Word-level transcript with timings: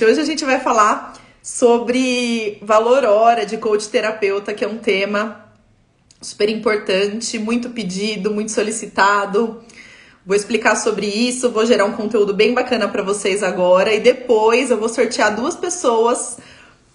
Hoje 0.00 0.20
a 0.20 0.24
gente 0.24 0.42
vai 0.42 0.58
falar 0.58 1.12
sobre 1.42 2.58
valor 2.62 3.04
hora 3.04 3.44
de 3.44 3.58
coach 3.58 3.90
terapeuta, 3.90 4.54
que 4.54 4.64
é 4.64 4.68
um 4.68 4.78
tema 4.78 5.52
super 6.18 6.48
importante, 6.48 7.38
muito 7.38 7.68
pedido, 7.70 8.32
muito 8.32 8.50
solicitado. 8.52 9.62
Vou 10.24 10.34
explicar 10.34 10.76
sobre 10.76 11.06
isso, 11.06 11.50
vou 11.50 11.66
gerar 11.66 11.84
um 11.84 11.92
conteúdo 11.92 12.32
bem 12.32 12.54
bacana 12.54 12.88
para 12.88 13.02
vocês 13.02 13.42
agora 13.42 13.92
e 13.92 14.00
depois 14.00 14.70
eu 14.70 14.80
vou 14.80 14.88
sortear 14.88 15.36
duas 15.36 15.56
pessoas 15.56 16.38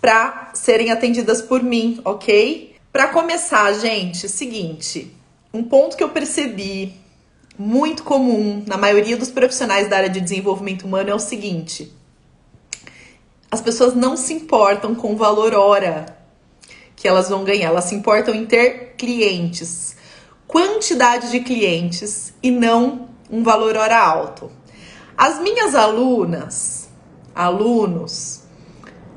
para 0.02 0.50
serem 0.56 0.90
atendidas 0.90 1.40
por 1.40 1.62
mim, 1.62 2.02
ok? 2.04 2.76
Para 2.92 3.10
começar, 3.10 3.72
gente, 3.74 4.28
seguinte, 4.28 5.16
um 5.54 5.64
ponto 5.64 5.96
que 5.96 6.04
eu 6.04 6.10
percebi 6.10 6.94
muito 7.58 8.04
comum 8.04 8.64
na 8.66 8.76
maioria 8.76 9.16
dos 9.16 9.30
profissionais 9.30 9.88
da 9.88 9.98
área 9.98 10.10
de 10.10 10.20
desenvolvimento 10.20 10.88
humano 10.88 11.12
é 11.12 11.16
o 11.16 11.20
seguinte: 11.20 11.96
as 13.50 13.62
pessoas 13.62 13.96
não 13.96 14.18
se 14.18 14.34
importam 14.34 14.94
com 14.94 15.14
o 15.14 15.18
valor 15.18 15.54
hora 15.54 16.18
que 16.96 17.08
elas 17.08 17.30
vão 17.30 17.44
ganhar, 17.44 17.68
elas 17.68 17.86
se 17.86 17.96
importam 17.96 18.34
em 18.34 18.46
ter 18.46 18.96
clientes, 18.98 19.96
quantidade 20.48 21.30
de 21.32 21.40
clientes 21.42 22.34
e 22.42 22.50
não 22.50 23.08
um 23.30 23.44
valor 23.44 23.78
hora 23.78 23.98
alto. 23.98 24.52
As 25.16 25.40
minhas 25.40 25.76
alunas, 25.76 26.90
alunos, 27.36 28.42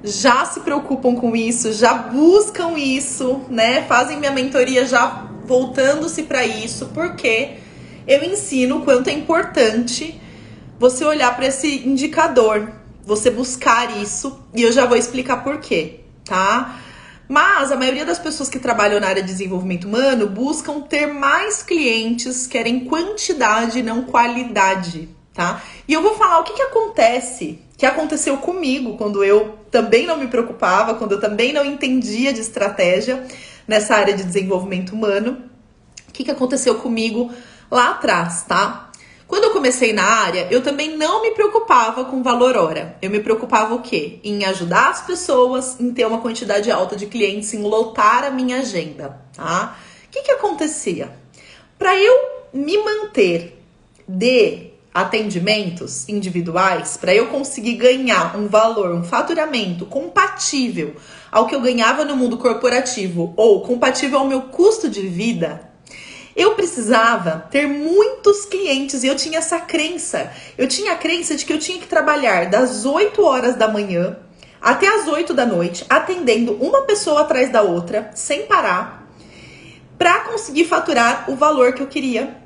já 0.02 0.44
se 0.44 0.60
preocupam 0.60 1.14
com 1.14 1.34
isso, 1.36 1.72
já 1.72 1.94
buscam 1.94 2.78
isso, 2.78 3.42
né? 3.48 3.82
Fazem 3.82 4.18
minha 4.18 4.32
mentoria 4.32 4.86
já 4.86 5.30
voltando-se 5.44 6.22
para 6.24 6.44
isso, 6.44 6.86
porque 6.94 7.56
eu 8.06 8.22
ensino 8.24 8.78
o 8.78 8.84
quanto 8.84 9.08
é 9.08 9.12
importante 9.12 10.20
você 10.78 11.04
olhar 11.04 11.34
para 11.36 11.46
esse 11.46 11.86
indicador, 11.86 12.72
você 13.04 13.30
buscar 13.30 13.96
isso 13.98 14.38
e 14.54 14.62
eu 14.62 14.72
já 14.72 14.86
vou 14.86 14.96
explicar 14.96 15.42
por 15.42 15.58
quê, 15.58 16.00
tá? 16.24 16.80
Mas 17.28 17.70
a 17.70 17.76
maioria 17.76 18.04
das 18.04 18.18
pessoas 18.18 18.48
que 18.48 18.58
trabalham 18.58 18.98
na 18.98 19.06
área 19.06 19.22
de 19.22 19.28
desenvolvimento 19.28 19.86
humano 19.86 20.26
buscam 20.26 20.80
ter 20.80 21.06
mais 21.06 21.62
clientes, 21.62 22.46
querem 22.46 22.86
quantidade, 22.86 23.82
não 23.84 24.02
qualidade, 24.02 25.08
tá? 25.32 25.62
E 25.86 25.92
eu 25.92 26.02
vou 26.02 26.16
falar 26.16 26.40
o 26.40 26.42
que, 26.42 26.54
que 26.54 26.62
acontece, 26.62 27.60
que 27.78 27.86
aconteceu 27.86 28.36
comigo 28.38 28.96
quando 28.96 29.22
eu 29.22 29.58
também 29.70 30.06
não 30.06 30.16
me 30.16 30.26
preocupava, 30.26 30.94
quando 30.94 31.12
eu 31.12 31.20
também 31.20 31.52
não 31.52 31.64
entendia 31.64 32.32
de 32.32 32.40
estratégia 32.40 33.24
nessa 33.66 33.94
área 33.94 34.12
de 34.12 34.24
desenvolvimento 34.24 34.90
humano. 34.90 35.38
O 36.08 36.12
que, 36.12 36.24
que 36.24 36.30
aconteceu 36.32 36.74
comigo 36.74 37.30
lá 37.70 37.90
atrás, 37.90 38.42
tá? 38.42 38.89
Quando 39.30 39.44
eu 39.44 39.52
comecei 39.52 39.92
na 39.92 40.02
área, 40.02 40.48
eu 40.50 40.60
também 40.60 40.96
não 40.96 41.22
me 41.22 41.30
preocupava 41.30 42.04
com 42.04 42.20
valor 42.20 42.56
hora. 42.56 42.96
Eu 43.00 43.08
me 43.08 43.20
preocupava 43.20 43.76
o 43.76 43.80
quê? 43.80 44.18
Em 44.24 44.44
ajudar 44.44 44.90
as 44.90 45.02
pessoas, 45.02 45.78
em 45.78 45.94
ter 45.94 46.04
uma 46.04 46.20
quantidade 46.20 46.68
alta 46.68 46.96
de 46.96 47.06
clientes, 47.06 47.54
em 47.54 47.62
lotar 47.62 48.24
a 48.24 48.30
minha 48.30 48.58
agenda, 48.58 49.20
tá? 49.32 49.78
O 50.04 50.10
que 50.10 50.22
que 50.22 50.32
acontecia? 50.32 51.12
Para 51.78 51.96
eu 51.96 52.12
me 52.52 52.76
manter 52.78 53.56
de 54.08 54.72
atendimentos 54.92 56.08
individuais, 56.08 56.96
para 56.96 57.14
eu 57.14 57.28
conseguir 57.28 57.74
ganhar 57.74 58.36
um 58.36 58.48
valor, 58.48 58.92
um 58.92 59.04
faturamento 59.04 59.86
compatível 59.86 60.96
ao 61.30 61.46
que 61.46 61.54
eu 61.54 61.60
ganhava 61.60 62.04
no 62.04 62.16
mundo 62.16 62.36
corporativo 62.36 63.32
ou 63.36 63.62
compatível 63.62 64.18
ao 64.18 64.26
meu 64.26 64.42
custo 64.42 64.90
de 64.90 65.06
vida, 65.06 65.69
eu 66.34 66.54
precisava 66.54 67.46
ter 67.50 67.66
muitos 67.66 68.46
clientes 68.46 69.02
e 69.02 69.06
eu 69.06 69.16
tinha 69.16 69.38
essa 69.38 69.58
crença. 69.58 70.30
Eu 70.56 70.68
tinha 70.68 70.92
a 70.92 70.96
crença 70.96 71.34
de 71.34 71.44
que 71.44 71.52
eu 71.52 71.58
tinha 71.58 71.78
que 71.78 71.86
trabalhar 71.86 72.46
das 72.46 72.84
8 72.84 73.22
horas 73.22 73.56
da 73.56 73.68
manhã 73.68 74.16
até 74.60 74.88
as 74.88 75.08
8 75.08 75.32
da 75.32 75.46
noite, 75.46 75.84
atendendo 75.88 76.52
uma 76.54 76.82
pessoa 76.82 77.22
atrás 77.22 77.50
da 77.50 77.62
outra, 77.62 78.10
sem 78.14 78.42
parar, 78.42 79.08
para 79.96 80.20
conseguir 80.20 80.64
faturar 80.64 81.30
o 81.30 81.34
valor 81.34 81.72
que 81.72 81.82
eu 81.82 81.86
queria 81.86 82.36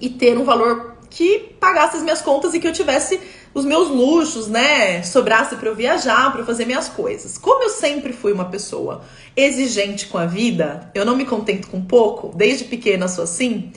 e 0.00 0.08
ter 0.10 0.36
um 0.36 0.44
valor 0.44 0.96
que 1.08 1.38
pagasse 1.60 1.96
as 1.96 2.02
minhas 2.02 2.20
contas 2.20 2.52
e 2.52 2.60
que 2.60 2.66
eu 2.66 2.72
tivesse 2.72 3.20
os 3.56 3.64
meus 3.64 3.88
luxos, 3.88 4.48
né? 4.48 5.02
Sobrasse 5.02 5.56
para 5.56 5.70
eu 5.70 5.74
viajar, 5.74 6.30
para 6.30 6.44
fazer 6.44 6.66
minhas 6.66 6.90
coisas. 6.90 7.38
Como 7.38 7.62
eu 7.62 7.70
sempre 7.70 8.12
fui 8.12 8.30
uma 8.30 8.44
pessoa 8.44 9.02
exigente 9.34 10.08
com 10.08 10.18
a 10.18 10.26
vida, 10.26 10.90
eu 10.94 11.06
não 11.06 11.16
me 11.16 11.24
contento 11.24 11.68
com 11.68 11.80
pouco, 11.80 12.36
desde 12.36 12.64
pequena 12.64 13.08
sou 13.08 13.24
assim. 13.24 13.72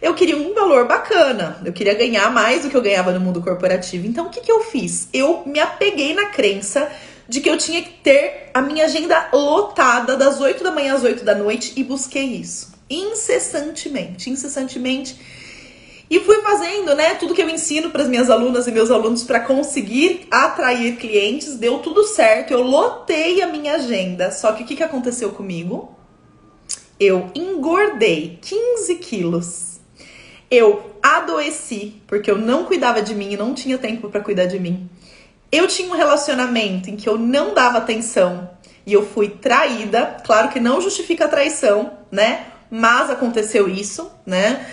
Eu 0.00 0.14
queria 0.14 0.36
um 0.36 0.54
valor 0.54 0.86
bacana, 0.86 1.60
eu 1.64 1.72
queria 1.72 1.94
ganhar 1.94 2.30
mais 2.30 2.62
do 2.62 2.70
que 2.70 2.76
eu 2.76 2.82
ganhava 2.82 3.10
no 3.10 3.18
mundo 3.18 3.42
corporativo. 3.42 4.06
Então, 4.06 4.26
o 4.26 4.30
que, 4.30 4.42
que 4.42 4.52
eu 4.52 4.62
fiz? 4.62 5.08
Eu 5.12 5.42
me 5.44 5.58
apeguei 5.58 6.14
na 6.14 6.26
crença 6.26 6.88
de 7.28 7.40
que 7.40 7.50
eu 7.50 7.58
tinha 7.58 7.82
que 7.82 7.94
ter 8.04 8.50
a 8.54 8.62
minha 8.62 8.84
agenda 8.84 9.28
lotada 9.32 10.16
das 10.16 10.40
8 10.40 10.62
da 10.62 10.70
manhã 10.70 10.94
às 10.94 11.02
8 11.02 11.24
da 11.24 11.34
noite 11.34 11.72
e 11.74 11.82
busquei 11.82 12.26
isso 12.26 12.76
incessantemente, 12.88 14.30
incessantemente 14.30 15.18
e 16.08 16.20
fui 16.20 16.40
fazendo, 16.40 16.94
né, 16.94 17.14
tudo 17.14 17.34
que 17.34 17.42
eu 17.42 17.48
ensino 17.48 17.90
para 17.90 18.02
as 18.02 18.08
minhas 18.08 18.30
alunas 18.30 18.66
e 18.66 18.72
meus 18.72 18.90
alunos 18.90 19.24
para 19.24 19.40
conseguir 19.40 20.28
atrair 20.30 20.96
clientes, 20.96 21.56
deu 21.56 21.80
tudo 21.80 22.04
certo, 22.04 22.52
eu 22.52 22.62
lotei 22.62 23.42
a 23.42 23.48
minha 23.48 23.74
agenda. 23.74 24.30
Só 24.30 24.52
que 24.52 24.62
o 24.62 24.66
que, 24.66 24.76
que 24.76 24.82
aconteceu 24.84 25.30
comigo? 25.30 25.96
Eu 26.98 27.30
engordei 27.34 28.38
15 28.40 28.94
quilos. 28.96 29.80
Eu 30.48 30.92
adoeci 31.02 32.00
porque 32.06 32.30
eu 32.30 32.38
não 32.38 32.64
cuidava 32.64 33.02
de 33.02 33.14
mim 33.14 33.32
e 33.32 33.36
não 33.36 33.52
tinha 33.52 33.76
tempo 33.76 34.08
para 34.08 34.20
cuidar 34.20 34.46
de 34.46 34.60
mim. 34.60 34.88
Eu 35.50 35.66
tinha 35.66 35.88
um 35.88 35.96
relacionamento 35.96 36.88
em 36.88 36.96
que 36.96 37.08
eu 37.08 37.18
não 37.18 37.52
dava 37.52 37.78
atenção 37.78 38.48
e 38.86 38.92
eu 38.92 39.04
fui 39.04 39.28
traída. 39.28 40.18
Claro 40.24 40.50
que 40.50 40.60
não 40.60 40.80
justifica 40.80 41.24
a 41.24 41.28
traição, 41.28 41.98
né? 42.12 42.46
Mas 42.70 43.10
aconteceu 43.10 43.68
isso, 43.68 44.10
né? 44.24 44.64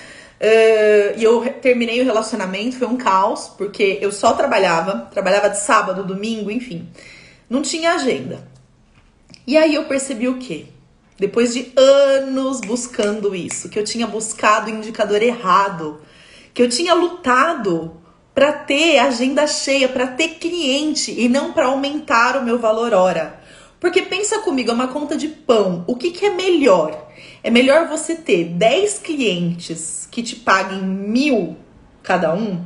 Uh, 0.44 1.18
e 1.18 1.24
eu 1.24 1.42
terminei 1.62 2.02
o 2.02 2.04
relacionamento, 2.04 2.76
foi 2.76 2.86
um 2.86 2.98
caos, 2.98 3.48
porque 3.58 3.98
eu 4.02 4.12
só 4.12 4.34
trabalhava, 4.34 5.08
trabalhava 5.10 5.50
de 5.50 5.58
sábado, 5.58 6.04
domingo, 6.04 6.52
enfim. 6.52 6.90
Não 7.50 7.62
tinha 7.62 7.94
agenda. 7.94 8.46
E 9.48 9.56
aí 9.56 9.74
eu 9.74 9.86
percebi 9.86 10.28
o 10.28 10.38
quê? 10.38 10.66
Depois 11.18 11.54
de 11.54 11.72
anos 11.78 12.60
buscando 12.60 13.34
isso, 13.34 13.70
que 13.70 13.80
eu 13.80 13.86
tinha 13.86 14.06
buscado 14.06 14.70
o 14.70 14.74
indicador 14.74 15.22
errado, 15.22 16.02
que 16.54 16.62
eu 16.62 16.68
tinha 16.68 16.94
lutado 16.94 17.96
para 18.36 18.52
ter 18.52 19.00
agenda 19.00 19.48
cheia, 19.48 19.88
para 19.88 20.08
ter 20.08 20.40
cliente 20.40 21.18
e 21.18 21.30
não 21.30 21.54
para 21.54 21.68
aumentar 21.68 22.36
o 22.36 22.44
meu 22.44 22.60
valor 22.60 22.94
hora. 22.94 23.40
Porque 23.80 24.02
pensa 24.02 24.40
comigo, 24.40 24.72
é 24.72 24.74
uma 24.74 24.90
conta 24.90 25.16
de 25.16 25.30
pão. 25.30 25.86
O 25.88 25.96
que, 25.96 26.12
que 26.12 26.26
é 26.26 26.32
melhor? 26.32 27.13
É 27.44 27.52
melhor 27.52 27.88
você 27.88 28.16
ter 28.16 28.46
10 28.46 29.00
clientes 29.00 30.08
que 30.10 30.24
te 30.24 30.36
paguem 30.36 30.82
mil 30.82 31.58
cada 32.02 32.34
um? 32.34 32.64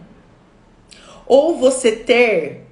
Ou 1.26 1.58
você 1.58 1.92
ter 1.92 2.68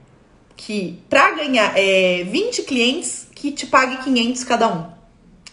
que, 0.55 1.03
para 1.09 1.31
ganhar 1.31 1.73
é, 1.75 2.23
20 2.23 2.63
clientes, 2.63 3.27
que 3.33 3.51
te 3.51 3.65
pague 3.65 3.97
500 4.03 4.43
cada 4.43 4.67
um? 4.67 4.85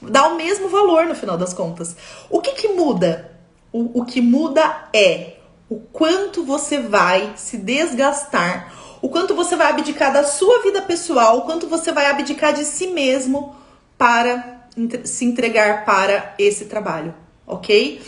Dá 0.02 0.28
o 0.28 0.36
mesmo 0.36 0.68
valor 0.68 1.06
no 1.06 1.14
final 1.14 1.38
das 1.38 1.54
contas. 1.54 1.96
O 2.28 2.40
que, 2.40 2.52
que 2.52 2.68
muda? 2.68 3.38
O, 3.72 4.00
o 4.00 4.04
que 4.04 4.20
muda 4.20 4.88
é 4.94 5.36
o 5.70 5.80
quanto 5.80 6.44
você 6.44 6.78
vai 6.78 7.32
se 7.36 7.56
desgastar 7.56 8.82
o 9.02 9.08
quanto 9.08 9.34
você 9.34 9.56
vai 9.56 9.68
abdicar 9.68 10.12
da 10.12 10.22
sua 10.22 10.62
vida 10.62 10.80
pessoal, 10.80 11.38
o 11.38 11.42
quanto 11.42 11.66
você 11.66 11.90
vai 11.90 12.06
abdicar 12.06 12.52
de 12.52 12.64
si 12.64 12.86
mesmo 12.86 13.56
para 13.98 14.61
se 15.04 15.24
entregar 15.24 15.84
para 15.84 16.34
esse 16.38 16.66
trabalho, 16.66 17.14
ok? 17.46 18.00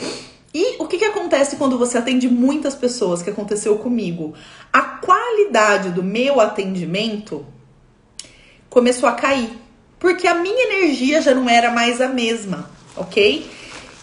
E 0.53 0.77
o 0.79 0.87
que, 0.87 0.99
que 0.99 1.05
acontece 1.05 1.57
quando 1.57 1.77
você 1.77 1.99
atende 1.99 2.29
muitas 2.29 2.75
pessoas, 2.75 3.23
que 3.23 3.31
aconteceu 3.31 3.77
comigo? 3.79 4.35
A 4.73 4.83
qualidade 4.83 5.91
do 5.91 6.03
meu 6.03 6.41
atendimento 6.41 7.45
começou 8.71 9.09
a 9.09 9.13
cair, 9.13 9.51
porque 9.99 10.29
a 10.29 10.35
minha 10.35 10.65
energia 10.65 11.21
já 11.21 11.35
não 11.35 11.49
era 11.49 11.71
mais 11.71 12.01
a 12.01 12.09
mesma, 12.09 12.71
ok? 12.97 13.51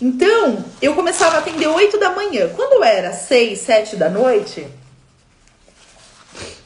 Então, 0.01 0.65
eu 0.81 0.93
começava 0.93 1.37
a 1.37 1.39
atender 1.39 1.67
8 1.67 1.97
da 1.99 2.09
manhã. 2.09 2.49
Quando 2.55 2.83
era 2.83 3.13
6, 3.13 3.57
7 3.59 3.95
da 3.95 4.09
noite, 4.09 4.67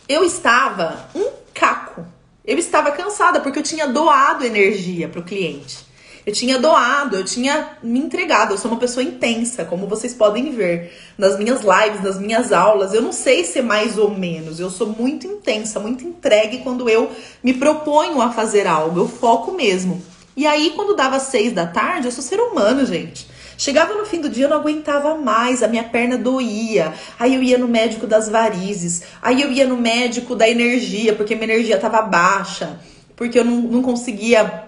eu 0.10 0.24
estava 0.24 1.10
um 1.14 1.30
caco. 1.54 2.06
Eu 2.44 2.58
estava 2.58 2.92
cansada 2.92 3.40
porque 3.40 3.60
eu 3.60 3.64
tinha 3.64 3.88
doado 3.88 4.46
energia 4.46 5.10
para 5.10 5.20
o 5.20 5.24
cliente. 5.24 5.85
Eu 6.26 6.34
tinha 6.34 6.58
doado, 6.58 7.18
eu 7.18 7.24
tinha 7.24 7.78
me 7.84 8.00
entregado. 8.00 8.52
Eu 8.52 8.58
sou 8.58 8.72
uma 8.72 8.80
pessoa 8.80 9.04
intensa, 9.04 9.64
como 9.64 9.86
vocês 9.86 10.14
podem 10.14 10.50
ver 10.52 10.92
nas 11.18 11.38
minhas 11.38 11.62
lives, 11.62 12.02
nas 12.02 12.18
minhas 12.18 12.52
aulas. 12.52 12.94
Eu 12.94 13.02
não 13.02 13.12
sei 13.12 13.44
ser 13.44 13.62
mais 13.62 13.98
ou 13.98 14.10
menos. 14.10 14.60
Eu 14.60 14.72
sou 14.72 14.88
muito 14.88 15.28
intensa, 15.28 15.80
muito 15.80 16.04
entregue 16.04 16.60
quando 16.60 16.90
eu 16.90 17.12
me 17.44 17.54
proponho 17.54 18.20
a 18.22 18.32
fazer 18.32 18.66
algo. 18.66 19.02
Eu 19.02 19.08
foco 19.08 19.52
mesmo. 19.52 20.02
E 20.36 20.48
aí, 20.48 20.74
quando 20.76 20.96
dava 20.96 21.20
seis 21.20 21.54
da 21.54 21.68
tarde, 21.68 22.08
eu 22.08 22.12
sou 22.12 22.24
ser 22.24 22.40
humano, 22.40 22.86
gente. 22.86 23.28
Chegava 23.58 23.94
no 23.94 24.06
fim 24.06 24.20
do 24.20 24.28
dia, 24.28 24.46
eu 24.46 24.50
não 24.50 24.58
aguentava 24.58 25.16
mais, 25.16 25.64
a 25.64 25.68
minha 25.68 25.84
perna 25.84 26.18
doía. 26.18 26.94
Aí 27.18 27.36
eu 27.36 27.44
ia 27.44 27.58
no 27.58 27.68
médico 27.68 28.06
das 28.06 28.28
varizes, 28.28 29.04
aí 29.22 29.42
eu 29.42 29.52
ia 29.52 29.66
no 29.66 29.78
médico 29.78 30.36
da 30.36 30.50
energia, 30.50 31.14
porque 31.14 31.36
minha 31.36 31.54
energia 31.54 31.76
estava 31.76 32.02
baixa, 32.02 32.78
porque 33.16 33.40
eu 33.40 33.46
não, 33.46 33.62
não 33.62 33.82
conseguia 33.82 34.65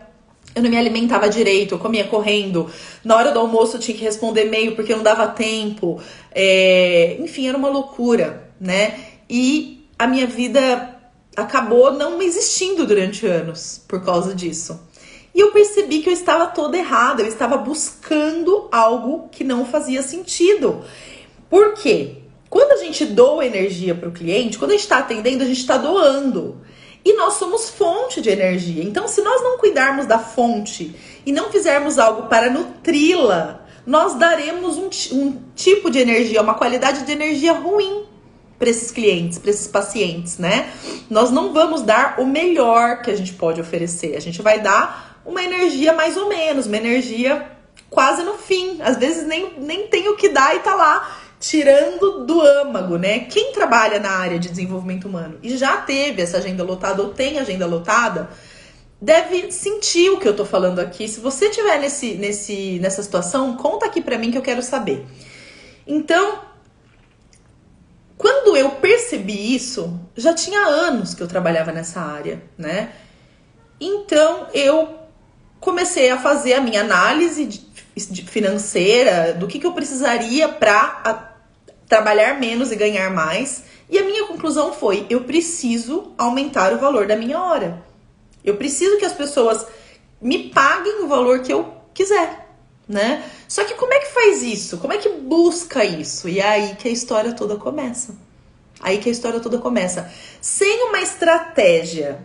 eu 0.57 0.63
não 0.63 0.69
me 0.69 0.77
alimentava 0.77 1.29
direito, 1.29 1.75
eu 1.75 1.79
comia 1.79 2.03
correndo. 2.05 2.69
Na 3.03 3.15
hora 3.15 3.31
do 3.31 3.39
almoço 3.39 3.77
eu 3.77 3.79
tinha 3.79 3.95
que 3.95 4.03
responder 4.03 4.47
e-mail 4.47 4.75
porque 4.75 4.95
não 4.95 5.03
dava 5.03 5.27
tempo. 5.27 6.01
É... 6.33 7.17
Enfim, 7.19 7.47
era 7.47 7.57
uma 7.57 7.69
loucura, 7.69 8.49
né? 8.59 8.99
E 9.29 9.87
a 9.97 10.07
minha 10.07 10.25
vida 10.25 10.95
acabou 11.35 11.93
não 11.93 12.19
existindo 12.21 12.87
durante 12.87 13.25
anos 13.27 13.81
por 13.87 14.03
causa 14.03 14.33
disso. 14.33 14.81
E 15.33 15.39
eu 15.39 15.51
percebi 15.51 16.01
que 16.01 16.09
eu 16.09 16.13
estava 16.13 16.47
toda 16.47 16.75
errada, 16.75 17.21
eu 17.21 17.27
estava 17.27 17.57
buscando 17.57 18.67
algo 18.71 19.29
que 19.31 19.43
não 19.43 19.63
fazia 19.63 20.01
sentido. 20.01 20.83
Por 21.47 21.75
quê? 21.75 22.15
Quando 22.49 22.71
a 22.71 22.83
gente 22.83 23.05
doa 23.05 23.45
energia 23.45 23.93
para 23.93 24.09
o 24.09 24.11
cliente, 24.11 24.57
quando 24.57 24.71
a 24.71 24.73
gente 24.73 24.83
está 24.83 24.97
atendendo, 24.97 25.43
a 25.43 25.47
gente 25.47 25.59
está 25.59 25.77
doando. 25.77 26.59
E 27.07 27.13
nós 27.13 27.35
somos 27.35 27.69
fonte 27.69 28.19
de 28.19 28.29
energia. 28.29 28.83
Então, 28.83 29.07
se 29.07 29.21
nós 29.21 29.41
não 29.41 29.57
cuidarmos 29.57 30.05
da 30.05 30.19
fonte 30.19 30.93
e 31.25 31.31
não 31.31 31.49
fizermos 31.49 31.97
algo 31.97 32.23
para 32.23 32.49
nutri-la, 32.49 33.61
nós 33.85 34.15
daremos 34.15 34.75
um, 34.75 34.89
um, 35.13 35.41
tipo 35.55 35.89
de 35.89 35.99
energia, 35.99 36.41
uma 36.41 36.55
qualidade 36.55 37.05
de 37.05 37.11
energia 37.13 37.53
ruim 37.53 38.03
para 38.59 38.69
esses 38.69 38.91
clientes, 38.91 39.37
para 39.37 39.49
esses 39.49 39.67
pacientes, 39.67 40.37
né? 40.37 40.69
Nós 41.09 41.31
não 41.31 41.53
vamos 41.53 41.81
dar 41.81 42.19
o 42.19 42.25
melhor 42.25 43.01
que 43.01 43.09
a 43.09 43.15
gente 43.15 43.31
pode 43.35 43.61
oferecer. 43.61 44.17
A 44.17 44.19
gente 44.19 44.41
vai 44.41 44.59
dar 44.59 45.21
uma 45.25 45.41
energia 45.41 45.93
mais 45.93 46.17
ou 46.17 46.27
menos, 46.27 46.65
uma 46.65 46.75
energia 46.75 47.49
quase 47.89 48.21
no 48.21 48.33
fim. 48.33 48.81
Às 48.81 48.97
vezes 48.97 49.25
nem, 49.25 49.53
nem 49.59 49.87
tem 49.87 50.09
o 50.09 50.17
que 50.17 50.27
dar 50.27 50.53
e 50.57 50.59
tá 50.59 50.75
lá 50.75 51.17
tirando 51.39 52.25
do 52.25 52.41
âmago, 52.41 52.97
né? 52.97 53.19
Quem 53.19 53.53
trabalha 53.53 53.99
na 53.99 54.11
área 54.11 54.39
de 54.39 54.49
desenvolvimento 54.49 55.07
humano 55.07 55.37
e 55.43 55.57
já 55.57 55.77
teve 55.77 56.21
essa 56.21 56.37
agenda 56.37 56.63
lotada 56.63 57.01
ou 57.01 57.13
tem 57.13 57.39
agenda 57.39 57.65
lotada, 57.65 58.29
deve 58.99 59.51
sentir 59.51 60.09
o 60.09 60.19
que 60.19 60.27
eu 60.27 60.35
tô 60.35 60.45
falando 60.45 60.79
aqui. 60.79 61.07
Se 61.07 61.19
você 61.19 61.49
tiver 61.49 61.79
nesse, 61.79 62.15
nesse, 62.15 62.79
nessa 62.79 63.03
situação, 63.03 63.55
conta 63.55 63.85
aqui 63.85 64.01
para 64.01 64.17
mim 64.17 64.31
que 64.31 64.37
eu 64.37 64.41
quero 64.41 64.63
saber. 64.63 65.05
Então, 65.85 66.39
quando 68.17 68.57
eu 68.57 68.71
percebi 68.71 69.55
isso, 69.55 69.99
já 70.15 70.33
tinha 70.33 70.59
anos 70.59 71.13
que 71.13 71.21
eu 71.21 71.27
trabalhava 71.27 71.71
nessa 71.71 72.01
área, 72.01 72.41
né? 72.57 72.91
Então 73.79 74.47
eu 74.53 74.97
comecei 75.59 76.09
a 76.09 76.17
fazer 76.17 76.53
a 76.53 76.61
minha 76.61 76.81
análise 76.81 77.45
financeira 77.99 79.33
do 79.33 79.47
que, 79.47 79.59
que 79.59 79.65
eu 79.65 79.73
precisaria 79.73 80.47
para 80.47 81.35
trabalhar 81.87 82.39
menos 82.39 82.71
e 82.71 82.75
ganhar 82.75 83.09
mais. 83.11 83.63
E 83.89 83.97
a 83.97 84.03
minha 84.03 84.25
conclusão 84.25 84.73
foi: 84.73 85.05
eu 85.09 85.21
preciso 85.21 86.13
aumentar 86.17 86.73
o 86.73 86.79
valor 86.79 87.07
da 87.07 87.15
minha 87.15 87.39
hora. 87.39 87.81
Eu 88.43 88.55
preciso 88.57 88.97
que 88.97 89.05
as 89.05 89.13
pessoas 89.13 89.65
me 90.21 90.49
paguem 90.49 91.03
o 91.03 91.07
valor 91.07 91.41
que 91.41 91.51
eu 91.51 91.73
quiser, 91.93 92.47
né? 92.87 93.23
Só 93.47 93.63
que 93.63 93.75
como 93.75 93.93
é 93.93 93.99
que 93.99 94.13
faz 94.13 94.41
isso? 94.41 94.77
Como 94.77 94.93
é 94.93 94.97
que 94.97 95.09
busca 95.09 95.83
isso? 95.83 96.27
E 96.27 96.39
é 96.39 96.47
aí 96.47 96.75
que 96.75 96.87
a 96.87 96.91
história 96.91 97.33
toda 97.33 97.55
começa. 97.55 98.15
Aí 98.79 98.99
que 98.99 99.09
a 99.09 99.11
história 99.11 99.39
toda 99.39 99.57
começa. 99.57 100.11
Sem 100.39 100.83
uma 100.89 101.01
estratégia 101.01 102.19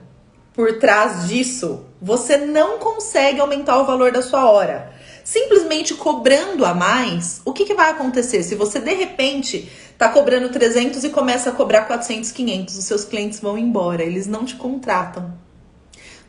por 0.52 0.78
trás 0.78 1.28
disso, 1.28 1.86
você 2.00 2.36
não 2.36 2.78
consegue 2.78 3.40
aumentar 3.40 3.78
o 3.78 3.86
valor 3.86 4.12
da 4.12 4.20
sua 4.20 4.50
hora 4.50 4.91
simplesmente 5.24 5.94
cobrando 5.94 6.64
a 6.64 6.74
mais, 6.74 7.40
o 7.44 7.52
que, 7.52 7.64
que 7.64 7.74
vai 7.74 7.90
acontecer? 7.90 8.42
Se 8.42 8.54
você 8.54 8.80
de 8.80 8.94
repente 8.94 9.70
tá 9.96 10.08
cobrando 10.08 10.48
300 10.48 11.04
e 11.04 11.10
começa 11.10 11.50
a 11.50 11.52
cobrar 11.52 11.82
400, 11.82 12.32
500, 12.32 12.76
os 12.76 12.84
seus 12.84 13.04
clientes 13.04 13.40
vão 13.40 13.56
embora, 13.56 14.02
eles 14.02 14.26
não 14.26 14.44
te 14.44 14.56
contratam. 14.56 15.32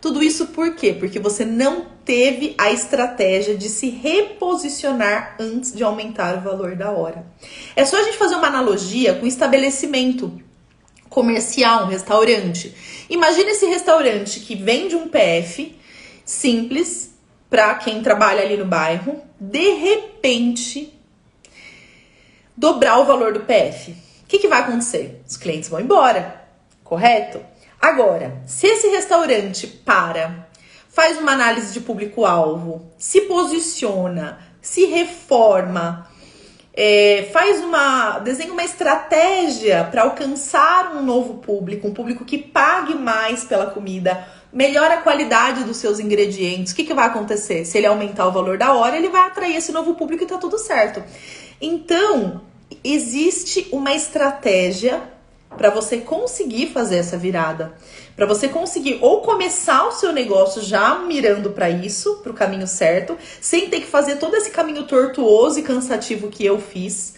Tudo 0.04 0.22
isso 0.22 0.48
por 0.48 0.76
quê? 0.76 0.94
Porque 0.94 1.18
você 1.18 1.46
não 1.46 1.86
teve 2.04 2.56
a 2.58 2.72
estratégia 2.72 3.56
de 3.56 3.70
se 3.70 3.90
reposicionar 3.90 5.38
antes 5.40 5.74
de 5.74 5.82
aumentar 5.82 6.38
o 6.38 6.42
valor 6.42 6.76
da 6.76 6.92
hora. 6.92 7.26
É 7.74 7.86
só 7.86 7.98
a 7.98 8.04
gente 8.04 8.18
fazer 8.18 8.36
uma 8.36 8.48
analogia 8.48 9.14
com 9.16 9.26
estabelecimento 9.26 10.42
comercial, 11.10 11.86
um 11.86 11.88
restaurante. 11.88 12.76
Imagina 13.10 13.52
esse 13.52 13.66
restaurante 13.66 14.42
que 14.42 14.56
vende 14.56 14.96
um 14.96 15.08
PF 15.08 15.74
simples, 16.26 17.13
para 17.54 17.76
quem 17.76 18.02
trabalha 18.02 18.42
ali 18.42 18.58
no 18.58 18.66
bairro, 18.66 19.22
de 19.40 19.74
repente 19.74 20.92
dobrar 22.58 22.98
o 22.98 23.06
valor 23.06 23.32
do 23.32 23.42
PF. 23.42 23.92
O 23.92 23.96
que, 24.28 24.40
que 24.40 24.48
vai 24.48 24.62
acontecer? 24.62 25.22
Os 25.30 25.38
clientes 25.38 25.70
vão 25.70 25.80
embora, 25.80 26.48
correto? 26.84 27.40
Agora, 27.80 28.42
se 28.48 28.66
esse 28.66 28.88
restaurante 28.88 29.68
para, 29.68 30.48
faz 30.90 31.20
uma 31.20 31.34
análise 31.34 31.72
de 31.72 31.82
público-alvo, 31.82 32.92
se 32.98 33.22
posiciona, 33.22 34.40
se 34.60 34.86
reforma, 34.86 36.10
é, 36.74 37.30
faz 37.32 37.64
uma. 37.64 38.18
desenha 38.18 38.52
uma 38.52 38.64
estratégia 38.64 39.84
para 39.92 40.02
alcançar 40.02 40.96
um 40.96 41.04
novo 41.04 41.36
público, 41.36 41.88
um 41.88 41.94
público 41.94 42.26
que 42.26 42.40
pague 42.40 42.96
mais 42.96 43.44
pela 43.44 43.68
comida, 43.68 44.28
melhora 44.54 44.96
a 44.96 45.02
qualidade 45.02 45.64
dos 45.64 45.78
seus 45.78 46.00
ingredientes. 46.00 46.72
O 46.72 46.76
que, 46.76 46.84
que 46.84 46.94
vai 46.94 47.08
acontecer? 47.08 47.66
Se 47.66 47.78
ele 47.78 47.88
aumentar 47.88 48.28
o 48.28 48.32
valor 48.32 48.58
da 48.58 48.74
hora, 48.74 48.96
ele 48.96 49.10
vai 49.10 49.28
atrair 49.28 49.56
esse 49.56 49.72
novo 49.72 49.96
público 49.96 50.24
e 50.24 50.28
tá 50.28 50.38
tudo 50.38 50.60
certo. 50.60 51.04
Então, 51.60 52.42
existe 52.84 53.68
uma 53.72 53.94
estratégia 53.94 55.02
para 55.58 55.70
você 55.70 55.98
conseguir 55.98 56.68
fazer 56.68 56.98
essa 56.98 57.18
virada, 57.18 57.74
para 58.16 58.26
você 58.26 58.48
conseguir 58.48 59.00
ou 59.02 59.22
começar 59.22 59.88
o 59.88 59.92
seu 59.92 60.12
negócio 60.12 60.62
já 60.62 61.00
mirando 61.00 61.52
para 61.52 61.70
isso, 61.70 62.16
para 62.24 62.32
o 62.32 62.36
caminho 62.36 62.68
certo, 62.68 63.18
sem 63.40 63.70
ter 63.70 63.82
que 63.82 63.88
fazer 63.88 64.18
todo 64.18 64.36
esse 64.36 64.52
caminho 64.52 64.84
tortuoso 64.84 65.60
e 65.60 65.64
cansativo 65.64 66.30
que 66.30 66.46
eu 66.46 66.60
fiz, 66.60 67.16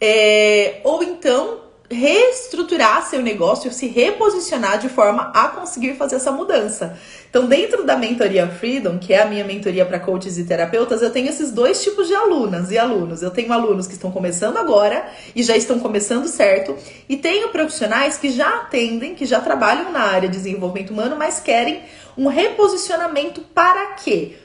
é, 0.00 0.80
ou 0.84 1.02
então 1.02 1.65
reestruturar 1.90 3.06
seu 3.06 3.22
negócio, 3.22 3.72
se 3.72 3.86
reposicionar 3.86 4.78
de 4.78 4.88
forma 4.88 5.30
a 5.34 5.48
conseguir 5.48 5.94
fazer 5.94 6.16
essa 6.16 6.32
mudança. 6.32 6.98
Então, 7.28 7.46
dentro 7.46 7.84
da 7.84 7.96
mentoria 7.96 8.48
Freedom, 8.48 8.98
que 8.98 9.12
é 9.12 9.22
a 9.22 9.26
minha 9.26 9.44
mentoria 9.44 9.84
para 9.84 10.00
coaches 10.00 10.38
e 10.38 10.44
terapeutas, 10.44 11.02
eu 11.02 11.10
tenho 11.10 11.28
esses 11.28 11.50
dois 11.52 11.82
tipos 11.82 12.08
de 12.08 12.14
alunas 12.14 12.70
e 12.70 12.78
alunos. 12.78 13.22
Eu 13.22 13.30
tenho 13.30 13.52
alunos 13.52 13.86
que 13.86 13.92
estão 13.92 14.10
começando 14.10 14.56
agora 14.56 15.06
e 15.34 15.42
já 15.42 15.56
estão 15.56 15.78
começando 15.78 16.26
certo, 16.26 16.76
e 17.08 17.16
tenho 17.16 17.50
profissionais 17.50 18.16
que 18.16 18.30
já 18.30 18.48
atendem, 18.48 19.14
que 19.14 19.26
já 19.26 19.40
trabalham 19.40 19.92
na 19.92 20.00
área 20.00 20.28
de 20.28 20.36
desenvolvimento 20.36 20.90
humano, 20.90 21.16
mas 21.16 21.40
querem 21.40 21.82
um 22.16 22.26
reposicionamento 22.26 23.40
para 23.40 23.94
quê? 23.94 24.36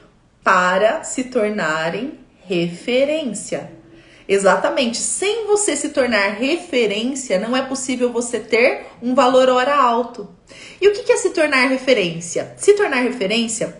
Para 0.44 1.02
se 1.02 1.24
tornarem 1.24 2.18
referência. 2.44 3.81
Exatamente. 4.32 4.96
Sem 4.96 5.46
você 5.46 5.76
se 5.76 5.90
tornar 5.90 6.36
referência, 6.36 7.38
não 7.38 7.54
é 7.54 7.62
possível 7.62 8.10
você 8.10 8.40
ter 8.40 8.86
um 9.02 9.14
valor 9.14 9.50
hora 9.50 9.76
alto. 9.76 10.28
E 10.80 10.88
o 10.88 10.92
que 10.92 11.12
é 11.12 11.16
se 11.16 11.30
tornar 11.30 11.66
referência? 11.66 12.54
Se 12.56 12.72
tornar 12.72 13.02
referência 13.02 13.76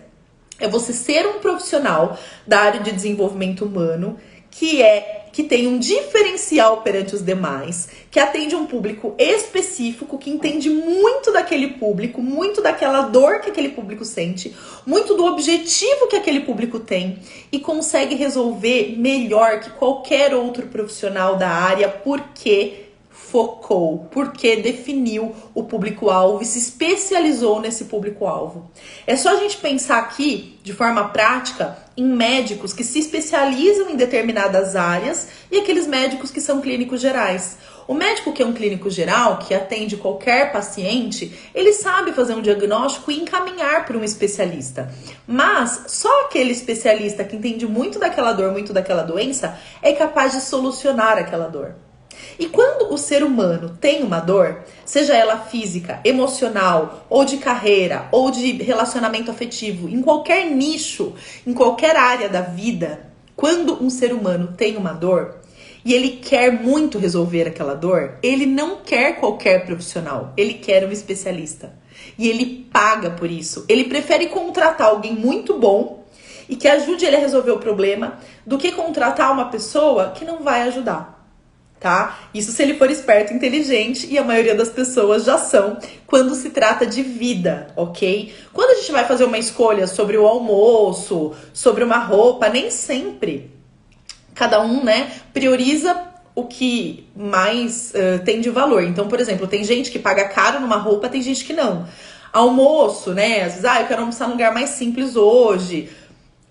é 0.59 0.67
você 0.67 0.93
ser 0.93 1.25
um 1.25 1.39
profissional 1.39 2.17
da 2.45 2.59
área 2.59 2.81
de 2.81 2.91
desenvolvimento 2.91 3.65
humano 3.65 4.19
que 4.51 4.81
é 4.81 5.22
que 5.33 5.43
tem 5.43 5.67
um 5.67 5.79
diferencial 5.79 6.81
perante 6.83 7.15
os 7.15 7.23
demais, 7.23 7.89
que 8.11 8.19
atende 8.19 8.55
um 8.55 8.67
público 8.67 9.15
específico, 9.17 10.19
que 10.19 10.29
entende 10.29 10.69
muito 10.69 11.33
daquele 11.33 11.69
público, 11.69 12.21
muito 12.21 12.61
daquela 12.61 13.01
dor 13.01 13.41
que 13.41 13.49
aquele 13.49 13.69
público 13.69 14.05
sente, 14.05 14.55
muito 14.85 15.15
do 15.15 15.25
objetivo 15.25 16.07
que 16.07 16.15
aquele 16.15 16.41
público 16.41 16.79
tem 16.79 17.17
e 17.51 17.59
consegue 17.59 18.13
resolver 18.13 18.95
melhor 18.95 19.59
que 19.59 19.71
qualquer 19.71 20.35
outro 20.35 20.67
profissional 20.67 21.35
da 21.35 21.49
área, 21.49 21.89
porque 21.89 22.83
focou, 23.09 24.07
porque 24.11 24.57
definiu 24.57 25.35
o 25.55 25.63
público-alvo 25.63 26.43
e 26.43 26.45
se 26.45 26.59
especializou 26.59 27.59
nesse 27.59 27.85
público-alvo. 27.85 28.69
É 29.07 29.15
só 29.15 29.29
a 29.29 29.37
gente 29.37 29.57
pensar 29.57 29.97
aqui, 29.97 30.59
de 30.61 30.71
forma 30.73 31.09
prática, 31.09 31.75
em 31.95 32.05
médicos 32.05 32.73
que 32.73 32.83
se 32.83 32.99
especializam 32.99 33.89
em 33.89 33.95
determinadas 33.95 34.75
áreas 34.75 35.27
e 35.51 35.59
aqueles 35.59 35.85
médicos 35.85 36.31
que 36.31 36.41
são 36.41 36.61
clínicos 36.61 36.99
gerais. 36.99 37.57
O 37.87 37.93
médico 37.93 38.31
que 38.31 38.41
é 38.41 38.45
um 38.45 38.53
clínico 38.53 38.89
geral, 38.89 39.39
que 39.39 39.53
atende 39.53 39.97
qualquer 39.97 40.51
paciente, 40.51 41.37
ele 41.53 41.73
sabe 41.73 42.13
fazer 42.13 42.33
um 42.33 42.41
diagnóstico 42.41 43.11
e 43.11 43.19
encaminhar 43.19 43.85
para 43.85 43.97
um 43.97 44.03
especialista. 44.03 44.91
Mas 45.27 45.85
só 45.87 46.25
aquele 46.25 46.51
especialista 46.51 47.23
que 47.23 47.35
entende 47.35 47.67
muito 47.67 47.99
daquela 47.99 48.31
dor, 48.31 48.51
muito 48.51 48.71
daquela 48.71 49.03
doença, 49.03 49.59
é 49.81 49.91
capaz 49.93 50.31
de 50.31 50.41
solucionar 50.41 51.17
aquela 51.17 51.47
dor. 51.47 51.75
E 52.37 52.47
quando 52.47 52.93
o 52.93 52.97
ser 52.97 53.23
humano 53.23 53.77
tem 53.79 54.03
uma 54.03 54.19
dor, 54.19 54.63
seja 54.85 55.15
ela 55.15 55.37
física, 55.37 55.99
emocional, 56.03 57.05
ou 57.09 57.23
de 57.23 57.37
carreira, 57.37 58.07
ou 58.11 58.31
de 58.31 58.51
relacionamento 58.53 59.31
afetivo, 59.31 59.87
em 59.87 60.01
qualquer 60.01 60.49
nicho, 60.49 61.13
em 61.45 61.53
qualquer 61.53 61.95
área 61.95 62.29
da 62.29 62.41
vida, 62.41 63.11
quando 63.35 63.83
um 63.83 63.89
ser 63.89 64.13
humano 64.13 64.53
tem 64.55 64.77
uma 64.77 64.93
dor 64.93 65.41
e 65.85 65.93
ele 65.93 66.11
quer 66.11 66.51
muito 66.51 66.97
resolver 66.97 67.47
aquela 67.47 67.73
dor, 67.73 68.17
ele 68.23 68.45
não 68.45 68.77
quer 68.77 69.19
qualquer 69.19 69.65
profissional, 69.65 70.31
ele 70.37 70.53
quer 70.53 70.87
um 70.87 70.91
especialista. 70.91 71.73
E 72.17 72.29
ele 72.29 72.67
paga 72.71 73.11
por 73.11 73.29
isso. 73.29 73.65
Ele 73.67 73.85
prefere 73.85 74.27
contratar 74.27 74.87
alguém 74.87 75.13
muito 75.13 75.57
bom 75.59 76.05
e 76.47 76.55
que 76.55 76.67
ajude 76.67 77.05
ele 77.05 77.15
a 77.15 77.19
resolver 77.19 77.51
o 77.51 77.59
problema 77.59 78.17
do 78.45 78.57
que 78.57 78.71
contratar 78.71 79.31
uma 79.31 79.49
pessoa 79.49 80.11
que 80.11 80.25
não 80.25 80.41
vai 80.41 80.61
ajudar 80.63 81.12
tá? 81.83 82.17
Isso 82.33 82.53
se 82.53 82.63
ele 82.63 82.75
for 82.75 82.89
esperto, 82.89 83.33
inteligente 83.33 84.07
e 84.09 84.17
a 84.17 84.23
maioria 84.23 84.55
das 84.55 84.69
pessoas 84.69 85.25
já 85.25 85.37
são 85.37 85.77
quando 86.07 86.33
se 86.33 86.49
trata 86.49 86.85
de 86.85 87.03
vida, 87.03 87.67
ok? 87.75 88.33
Quando 88.53 88.69
a 88.69 88.75
gente 88.75 88.93
vai 88.93 89.05
fazer 89.05 89.25
uma 89.25 89.37
escolha 89.37 89.85
sobre 89.85 90.17
o 90.17 90.25
almoço, 90.25 91.33
sobre 91.53 91.83
uma 91.83 91.97
roupa, 91.97 92.47
nem 92.47 92.71
sempre 92.71 93.51
cada 94.33 94.61
um, 94.61 94.81
né, 94.81 95.11
prioriza 95.33 96.13
o 96.33 96.45
que 96.45 97.05
mais 97.15 97.91
uh, 97.93 98.23
tem 98.23 98.39
de 98.39 98.49
valor. 98.49 98.81
Então, 98.83 99.09
por 99.09 99.19
exemplo, 99.19 99.45
tem 99.45 99.63
gente 99.65 99.91
que 99.91 99.99
paga 99.99 100.23
caro 100.29 100.61
numa 100.61 100.77
roupa, 100.77 101.09
tem 101.09 101.21
gente 101.21 101.43
que 101.43 101.53
não. 101.53 101.85
Almoço, 102.31 103.13
né? 103.13 103.41
Às 103.41 103.51
vezes, 103.51 103.65
ah, 103.65 103.81
eu 103.81 103.87
quero 103.87 103.99
almoçar 103.99 104.25
num 104.25 104.33
lugar 104.33 104.51
mais 104.51 104.71
simples 104.71 105.15
hoje 105.15 105.89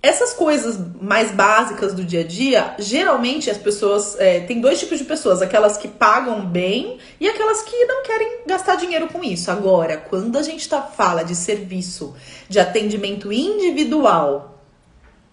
essas 0.03 0.33
coisas 0.33 0.77
mais 1.01 1.31
básicas 1.31 1.95
do 1.95 2.05
dia 2.05 2.23
a 2.23 2.25
dia, 2.25 2.75
geralmente 2.77 3.49
as 3.49 3.57
pessoas. 3.57 4.19
É, 4.19 4.41
tem 4.41 4.61
dois 4.61 4.81
tipos 4.81 4.99
de 4.99 5.05
pessoas: 5.05 5.41
aquelas 5.41 5.77
que 5.77 5.87
pagam 5.87 6.45
bem 6.45 6.99
e 7.21 7.29
aquelas 7.29 7.63
que 7.63 7.85
não 7.85 8.03
querem 8.03 8.41
gastar 8.45 8.75
dinheiro 8.75 9.07
com 9.07 9.23
isso. 9.23 9.49
Agora, 9.51 9.97
quando 9.97 10.37
a 10.37 10.43
gente 10.43 10.69
tá, 10.69 10.83
fala 10.83 11.23
de 11.23 11.37
serviço, 11.37 12.17
de 12.49 12.59
atendimento 12.59 13.33
individual, 13.33 14.61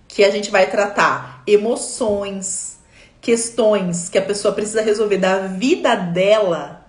que 0.08 0.24
a 0.24 0.30
gente 0.30 0.52
vai 0.52 0.70
tratar 0.70 1.42
emoções, 1.48 2.78
questões 3.20 4.08
que 4.08 4.20
a 4.20 4.22
pessoa 4.22 4.54
precisa 4.54 4.84
resolver 4.84 5.18
da 5.18 5.48
vida 5.48 5.96
dela, 5.96 6.86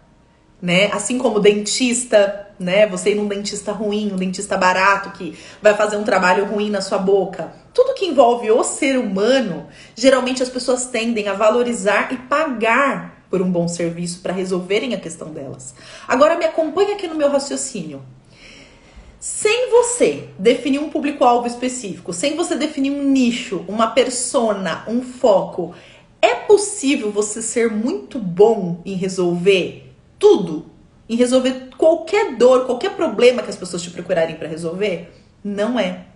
né? 0.61 0.91
Assim 0.93 1.17
como 1.17 1.41
dentista, 1.41 2.49
né? 2.59 2.87
Você 2.89 3.13
ir 3.13 3.15
num 3.15 3.27
dentista 3.27 3.73
ruim, 3.73 4.13
um 4.13 4.17
dentista 4.17 4.59
barato 4.59 5.13
que 5.13 5.39
vai 5.63 5.75
fazer 5.75 5.97
um 5.97 6.05
trabalho 6.05 6.45
ruim 6.45 6.69
na 6.69 6.83
sua 6.83 6.99
boca. 6.99 7.60
Tudo 7.73 7.95
que 7.95 8.07
envolve 8.07 8.51
o 8.51 8.65
ser 8.65 8.99
humano, 8.99 9.67
geralmente 9.95 10.43
as 10.43 10.49
pessoas 10.49 10.87
tendem 10.87 11.29
a 11.29 11.35
valorizar 11.35 12.13
e 12.13 12.17
pagar 12.17 13.25
por 13.31 13.41
um 13.41 13.51
bom 13.51 13.69
serviço 13.69 14.21
para 14.21 14.33
resolverem 14.33 14.95
a 14.95 15.01
questão 15.01 15.29
delas. 15.29 15.75
Agora 16.07 16.37
me 16.37 16.45
acompanha 16.45 16.95
aqui 16.95 17.07
no 17.07 17.15
meu 17.15 17.31
raciocínio. 17.31 18.03
Sem 19.19 19.71
você 19.71 20.29
definir 20.39 20.79
um 20.79 20.89
público-alvo 20.89 21.47
específico, 21.47 22.13
sem 22.13 22.35
você 22.37 22.57
definir 22.57 22.91
um 22.91 23.03
nicho, 23.03 23.65
uma 23.69 23.89
persona, 23.89 24.83
um 24.89 25.03
foco, 25.03 25.75
é 26.23 26.35
possível 26.35 27.13
você 27.13 27.41
ser 27.41 27.71
muito 27.71 28.19
bom 28.19 28.81
em 28.85 28.95
resolver 28.95 29.93
tudo 30.19 30.71
em 31.11 31.17
resolver 31.17 31.71
qualquer 31.77 32.37
dor, 32.37 32.67
qualquer 32.67 32.95
problema 32.95 33.43
que 33.43 33.51
as 33.51 33.57
pessoas 33.57 33.83
te 33.83 33.91
procurarem 33.91 34.37
para 34.37 34.47
resolver? 34.47 35.13
Não 35.43 35.77
é. 35.77 36.07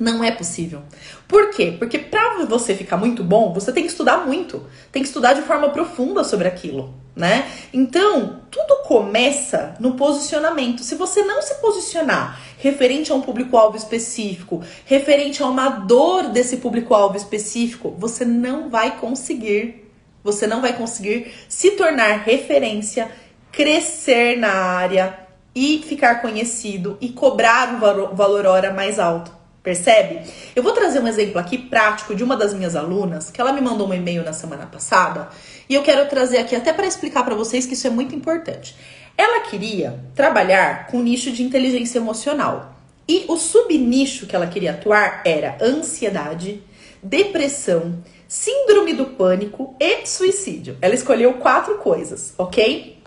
Não 0.00 0.24
é 0.24 0.30
possível. 0.30 0.82
Por 1.28 1.50
quê? 1.50 1.76
Porque 1.78 1.98
para 1.98 2.44
você 2.44 2.74
ficar 2.74 2.96
muito 2.96 3.22
bom, 3.22 3.52
você 3.52 3.72
tem 3.72 3.84
que 3.84 3.90
estudar 3.90 4.26
muito, 4.26 4.64
tem 4.90 5.02
que 5.02 5.08
estudar 5.08 5.34
de 5.34 5.42
forma 5.42 5.70
profunda 5.70 6.24
sobre 6.24 6.48
aquilo, 6.48 6.94
né? 7.14 7.48
Então, 7.72 8.40
tudo 8.50 8.82
começa 8.84 9.74
no 9.78 9.94
posicionamento. 9.94 10.82
Se 10.82 10.94
você 10.94 11.22
não 11.22 11.42
se 11.42 11.54
posicionar 11.56 12.40
referente 12.58 13.12
a 13.12 13.14
um 13.14 13.20
público-alvo 13.20 13.76
específico, 13.76 14.62
referente 14.86 15.42
a 15.42 15.46
uma 15.46 15.68
dor 15.68 16.28
desse 16.28 16.56
público-alvo 16.56 17.16
específico, 17.16 17.94
você 17.98 18.24
não 18.24 18.70
vai 18.70 18.98
conseguir, 18.98 19.90
você 20.24 20.46
não 20.46 20.60
vai 20.60 20.72
conseguir 20.72 21.32
se 21.48 21.72
tornar 21.72 22.22
referência 22.24 23.10
crescer 23.52 24.38
na 24.38 24.50
área 24.50 25.18
e 25.54 25.82
ficar 25.86 26.22
conhecido 26.22 26.96
e 27.00 27.10
cobrar 27.10 27.74
um 27.74 28.16
valor 28.16 28.46
hora 28.46 28.72
mais 28.72 28.98
alto. 28.98 29.41
Percebe? 29.62 30.20
Eu 30.56 30.62
vou 30.62 30.72
trazer 30.72 30.98
um 30.98 31.06
exemplo 31.06 31.38
aqui 31.38 31.56
prático 31.56 32.14
de 32.14 32.24
uma 32.24 32.36
das 32.36 32.52
minhas 32.52 32.74
alunas, 32.74 33.30
que 33.30 33.40
ela 33.40 33.52
me 33.52 33.60
mandou 33.60 33.88
um 33.88 33.94
e-mail 33.94 34.24
na 34.24 34.32
semana 34.32 34.66
passada, 34.66 35.28
e 35.68 35.74
eu 35.74 35.82
quero 35.82 36.08
trazer 36.08 36.38
aqui 36.38 36.56
até 36.56 36.72
para 36.72 36.86
explicar 36.86 37.24
para 37.24 37.34
vocês 37.34 37.64
que 37.64 37.74
isso 37.74 37.86
é 37.86 37.90
muito 37.90 38.14
importante. 38.14 38.74
Ela 39.16 39.40
queria 39.40 40.00
trabalhar 40.16 40.88
com 40.88 41.00
nicho 41.00 41.30
de 41.30 41.42
inteligência 41.44 41.98
emocional. 41.98 42.74
E 43.06 43.24
o 43.28 43.36
subnicho 43.36 44.26
que 44.26 44.34
ela 44.34 44.46
queria 44.46 44.72
atuar 44.72 45.22
era 45.24 45.56
ansiedade, 45.60 46.62
depressão, 47.02 48.02
síndrome 48.26 48.94
do 48.94 49.06
pânico 49.06 49.76
e 49.78 50.06
suicídio. 50.06 50.76
Ela 50.80 50.94
escolheu 50.94 51.34
quatro 51.34 51.78
coisas, 51.78 52.32
ok? 52.38 52.98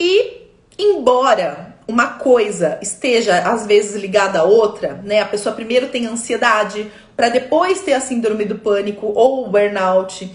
E 0.00 0.48
embora 0.78 1.73
uma 1.86 2.06
coisa 2.06 2.78
esteja 2.80 3.38
às 3.40 3.66
vezes 3.66 3.94
ligada 4.00 4.40
à 4.40 4.44
outra, 4.44 5.00
né? 5.04 5.20
A 5.20 5.26
pessoa 5.26 5.54
primeiro 5.54 5.88
tem 5.88 6.06
ansiedade, 6.06 6.90
para 7.16 7.28
depois 7.28 7.80
ter 7.80 7.92
a 7.92 8.00
síndrome 8.00 8.44
do 8.44 8.58
pânico 8.58 9.06
ou 9.14 9.46
o 9.46 9.50
burnout, 9.50 10.30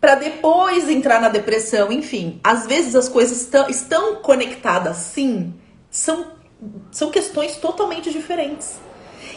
para 0.00 0.16
depois 0.16 0.88
entrar 0.88 1.20
na 1.20 1.28
depressão, 1.28 1.92
enfim, 1.92 2.40
às 2.42 2.66
vezes 2.66 2.94
as 2.94 3.08
coisas 3.08 3.48
estão 3.68 4.16
conectadas, 4.16 4.96
sim, 4.96 5.54
são, 5.90 6.32
são 6.90 7.10
questões 7.10 7.56
totalmente 7.56 8.10
diferentes. 8.10 8.80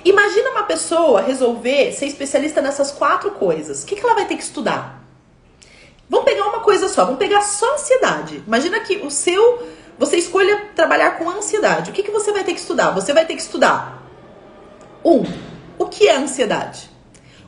Imagina 0.04 0.52
uma 0.52 0.64
pessoa 0.64 1.22
resolver 1.22 1.92
ser 1.92 2.06
especialista 2.06 2.62
nessas 2.62 2.92
quatro 2.92 3.32
coisas. 3.32 3.84
O 3.84 3.86
que, 3.86 3.96
que 3.96 4.06
ela 4.06 4.16
vai 4.16 4.26
ter 4.26 4.36
que 4.36 4.44
estudar? 4.44 5.04
Vamos 6.08 6.26
pegar 6.26 6.46
uma 6.46 6.60
coisa 6.60 6.88
só, 6.88 7.06
vamos 7.06 7.20
pegar 7.20 7.42
só 7.42 7.74
ansiedade. 7.74 8.44
Imagina 8.46 8.80
que 8.82 8.98
o 8.98 9.10
seu. 9.10 9.68
Você 9.98 10.18
escolha 10.18 10.70
trabalhar 10.76 11.18
com 11.18 11.30
ansiedade. 11.30 11.92
O 11.92 11.94
que, 11.94 12.04
que 12.04 12.12
você 12.12 12.32
vai 12.32 12.44
ter 12.44 12.54
que 12.54 12.60
estudar? 12.60 12.92
Você 12.92 13.14
vai 13.14 13.26
ter 13.26 13.36
que 13.36 13.42
estudar. 13.42 14.04
Um, 15.04 15.24
o 15.78 15.86
que 15.86 16.08
é 16.08 16.16
ansiedade? 16.16 16.90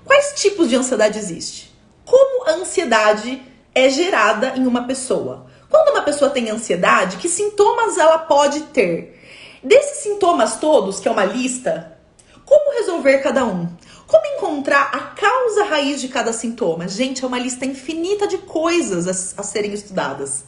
Quais 0.05 0.33
tipos 0.35 0.69
de 0.69 0.75
ansiedade 0.75 1.19
existe? 1.19 1.75
Como 2.05 2.47
a 2.47 2.53
ansiedade 2.53 3.41
é 3.75 3.89
gerada 3.89 4.53
em 4.55 4.65
uma 4.65 4.85
pessoa? 4.85 5.47
Quando 5.69 5.89
uma 5.89 6.01
pessoa 6.01 6.31
tem 6.31 6.49
ansiedade, 6.49 7.17
que 7.17 7.27
sintomas 7.27 7.97
ela 7.97 8.19
pode 8.19 8.61
ter? 8.61 9.19
Desses 9.61 10.03
sintomas 10.03 10.57
todos, 10.57 10.99
que 10.99 11.07
é 11.09 11.11
uma 11.11 11.25
lista, 11.25 11.97
como 12.45 12.79
resolver 12.79 13.17
cada 13.17 13.43
um? 13.43 13.67
Como 14.07 14.25
encontrar 14.37 14.89
a 14.93 14.99
causa 14.99 15.65
raiz 15.65 15.99
de 15.99 16.07
cada 16.07 16.31
sintoma? 16.31 16.87
Gente, 16.87 17.25
é 17.25 17.27
uma 17.27 17.37
lista 17.37 17.65
infinita 17.65 18.25
de 18.25 18.37
coisas 18.37 19.35
a, 19.35 19.41
a 19.41 19.43
serem 19.43 19.73
estudadas. 19.73 20.45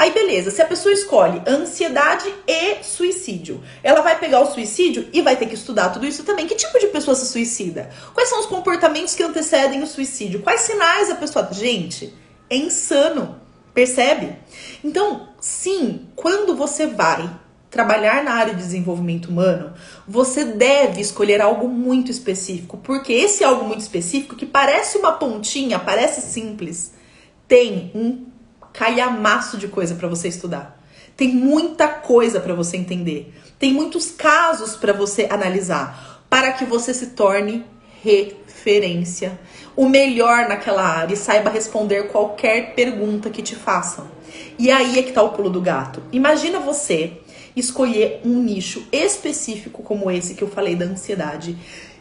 Aí, 0.00 0.12
beleza, 0.12 0.50
se 0.50 0.62
a 0.62 0.64
pessoa 0.64 0.94
escolhe 0.94 1.42
ansiedade 1.46 2.24
e 2.46 2.82
suicídio, 2.82 3.62
ela 3.82 4.00
vai 4.00 4.18
pegar 4.18 4.40
o 4.40 4.46
suicídio 4.46 5.06
e 5.12 5.20
vai 5.20 5.36
ter 5.36 5.44
que 5.44 5.54
estudar 5.54 5.90
tudo 5.90 6.06
isso 6.06 6.24
também. 6.24 6.46
Que 6.46 6.54
tipo 6.54 6.78
de 6.78 6.86
pessoa 6.86 7.14
se 7.14 7.26
suicida? 7.26 7.90
Quais 8.14 8.30
são 8.30 8.40
os 8.40 8.46
comportamentos 8.46 9.14
que 9.14 9.22
antecedem 9.22 9.82
o 9.82 9.86
suicídio? 9.86 10.40
Quais 10.40 10.62
sinais 10.62 11.10
a 11.10 11.16
pessoa. 11.16 11.46
Gente, 11.52 12.14
é 12.48 12.56
insano, 12.56 13.42
percebe? 13.74 14.38
Então, 14.82 15.28
sim, 15.38 16.08
quando 16.16 16.56
você 16.56 16.86
vai 16.86 17.30
trabalhar 17.70 18.24
na 18.24 18.32
área 18.32 18.54
de 18.54 18.62
desenvolvimento 18.62 19.26
humano, 19.26 19.74
você 20.08 20.46
deve 20.46 21.02
escolher 21.02 21.42
algo 21.42 21.68
muito 21.68 22.10
específico, 22.10 22.78
porque 22.78 23.12
esse 23.12 23.44
algo 23.44 23.66
muito 23.66 23.80
específico, 23.80 24.34
que 24.34 24.46
parece 24.46 24.96
uma 24.96 25.12
pontinha, 25.12 25.78
parece 25.78 26.22
simples, 26.22 26.94
tem 27.46 27.90
um 27.94 28.29
calhamaço 28.72 29.56
de 29.56 29.68
coisa 29.68 29.94
para 29.94 30.08
você 30.08 30.28
estudar. 30.28 30.80
Tem 31.16 31.28
muita 31.28 31.86
coisa 31.88 32.40
para 32.40 32.54
você 32.54 32.76
entender. 32.76 33.34
Tem 33.58 33.72
muitos 33.72 34.10
casos 34.10 34.76
para 34.76 34.92
você 34.92 35.28
analisar, 35.30 36.24
para 36.30 36.52
que 36.52 36.64
você 36.64 36.94
se 36.94 37.08
torne 37.08 37.64
referência, 38.02 39.38
o 39.76 39.88
melhor 39.88 40.48
naquela 40.48 40.82
área 40.82 41.14
e 41.14 41.16
saiba 41.16 41.50
responder 41.50 42.08
qualquer 42.08 42.74
pergunta 42.74 43.28
que 43.28 43.42
te 43.42 43.54
façam. 43.54 44.08
E 44.58 44.70
aí 44.70 44.98
é 44.98 45.02
que 45.02 45.12
tá 45.12 45.22
o 45.22 45.30
pulo 45.30 45.50
do 45.50 45.60
gato. 45.60 46.02
Imagina 46.10 46.58
você 46.58 47.18
escolher 47.54 48.20
um 48.24 48.42
nicho 48.42 48.86
específico 48.90 49.82
como 49.82 50.10
esse 50.10 50.34
que 50.34 50.42
eu 50.42 50.48
falei 50.48 50.74
da 50.74 50.86
ansiedade. 50.86 51.56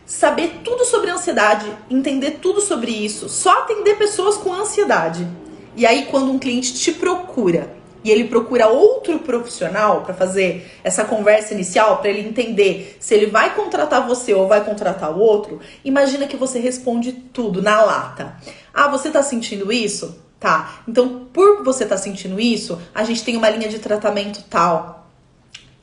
Saber 0.06 0.62
tudo 0.64 0.86
sobre 0.86 1.12
ansiedade, 1.12 1.72
entender 1.90 2.40
tudo 2.42 2.62
sobre 2.62 2.92
isso, 2.92 3.30
só 3.30 3.60
atender 3.60 3.98
pessoas 3.98 4.38
com 4.38 4.54
ansiedade. 4.54 5.28
E 5.76 5.86
aí, 5.86 6.08
quando 6.10 6.32
um 6.32 6.40
cliente 6.40 6.74
te 6.74 6.92
procura 6.92 7.76
e 8.04 8.12
ele 8.12 8.26
procura 8.26 8.68
outro 8.68 9.20
profissional 9.20 10.02
para 10.02 10.14
fazer 10.14 10.72
essa 10.84 11.04
conversa 11.04 11.54
inicial, 11.54 11.98
para 11.98 12.10
ele 12.10 12.28
entender 12.28 12.98
se 13.00 13.14
ele 13.14 13.28
vai 13.28 13.54
contratar 13.56 14.08
você 14.08 14.34
ou 14.34 14.48
vai 14.48 14.64
contratar 14.64 15.12
o 15.12 15.20
outro, 15.20 15.60
imagina 15.84 16.28
que 16.28 16.38
você 16.38 16.60
responde 16.60 17.12
tudo 17.12 17.62
na 17.62 17.82
lata. 17.82 18.36
Ah, 18.74 18.88
você 18.88 19.10
tá 19.10 19.22
sentindo 19.22 19.72
isso? 19.72 20.18
Tá. 20.40 20.82
Então, 20.88 21.28
por 21.34 21.64
você 21.64 21.86
tá 21.86 21.98
sentindo 21.98 22.40
isso, 22.40 22.80
a 22.96 23.04
gente 23.04 23.24
tem 23.24 23.36
uma 23.36 23.50
linha 23.50 23.68
de 23.68 23.80
tratamento 23.80 24.44
tal. 24.50 25.08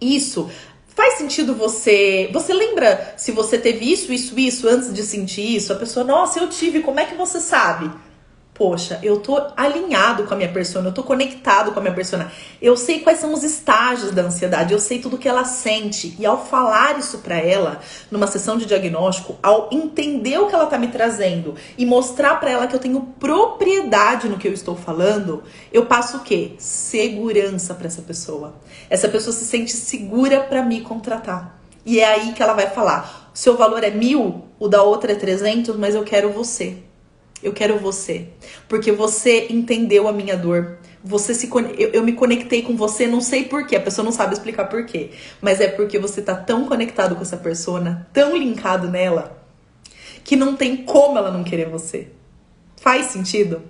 Isso 0.01 0.51
Faz 0.97 1.19
sentido 1.19 1.55
você. 1.55 2.31
Você 2.33 2.55
lembra 2.55 3.13
se 3.19 3.31
você 3.31 3.59
teve 3.59 3.93
isso, 3.93 4.11
isso, 4.15 4.41
isso 4.41 4.67
antes 4.67 4.91
de 4.95 5.03
sentir 5.03 5.55
isso? 5.55 5.71
A 5.71 5.77
pessoa, 5.77 6.03
nossa, 6.03 6.41
eu 6.41 6.49
tive, 6.49 6.81
como 6.81 6.99
é 6.99 7.05
que 7.05 7.15
você 7.15 7.39
sabe? 7.39 7.91
Poxa, 8.57 8.99
eu 9.03 9.21
tô 9.21 9.41
alinhado 9.57 10.25
com 10.25 10.33
a 10.33 10.37
minha 10.37 10.51
persona, 10.51 10.89
eu 10.89 10.93
tô 10.93 11.03
conectado 11.03 11.73
com 11.73 11.79
a 11.79 11.83
minha 11.83 11.95
persona. 11.95 12.33
Eu 12.61 12.77
sei 12.77 13.01
quais 13.01 13.19
são 13.19 13.33
os 13.33 13.45
estágios 13.45 14.13
da 14.13 14.23
ansiedade, 14.23 14.73
eu 14.73 14.79
sei 14.79 14.99
tudo 14.99 15.19
que 15.19 15.29
ela 15.29 15.45
sente. 15.45 16.17
E 16.19 16.25
ao 16.25 16.45
falar 16.45 16.99
isso 16.99 17.19
para 17.19 17.37
ela 17.37 17.81
numa 18.11 18.27
sessão 18.27 18.57
de 18.57 18.65
diagnóstico, 18.65 19.37
ao 19.43 19.69
entender 19.71 20.39
o 20.39 20.47
que 20.47 20.55
ela 20.55 20.67
tá 20.67 20.79
me 20.79 20.89
trazendo 20.89 21.55
e 21.77 21.85
mostrar 21.85 22.37
para 22.41 22.51
ela 22.51 22.67
que 22.67 22.75
eu 22.75 22.81
tenho 22.81 23.01
propriedade 23.21 24.29
no 24.29 24.39
que 24.39 24.49
eu 24.49 24.55
estou 24.55 24.75
falando, 24.75 25.43
eu 25.71 25.85
passo 25.85 26.19
o 26.19 26.21
quê? 26.21 26.53
Segurança 26.59 27.75
para 27.75 27.87
essa 27.87 28.03
pessoa. 28.03 28.55
Essa 28.89 29.09
pessoa 29.09 29.35
se 29.35 29.45
sente 29.45 29.73
segura 29.73 30.41
para 30.41 30.63
me 30.63 30.81
contratar. 30.81 31.61
E 31.85 32.01
é 32.01 32.07
aí 32.07 32.33
que 32.33 32.43
ela 32.43 32.55
vai 32.55 32.71
falar: 32.71 33.31
seu 33.35 33.57
valor 33.57 33.85
é 33.85 33.91
mil, 33.91 34.45
o 34.59 34.67
da 34.67 34.83
outra 34.83 35.13
é 35.13 35.15
300, 35.15 35.77
mas 35.77 35.95
eu 35.95 36.03
quero 36.03 36.33
você. 36.33 36.86
Eu 37.47 37.53
quero 37.53 37.79
você. 37.79 38.27
Porque 38.69 38.91
você 38.91 39.47
entendeu 39.49 40.09
a 40.09 40.13
minha 40.13 40.37
dor. 40.37 40.79
Você 41.05 41.33
se 41.33 41.49
eu, 41.79 41.91
eu 41.91 42.03
me 42.03 42.13
conectei 42.13 42.63
com 42.63 42.77
você, 42.77 43.07
não 43.07 43.21
sei 43.21 43.45
porquê, 43.45 43.77
a 43.77 43.81
pessoa 43.81 44.05
não 44.05 44.11
sabe 44.11 44.35
explicar 44.35 44.65
porquê. 44.65 45.11
Mas 45.41 45.61
é 45.61 45.69
porque 45.69 45.97
você 45.97 46.21
tá 46.21 46.35
tão 46.35 46.67
conectado 46.67 47.15
com 47.15 47.23
essa 47.23 47.37
persona, 47.37 48.09
tão 48.13 48.37
linkado 48.37 48.91
nela, 48.91 49.41
que 50.25 50.35
não 50.35 50.57
tem 50.57 50.79
como 50.79 51.17
ela 51.17 51.31
não 51.31 51.45
querer 51.45 51.69
você. 51.69 52.09
Faz 52.77 53.07
sentido? 53.07 53.63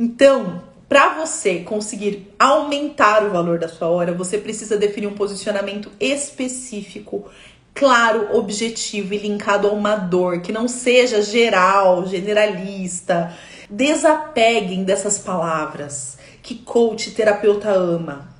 Então, 0.00 0.62
para 0.88 1.18
você 1.18 1.60
conseguir 1.60 2.32
aumentar 2.38 3.26
o 3.26 3.30
valor 3.30 3.58
da 3.58 3.68
sua 3.68 3.88
hora, 3.88 4.14
você 4.14 4.38
precisa 4.38 4.78
definir 4.78 5.06
um 5.06 5.14
posicionamento 5.14 5.92
específico 6.00 7.30
claro, 7.74 8.36
objetivo 8.36 9.14
e 9.14 9.18
linkado 9.18 9.68
a 9.68 9.72
uma 9.72 9.96
dor, 9.96 10.40
que 10.40 10.52
não 10.52 10.68
seja 10.68 11.22
geral, 11.22 12.06
generalista. 12.06 13.32
Desapeguem 13.70 14.84
dessas 14.84 15.18
palavras 15.18 16.18
que 16.42 16.56
coach 16.56 17.12
terapeuta 17.12 17.70
ama. 17.70 18.32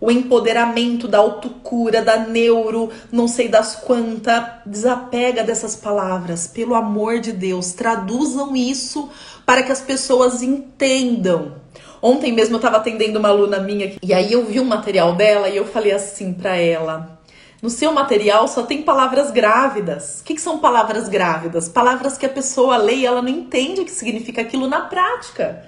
O 0.00 0.10
empoderamento 0.10 1.06
da 1.06 1.18
autocura, 1.18 2.02
da 2.02 2.18
neuro, 2.26 2.90
não 3.12 3.28
sei 3.28 3.46
das 3.48 3.76
quantas. 3.76 4.42
Desapega 4.66 5.44
dessas 5.44 5.76
palavras, 5.76 6.48
pelo 6.48 6.74
amor 6.74 7.20
de 7.20 7.30
Deus. 7.30 7.72
Traduzam 7.72 8.56
isso 8.56 9.08
para 9.46 9.62
que 9.62 9.70
as 9.70 9.80
pessoas 9.80 10.42
entendam. 10.42 11.54
Ontem 12.02 12.32
mesmo 12.32 12.54
eu 12.54 12.58
estava 12.58 12.78
atendendo 12.78 13.20
uma 13.20 13.28
aluna 13.28 13.60
minha 13.60 13.94
e 14.02 14.12
aí 14.12 14.32
eu 14.32 14.44
vi 14.44 14.58
um 14.58 14.64
material 14.64 15.14
dela 15.14 15.48
e 15.48 15.56
eu 15.56 15.64
falei 15.64 15.92
assim 15.92 16.32
para 16.32 16.56
ela: 16.56 17.21
no 17.62 17.70
seu 17.70 17.92
material 17.92 18.48
só 18.48 18.64
tem 18.64 18.82
palavras 18.82 19.30
grávidas. 19.30 20.20
O 20.20 20.24
que, 20.24 20.34
que, 20.34 20.40
são 20.40 20.58
palavras 20.58 21.08
grávidas? 21.08 21.68
Palavras 21.68 22.18
que 22.18 22.26
a 22.26 22.28
pessoa 22.28 22.76
lê 22.76 22.96
e 22.96 23.06
ela 23.06 23.22
não 23.22 23.28
entende 23.28 23.80
o 23.80 23.84
que 23.84 23.92
significa 23.92 24.42
aquilo 24.42 24.66
na 24.66 24.80
prática. 24.80 25.64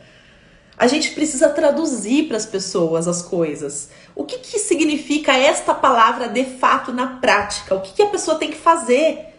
A 0.77 0.89
gente 0.89 1.13
precisa 1.13 1.49
traduzir 1.49 2.27
para 2.27 2.37
as 2.37 2.45
pessoas 2.45 3.07
as 3.07 3.23
coisas. 3.23 3.91
O 4.13 4.25
que, 4.25 4.39
que 4.39 4.59
significa 4.59 5.37
esta 5.37 5.73
palavra 5.73 6.29
de 6.29 6.45
fato 6.45 6.93
na 6.93 7.07
prática? 7.19 7.77
O 7.77 7.81
que, 7.81 7.93
que 7.93 8.03
a 8.03 8.09
pessoa 8.09 8.41
tem 8.41 8.51
que 8.51 8.59
fazer? 8.59 9.33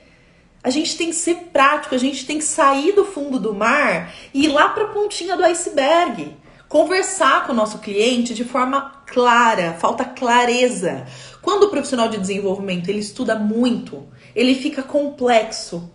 A 0.64 0.70
gente 0.70 0.98
tem 0.98 1.10
que 1.10 1.16
ser 1.16 1.36
prático, 1.52 1.94
a 1.94 1.98
gente 1.98 2.26
tem 2.26 2.38
que 2.38 2.46
sair 2.46 2.94
do 2.94 3.04
fundo 3.04 3.38
do 3.38 3.54
mar 3.54 4.14
e 4.34 4.46
ir 4.46 4.48
lá 4.48 4.70
para 4.70 4.86
a 4.86 4.88
pontinha 4.88 5.36
do 5.36 5.44
iceberg. 5.44 6.38
Conversar 6.68 7.46
com 7.46 7.54
o 7.54 7.56
nosso 7.56 7.80
cliente 7.80 8.34
de 8.34 8.44
forma 8.44 9.04
clara, 9.06 9.74
falta 9.74 10.04
clareza. 10.04 11.06
Quando 11.42 11.64
o 11.64 11.70
profissional 11.70 12.10
de 12.10 12.18
desenvolvimento 12.18 12.90
ele 12.90 13.00
estuda 13.00 13.36
muito, 13.38 14.08
ele 14.36 14.56
fica 14.56 14.82
complexo. 14.82 15.92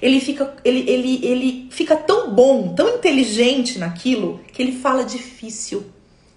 Ele 0.00 0.18
fica, 0.18 0.56
ele, 0.64 0.88
ele, 0.90 1.26
ele 1.26 1.68
fica 1.70 1.94
tão 1.94 2.30
bom, 2.30 2.74
tão 2.74 2.88
inteligente 2.88 3.78
naquilo, 3.78 4.40
que 4.52 4.62
ele 4.62 4.72
fala 4.72 5.04
difícil, 5.04 5.84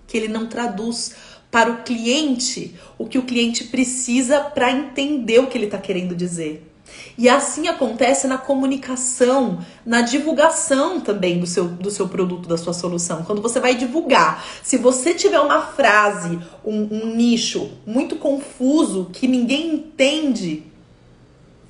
que 0.06 0.18
ele 0.18 0.28
não 0.28 0.48
traduz 0.48 1.16
para 1.50 1.72
o 1.72 1.84
cliente 1.84 2.76
o 2.98 3.08
que 3.08 3.18
o 3.18 3.24
cliente 3.24 3.64
precisa 3.66 4.42
para 4.42 4.70
entender 4.70 5.40
o 5.40 5.48
que 5.48 5.58
ele 5.58 5.66
está 5.66 5.78
querendo 5.78 6.14
dizer. 6.14 6.70
E 7.18 7.28
assim 7.28 7.68
acontece 7.68 8.28
na 8.28 8.38
comunicação, 8.38 9.60
na 9.84 10.02
divulgação 10.02 11.02
também 11.02 11.40
do 11.40 11.48
seu, 11.48 11.66
do 11.66 11.90
seu 11.90 12.08
produto, 12.08 12.48
da 12.48 12.58
sua 12.58 12.74
solução. 12.74 13.24
Quando 13.24 13.42
você 13.42 13.60
vai 13.60 13.74
divulgar, 13.74 14.46
se 14.62 14.78
você 14.78 15.16
tiver 15.16 15.40
uma 15.40 15.62
frase, 15.62 16.40
um, 16.64 16.88
um 16.92 17.16
nicho 17.16 17.72
muito 17.88 18.18
confuso 18.18 19.10
que 19.12 19.28
ninguém 19.28 19.74
entende, 19.74 20.64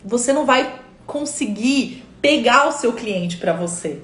você 0.04 0.34
não 0.34 0.46
vai 0.46 0.82
conseguir 1.06 2.04
pegar 2.22 2.68
o 2.68 2.74
seu 2.74 2.92
cliente 2.92 3.38
para 3.38 3.54
você. 3.54 4.02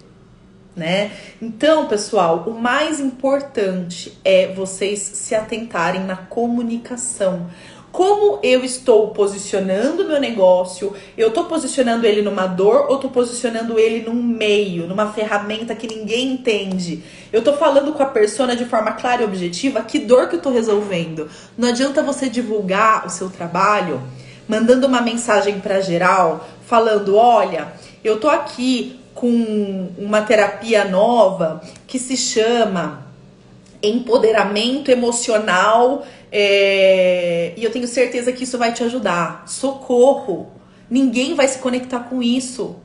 Né? 0.76 1.12
Então, 1.42 1.88
pessoal, 1.88 2.46
o 2.48 2.60
mais 2.60 3.00
importante 3.00 4.18
é 4.24 4.52
vocês 4.54 5.00
se 5.00 5.36
atentarem 5.36 6.04
na 6.04 6.16
comunicação 6.16 7.48
como 7.94 8.40
eu 8.42 8.66
estou 8.66 9.10
posicionando 9.10 10.04
meu 10.04 10.20
negócio, 10.20 10.96
eu 11.16 11.28
estou 11.28 11.44
posicionando 11.44 12.08
ele 12.08 12.24
numa 12.24 12.48
dor 12.48 12.88
ou 12.90 12.96
estou 12.96 13.12
posicionando 13.12 13.78
ele 13.78 14.04
num 14.04 14.16
meio, 14.16 14.88
numa 14.88 15.14
ferramenta 15.14 15.76
que 15.76 15.86
ninguém 15.86 16.34
entende. 16.34 17.04
Eu 17.32 17.40
estou 17.40 17.56
falando 17.56 17.94
com 17.94 18.02
a 18.02 18.08
persona 18.08 18.56
de 18.56 18.66
forma 18.66 18.94
clara 18.94 19.22
e 19.22 19.26
objetiva 19.26 19.84
que 19.84 20.00
dor 20.00 20.28
que 20.28 20.34
eu 20.34 20.38
estou 20.40 20.52
resolvendo. 20.52 21.30
Não 21.56 21.70
adianta 21.70 22.02
você 22.02 22.28
divulgar 22.28 23.06
o 23.06 23.12
seu 23.12 23.30
trabalho 23.30 24.02
mandando 24.48 24.88
uma 24.88 25.00
mensagem 25.00 25.60
para 25.60 25.80
geral, 25.80 26.50
falando: 26.66 27.16
olha, 27.16 27.74
eu 28.04 28.20
tô 28.20 28.28
aqui 28.28 29.00
com 29.14 29.92
uma 30.00 30.24
terapia 30.24 30.84
nova 30.84 31.62
que 31.86 32.00
se 32.00 32.18
chama 32.18 33.06
empoderamento 33.84 34.90
emocional 34.90 36.04
é, 36.36 37.54
e 37.56 37.64
eu 37.64 37.72
tenho 37.72 37.88
certeza 37.88 38.32
que 38.32 38.44
isso 38.44 38.58
vai 38.58 38.74
te 38.74 38.84
ajudar. 38.84 39.44
Socorro! 39.46 40.52
Ninguém 40.90 41.36
vai 41.36 41.48
se 41.48 41.60
conectar 41.60 42.00
com 42.00 42.24
isso. 42.24 42.76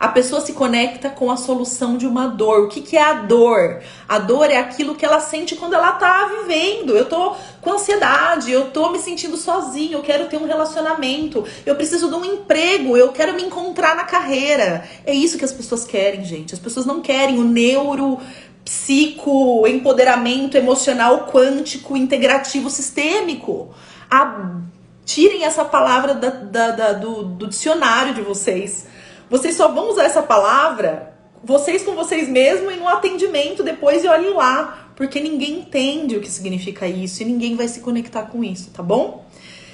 A 0.00 0.08
pessoa 0.08 0.40
se 0.40 0.54
conecta 0.54 1.10
com 1.10 1.30
a 1.30 1.36
solução 1.36 1.98
de 1.98 2.06
uma 2.06 2.26
dor. 2.26 2.64
O 2.64 2.68
que, 2.68 2.80
que 2.80 2.96
é 2.96 3.02
a 3.02 3.12
dor? 3.12 3.82
A 4.08 4.18
dor 4.18 4.50
é 4.50 4.56
aquilo 4.56 4.94
que 4.94 5.04
ela 5.04 5.20
sente 5.20 5.54
quando 5.54 5.74
ela 5.74 5.92
tá 5.92 6.30
vivendo. 6.40 6.96
Eu 6.96 7.04
tô 7.04 7.36
com 7.60 7.74
ansiedade, 7.74 8.50
eu 8.50 8.70
tô 8.70 8.90
me 8.90 8.98
sentindo 8.98 9.36
sozinho, 9.36 9.98
eu 9.98 10.02
quero 10.02 10.26
ter 10.26 10.38
um 10.38 10.46
relacionamento, 10.46 11.44
eu 11.64 11.74
preciso 11.76 12.08
de 12.08 12.14
um 12.14 12.24
emprego, 12.24 12.96
eu 12.96 13.12
quero 13.12 13.34
me 13.34 13.42
encontrar 13.42 13.94
na 13.94 14.04
carreira. 14.04 14.88
É 15.06 15.12
isso 15.12 15.36
que 15.38 15.44
as 15.44 15.52
pessoas 15.52 15.84
querem, 15.84 16.24
gente. 16.24 16.54
As 16.54 16.60
pessoas 16.60 16.86
não 16.86 17.02
querem 17.02 17.38
o 17.38 17.44
neuro 17.44 18.18
psico, 18.64 19.66
empoderamento 19.66 20.56
emocional 20.56 21.26
quântico, 21.26 21.96
integrativo, 21.96 22.70
sistêmico. 22.70 23.74
A, 24.10 24.60
tirem 25.04 25.44
essa 25.44 25.64
palavra 25.64 26.14
da, 26.14 26.30
da, 26.30 26.70
da, 26.70 26.92
do, 26.92 27.24
do 27.24 27.46
dicionário 27.46 28.14
de 28.14 28.22
vocês. 28.22 28.86
Vocês 29.28 29.56
só 29.56 29.68
vão 29.68 29.90
usar 29.90 30.04
essa 30.04 30.22
palavra 30.22 31.14
vocês 31.44 31.82
com 31.82 31.94
vocês 31.94 32.26
mesmos 32.26 32.72
e 32.72 32.76
no 32.76 32.88
atendimento 32.88 33.62
depois 33.62 34.02
e 34.02 34.08
olhem 34.08 34.32
lá, 34.32 34.88
porque 34.96 35.20
ninguém 35.20 35.58
entende 35.58 36.16
o 36.16 36.20
que 36.20 36.30
significa 36.30 36.88
isso 36.88 37.22
e 37.22 37.26
ninguém 37.26 37.54
vai 37.54 37.68
se 37.68 37.80
conectar 37.80 38.22
com 38.22 38.42
isso, 38.42 38.70
tá 38.70 38.82
bom? 38.82 39.26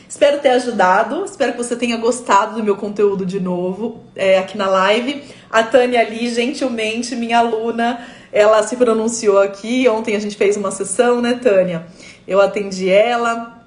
Espero 0.08 0.40
ter 0.40 0.48
ajudado, 0.48 1.24
espero 1.24 1.52
que 1.52 1.58
você 1.58 1.76
tenha 1.76 1.96
gostado 1.96 2.56
do 2.56 2.64
meu 2.64 2.76
conteúdo 2.76 3.24
de 3.24 3.38
novo 3.38 4.00
é, 4.16 4.38
aqui 4.38 4.58
na 4.58 4.68
live. 4.68 5.22
A 5.48 5.62
Tânia 5.62 6.00
ali, 6.00 6.28
gentilmente, 6.28 7.14
minha 7.14 7.38
aluna, 7.38 8.04
ela 8.32 8.62
se 8.62 8.76
pronunciou 8.76 9.38
aqui. 9.38 9.88
Ontem 9.88 10.16
a 10.16 10.18
gente 10.18 10.36
fez 10.36 10.56
uma 10.56 10.70
sessão, 10.70 11.20
né, 11.20 11.34
Tânia? 11.34 11.86
Eu 12.26 12.40
atendi 12.40 12.88
ela 12.88 13.64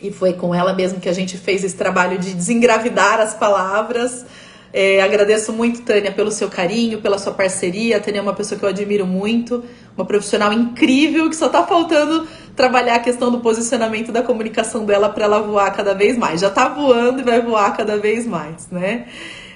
e 0.00 0.10
foi 0.10 0.32
com 0.34 0.54
ela 0.54 0.74
mesmo 0.74 1.00
que 1.00 1.08
a 1.08 1.12
gente 1.12 1.36
fez 1.38 1.64
esse 1.64 1.76
trabalho 1.76 2.18
de 2.18 2.34
desengravidar 2.34 3.20
as 3.20 3.34
palavras. 3.34 4.26
É, 4.72 5.00
agradeço 5.00 5.52
muito, 5.52 5.82
Tânia, 5.82 6.12
pelo 6.12 6.30
seu 6.30 6.50
carinho, 6.50 7.00
pela 7.00 7.18
sua 7.18 7.32
parceria. 7.32 7.96
A 7.96 8.00
Tânia 8.00 8.18
é 8.18 8.22
uma 8.22 8.34
pessoa 8.34 8.58
que 8.58 8.64
eu 8.64 8.68
admiro 8.68 9.06
muito, 9.06 9.64
uma 9.96 10.04
profissional 10.04 10.52
incrível 10.52 11.30
que 11.30 11.36
só 11.36 11.48
tá 11.48 11.66
faltando 11.66 12.28
trabalhar 12.54 12.96
a 12.96 12.98
questão 12.98 13.30
do 13.30 13.40
posicionamento 13.40 14.12
da 14.12 14.22
comunicação 14.22 14.84
dela 14.84 15.08
para 15.08 15.24
ela 15.24 15.40
voar 15.40 15.70
cada 15.74 15.94
vez 15.94 16.18
mais. 16.18 16.40
Já 16.40 16.50
tá 16.50 16.68
voando 16.68 17.20
e 17.20 17.24
vai 17.24 17.40
voar 17.40 17.74
cada 17.74 17.96
vez 17.96 18.26
mais, 18.26 18.68
né? 18.70 19.06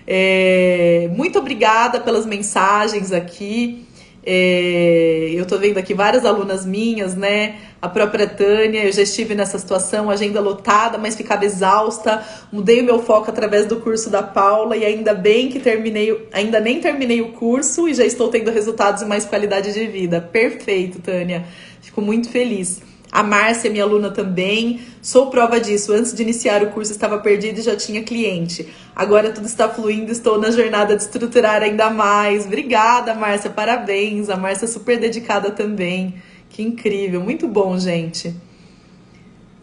É, 0.07 1.11
muito 1.15 1.39
obrigada 1.39 2.01
pelas 2.01 2.25
mensagens 2.25 3.13
aqui. 3.13 3.87
É, 4.25 5.31
eu 5.35 5.47
tô 5.47 5.57
vendo 5.59 5.79
aqui 5.79 5.95
várias 5.95 6.25
alunas 6.27 6.67
minhas, 6.67 7.15
né? 7.15 7.57
A 7.81 7.89
própria 7.89 8.27
Tânia, 8.27 8.85
eu 8.85 8.93
já 8.93 9.03
estive 9.03 9.35
nessa 9.35 9.59
situação, 9.59 10.11
agenda 10.11 10.41
lotada, 10.41 10.99
mas 10.99 11.17
ficava 11.17 11.45
exausta. 11.45 12.23
Mudei 12.53 12.81
o 12.83 12.85
meu 12.85 12.99
foco 13.03 13.31
através 13.31 13.67
do 13.67 13.77
curso 13.77 14.11
da 14.11 14.23
Paula 14.23 14.77
e 14.77 14.85
ainda 14.85 15.15
bem 15.15 15.49
que 15.49 15.59
terminei, 15.59 16.29
ainda 16.33 16.61
nem 16.61 16.81
terminei 16.81 17.23
o 17.23 17.33
curso 17.33 17.89
e 17.89 17.95
já 17.95 18.05
estou 18.05 18.29
tendo 18.29 18.51
resultados 18.51 19.03
e 19.03 19.07
mais 19.07 19.25
qualidade 19.25 19.73
de 19.73 19.87
vida. 19.87 20.21
Perfeito, 20.21 21.01
Tânia. 21.01 21.45
Fico 21.81 22.03
muito 22.03 22.29
feliz. 22.29 22.83
A 23.11 23.25
Márcia, 23.25 23.71
minha 23.71 23.83
aluna 23.83 24.11
também. 24.11 24.81
Sou 25.03 25.31
prova 25.31 25.59
disso. 25.59 25.93
Antes 25.93 26.15
de 26.15 26.23
iniciar 26.23 26.63
o 26.63 26.71
curso 26.71 26.93
estava 26.93 27.19
perdido 27.19 27.59
e 27.59 27.63
já 27.63 27.75
tinha 27.75 28.05
cliente. 28.05 28.69
Agora 29.01 29.33
tudo 29.33 29.47
está 29.47 29.67
fluindo, 29.67 30.13
estou 30.13 30.39
na 30.39 30.51
jornada 30.51 30.95
de 30.95 31.01
estruturar 31.01 31.63
ainda 31.63 31.89
mais. 31.89 32.45
Obrigada, 32.45 33.15
Márcia. 33.15 33.49
Parabéns. 33.49 34.29
A 34.29 34.37
Márcia 34.37 34.67
é 34.67 34.69
super 34.69 35.01
dedicada 35.01 35.51
também. 35.51 36.23
Que 36.51 36.63
incrível. 36.63 37.19
Muito 37.19 37.49
bom, 37.49 37.79
gente. 37.79 38.37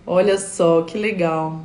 Olha 0.08 0.40
só, 0.40 0.82
que 0.82 0.98
legal. 0.98 1.62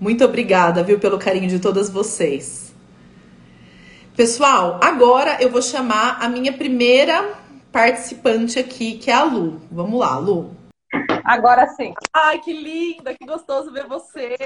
Muito 0.00 0.24
obrigada, 0.24 0.82
viu, 0.82 0.98
pelo 0.98 1.20
carinho 1.20 1.48
de 1.48 1.60
todas 1.60 1.88
vocês. 1.88 2.74
Pessoal, 4.16 4.80
agora 4.82 5.36
eu 5.40 5.52
vou 5.52 5.62
chamar 5.62 6.18
a 6.20 6.28
minha 6.28 6.52
primeira 6.52 7.38
participante 7.70 8.58
aqui, 8.58 8.94
que 8.98 9.08
é 9.08 9.14
a 9.14 9.22
Lu. 9.22 9.60
Vamos 9.70 10.00
lá, 10.00 10.18
Lu. 10.18 10.57
Agora 11.24 11.66
sim. 11.68 11.94
Ai, 12.12 12.40
que 12.40 12.52
linda, 12.52 13.14
que 13.14 13.26
gostoso 13.26 13.72
ver 13.72 13.86
você. 13.86 14.36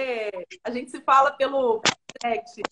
A 0.64 0.70
gente 0.70 0.90
se 0.90 1.00
fala 1.00 1.30
pelo 1.32 1.80
direct. 2.20 2.62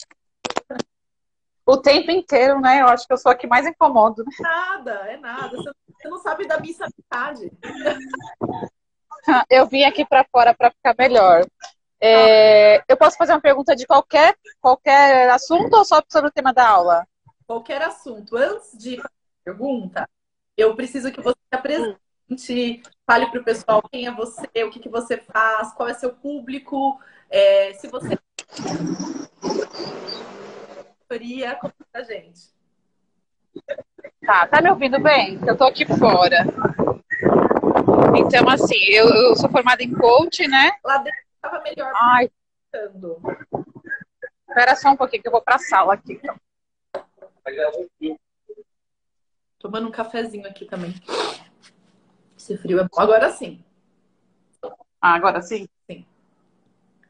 O 1.64 1.76
tempo 1.76 2.10
inteiro, 2.10 2.60
né? 2.60 2.80
Eu 2.80 2.88
acho 2.88 3.06
que 3.06 3.12
eu 3.12 3.16
sou 3.16 3.30
a 3.30 3.34
que 3.34 3.46
mais 3.46 3.66
incomodo. 3.66 4.24
Né? 4.24 4.30
Nada, 4.40 4.90
é 5.06 5.16
nada. 5.16 5.56
Você 5.56 6.08
não 6.08 6.18
sabe 6.18 6.46
da 6.46 6.58
minha 6.58 6.74
amizade. 6.74 7.52
Eu 9.50 9.66
vim 9.66 9.84
aqui 9.84 10.04
para 10.04 10.24
fora 10.32 10.54
para 10.54 10.70
ficar 10.70 10.94
melhor. 10.98 11.44
É, 12.00 12.82
eu 12.88 12.96
posso 12.96 13.18
fazer 13.18 13.32
uma 13.32 13.40
pergunta 13.40 13.76
de 13.76 13.86
qualquer, 13.86 14.34
qualquer 14.60 15.28
assunto 15.28 15.76
ou 15.76 15.84
só 15.84 16.02
sobre 16.08 16.30
o 16.30 16.32
tema 16.32 16.54
da 16.54 16.66
aula? 16.66 17.06
Qualquer 17.46 17.82
assunto. 17.82 18.34
Antes 18.36 18.78
de 18.78 18.96
fazer 18.96 19.08
a 19.08 19.44
pergunta, 19.44 20.08
eu 20.56 20.74
preciso 20.74 21.12
que 21.12 21.20
você 21.20 21.36
se 21.36 21.58
apresente, 21.58 21.98
fale 23.06 23.26
para 23.30 23.40
o 23.40 23.44
pessoal 23.44 23.82
quem 23.90 24.06
é 24.06 24.10
você, 24.10 24.46
o 24.64 24.70
que, 24.70 24.78
que 24.78 24.88
você 24.88 25.16
faz, 25.16 25.72
qual 25.72 25.88
é 25.88 25.94
seu 25.94 26.12
público, 26.12 27.00
é, 27.28 27.72
se 27.74 27.88
você 27.88 28.18
conta 31.60 31.74
pra 31.90 32.02
gente. 32.04 32.50
Tá, 34.24 34.46
tá 34.46 34.62
me 34.62 34.70
ouvindo 34.70 35.00
bem? 35.00 35.40
Eu 35.46 35.56
tô 35.56 35.64
aqui 35.64 35.84
fora. 35.84 36.44
Então, 38.16 38.48
assim, 38.48 38.78
eu, 38.90 39.08
eu 39.08 39.36
sou 39.36 39.50
formada 39.50 39.82
em 39.82 39.92
coach, 39.92 40.46
né? 40.46 40.70
Lá 40.84 40.98
dentro 40.98 41.18
tava 41.40 41.60
melhor. 41.62 41.92
Ai. 41.96 42.30
Espera 44.48 44.76
só 44.76 44.90
um 44.90 44.96
pouquinho 44.96 45.22
que 45.22 45.28
eu 45.28 45.32
vou 45.32 45.42
pra 45.42 45.58
sala 45.58 45.94
aqui. 45.94 46.12
Então. 46.12 46.36
Tomando 49.58 49.88
um 49.88 49.92
cafezinho 49.92 50.46
aqui 50.46 50.64
também. 50.64 50.94
Esse 52.40 52.56
frio 52.56 52.80
é 52.80 52.84
bom. 52.84 52.98
Agora 52.98 53.30
sim. 53.30 53.62
Ah, 55.00 55.14
agora 55.14 55.42
sim? 55.42 55.68
Sim. 55.86 56.06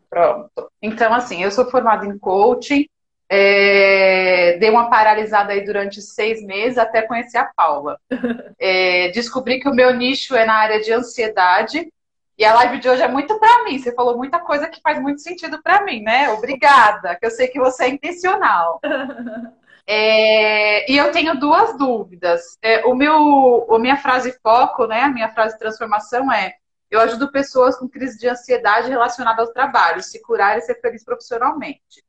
Pronto. 0.09 0.71
Então, 0.83 1.15
assim, 1.15 1.43
eu 1.43 1.53
sou 1.53 1.71
formada 1.71 2.05
em 2.05 2.19
coaching. 2.19 2.87
É, 3.29 4.59
dei 4.59 4.69
uma 4.71 4.91
paralisada 4.91 5.53
aí 5.53 5.65
durante 5.65 6.03
seis 6.03 6.45
meses 6.45 6.79
até 6.79 7.03
conhecer 7.03 7.39
a 7.39 7.45
Paula. 7.45 7.99
É, 8.63 9.09
descobri 9.13 9.59
que 9.59 9.71
o 9.71 9.75
meu 9.75 9.95
nicho 9.97 10.37
é 10.37 10.45
na 10.45 10.53
área 10.53 10.81
de 10.83 10.93
ansiedade. 10.93 11.91
E 12.37 12.45
a 12.45 12.53
live 12.55 12.79
de 12.79 12.89
hoje 12.91 13.03
é 13.03 13.09
muito 13.09 13.39
para 13.39 13.65
mim. 13.65 13.79
Você 13.79 13.95
falou 13.95 14.19
muita 14.19 14.39
coisa 14.39 14.69
que 14.69 14.83
faz 14.83 15.01
muito 15.01 15.23
sentido 15.23 15.63
para 15.63 15.83
mim, 15.83 16.03
né? 16.03 16.29
Obrigada, 16.31 17.17
que 17.17 17.25
eu 17.25 17.31
sei 17.31 17.49
que 17.49 17.59
você 17.59 17.85
é 17.85 17.89
intencional. 17.89 18.81
É, 19.93 20.89
e 20.89 20.97
eu 20.97 21.11
tenho 21.11 21.37
duas 21.37 21.77
dúvidas. 21.77 22.57
É, 22.63 22.87
o 22.87 22.95
meu, 22.95 23.67
a 23.75 23.77
minha 23.77 23.97
frase 23.97 24.39
foco, 24.41 24.87
né? 24.87 25.01
A 25.01 25.09
minha 25.09 25.29
frase 25.31 25.59
transformação 25.59 26.31
é: 26.33 26.55
eu 26.89 27.01
ajudo 27.01 27.33
pessoas 27.33 27.77
com 27.77 27.89
crise 27.89 28.17
de 28.17 28.29
ansiedade 28.29 28.89
relacionada 28.89 29.43
ao 29.43 29.53
trabalho, 29.53 30.01
se 30.01 30.23
curar 30.23 30.57
e 30.57 30.61
ser 30.61 30.81
feliz 30.81 31.03
profissionalmente. 31.05 32.05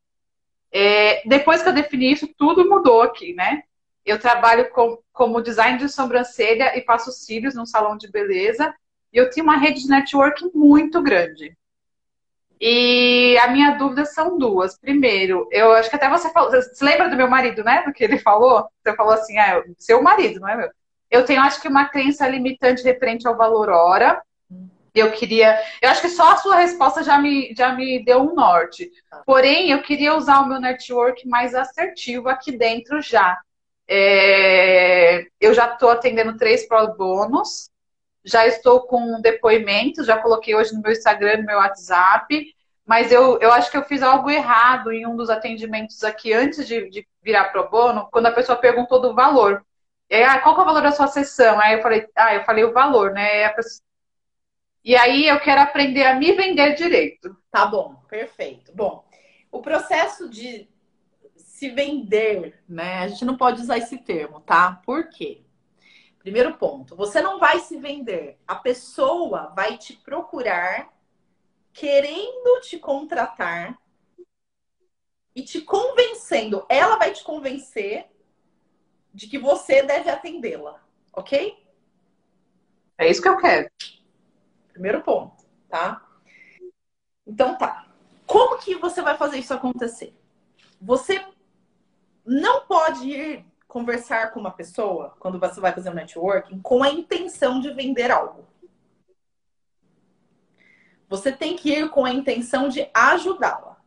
É, 0.70 1.26
depois 1.28 1.60
que 1.60 1.70
eu 1.70 1.72
defini 1.72 2.12
isso, 2.12 2.32
tudo 2.38 2.70
mudou 2.70 3.02
aqui, 3.02 3.34
né? 3.34 3.64
Eu 4.06 4.16
trabalho 4.16 4.70
com, 4.70 4.98
como 5.12 5.42
design 5.42 5.76
de 5.76 5.88
sobrancelha 5.88 6.78
e 6.78 6.84
faço 6.84 7.10
cílios 7.10 7.56
num 7.56 7.66
salão 7.66 7.96
de 7.96 8.08
beleza. 8.08 8.72
E 9.12 9.16
eu 9.16 9.28
tinha 9.28 9.42
uma 9.42 9.56
rede 9.56 9.82
de 9.82 9.88
networking 9.88 10.52
muito 10.54 11.02
grande. 11.02 11.58
E 12.64 13.36
a 13.38 13.48
minha 13.48 13.72
dúvida 13.72 14.04
são 14.04 14.38
duas. 14.38 14.78
Primeiro, 14.78 15.48
eu 15.50 15.72
acho 15.72 15.90
que 15.90 15.96
até 15.96 16.08
você 16.08 16.30
falou. 16.32 16.52
Você 16.52 16.84
lembra 16.84 17.08
do 17.08 17.16
meu 17.16 17.28
marido, 17.28 17.64
né? 17.64 17.82
Do 17.82 17.92
que 17.92 18.04
ele 18.04 18.18
falou? 18.18 18.68
Você 18.80 18.94
falou 18.94 19.14
assim, 19.14 19.36
ah, 19.36 19.64
seu 19.76 20.00
marido, 20.00 20.38
não 20.38 20.48
é 20.48 20.56
meu? 20.56 20.70
Eu 21.10 21.24
tenho, 21.24 21.42
acho 21.42 21.60
que, 21.60 21.66
uma 21.66 21.88
crença 21.88 22.28
limitante 22.28 22.84
referente 22.84 23.26
ao 23.26 23.36
valor 23.36 23.68
hora. 23.68 24.22
Eu 24.94 25.10
queria. 25.10 25.58
Eu 25.82 25.90
acho 25.90 26.02
que 26.02 26.08
só 26.08 26.34
a 26.34 26.36
sua 26.36 26.54
resposta 26.54 27.02
já 27.02 27.18
me, 27.18 27.52
já 27.56 27.72
me 27.72 28.04
deu 28.04 28.20
um 28.20 28.32
norte. 28.32 28.88
Porém, 29.26 29.72
eu 29.72 29.82
queria 29.82 30.14
usar 30.14 30.40
o 30.42 30.48
meu 30.48 30.60
network 30.60 31.26
mais 31.28 31.56
assertivo 31.56 32.28
aqui 32.28 32.56
dentro 32.56 33.02
já. 33.02 33.40
É... 33.88 35.26
eu 35.40 35.52
já 35.52 35.72
estou 35.72 35.90
atendendo 35.90 36.36
três 36.36 36.66
pro 36.68 36.94
bônus 36.94 37.71
já 38.24 38.46
estou 38.46 38.82
com 38.82 39.20
depoimentos, 39.20 40.06
já 40.06 40.18
coloquei 40.18 40.54
hoje 40.54 40.74
no 40.74 40.80
meu 40.80 40.92
Instagram, 40.92 41.38
no 41.38 41.46
meu 41.46 41.58
WhatsApp, 41.58 42.54
mas 42.84 43.12
eu, 43.12 43.38
eu 43.40 43.52
acho 43.52 43.70
que 43.70 43.76
eu 43.76 43.84
fiz 43.84 44.02
algo 44.02 44.30
errado 44.30 44.92
em 44.92 45.06
um 45.06 45.16
dos 45.16 45.30
atendimentos 45.30 46.02
aqui 46.02 46.32
antes 46.32 46.66
de, 46.66 46.88
de 46.90 47.06
virar 47.22 47.44
pro 47.46 47.68
bono, 47.68 48.08
quando 48.10 48.26
a 48.26 48.32
pessoa 48.32 48.58
perguntou 48.58 49.00
do 49.00 49.14
valor. 49.14 49.64
É, 50.08 50.24
ah, 50.24 50.40
qual 50.40 50.58
é 50.58 50.60
o 50.60 50.64
valor 50.64 50.82
da 50.82 50.92
sua 50.92 51.06
sessão? 51.06 51.58
Aí 51.60 51.74
eu 51.74 51.82
falei, 51.82 52.06
ah, 52.14 52.34
eu 52.34 52.44
falei 52.44 52.64
o 52.64 52.72
valor, 52.72 53.12
né? 53.12 53.50
E 54.84 54.96
aí 54.96 55.28
eu 55.28 55.40
quero 55.40 55.60
aprender 55.60 56.04
a 56.04 56.14
me 56.16 56.32
vender 56.32 56.74
direito. 56.74 57.36
Tá 57.50 57.66
bom, 57.66 57.94
perfeito. 58.08 58.72
Bom, 58.74 59.04
o 59.50 59.62
processo 59.62 60.28
de 60.28 60.68
se 61.36 61.70
vender, 61.70 62.60
né? 62.68 62.98
A 62.98 63.08
gente 63.08 63.24
não 63.24 63.36
pode 63.36 63.62
usar 63.62 63.78
esse 63.78 63.96
termo, 63.98 64.40
tá? 64.40 64.82
Por 64.84 65.08
quê? 65.08 65.42
Primeiro 66.22 66.56
ponto, 66.56 66.94
você 66.94 67.20
não 67.20 67.40
vai 67.40 67.58
se 67.58 67.76
vender. 67.76 68.38
A 68.46 68.54
pessoa 68.54 69.52
vai 69.56 69.76
te 69.76 69.94
procurar 69.96 70.92
querendo 71.72 72.60
te 72.60 72.78
contratar 72.78 73.76
e 75.34 75.42
te 75.42 75.60
convencendo. 75.60 76.64
Ela 76.68 76.96
vai 76.96 77.12
te 77.12 77.24
convencer 77.24 78.06
de 79.12 79.26
que 79.26 79.36
você 79.36 79.82
deve 79.82 80.08
atendê-la, 80.08 80.80
ok? 81.12 81.60
É 82.96 83.10
isso 83.10 83.20
que 83.20 83.28
eu 83.28 83.38
quero. 83.38 83.68
Primeiro 84.72 85.02
ponto, 85.02 85.44
tá? 85.68 86.06
Então 87.26 87.58
tá. 87.58 87.88
Como 88.26 88.58
que 88.58 88.76
você 88.76 89.02
vai 89.02 89.16
fazer 89.16 89.38
isso 89.38 89.52
acontecer? 89.52 90.14
Você 90.80 91.20
não 92.24 92.64
pode 92.64 93.10
ir 93.10 93.51
conversar 93.72 94.32
com 94.32 94.38
uma 94.40 94.50
pessoa, 94.50 95.16
quando 95.18 95.40
você 95.40 95.58
vai 95.58 95.72
fazer 95.72 95.88
um 95.88 95.94
networking, 95.94 96.60
com 96.60 96.82
a 96.82 96.90
intenção 96.90 97.58
de 97.58 97.72
vender 97.72 98.10
algo. 98.10 98.44
Você 101.08 101.32
tem 101.32 101.56
que 101.56 101.70
ir 101.70 101.88
com 101.88 102.04
a 102.04 102.12
intenção 102.12 102.68
de 102.68 102.86
ajudá-la. 102.92 103.78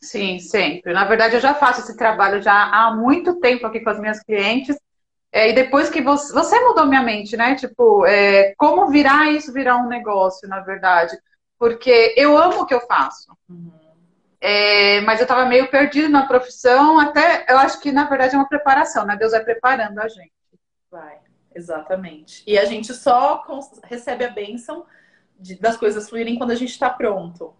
Sim, 0.00 0.38
sempre. 0.38 0.94
Na 0.94 1.04
verdade, 1.04 1.34
eu 1.34 1.40
já 1.40 1.54
faço 1.54 1.82
esse 1.82 1.98
trabalho 1.98 2.40
já 2.40 2.70
há 2.72 2.96
muito 2.96 3.38
tempo 3.40 3.66
aqui 3.66 3.80
com 3.80 3.90
as 3.90 4.00
minhas 4.00 4.22
clientes. 4.22 4.74
É, 5.30 5.50
e 5.50 5.54
depois 5.54 5.90
que 5.90 6.00
você, 6.00 6.32
você 6.32 6.58
mudou 6.60 6.86
minha 6.86 7.02
mente, 7.02 7.36
né? 7.36 7.56
Tipo, 7.56 8.06
é, 8.06 8.54
como 8.56 8.88
virar 8.88 9.30
isso 9.32 9.52
virar 9.52 9.76
um 9.76 9.86
negócio, 9.86 10.48
na 10.48 10.60
verdade. 10.60 11.14
Porque 11.58 12.14
eu 12.16 12.38
amo 12.38 12.62
o 12.62 12.66
que 12.66 12.72
eu 12.72 12.80
faço. 12.86 13.36
Uhum. 13.50 13.85
É, 14.40 15.00
mas 15.02 15.18
eu 15.18 15.24
estava 15.24 15.46
meio 15.46 15.70
perdido 15.70 16.08
na 16.08 16.26
profissão, 16.26 16.98
até 16.98 17.46
eu 17.48 17.58
acho 17.58 17.80
que 17.80 17.90
na 17.90 18.04
verdade 18.04 18.34
é 18.34 18.38
uma 18.38 18.48
preparação, 18.48 19.06
né? 19.06 19.16
Deus 19.16 19.32
vai 19.32 19.42
preparando 19.42 19.98
a 19.98 20.08
gente. 20.08 20.32
Vai, 20.90 21.18
exatamente. 21.54 22.42
E 22.46 22.58
a 22.58 22.64
gente 22.64 22.92
só 22.92 23.42
recebe 23.84 24.24
a 24.24 24.30
bênção 24.30 24.84
de, 25.38 25.58
das 25.58 25.76
coisas 25.76 26.08
fluírem 26.08 26.36
quando 26.36 26.50
a 26.50 26.54
gente 26.54 26.70
está 26.70 26.90
pronto. 26.90 27.54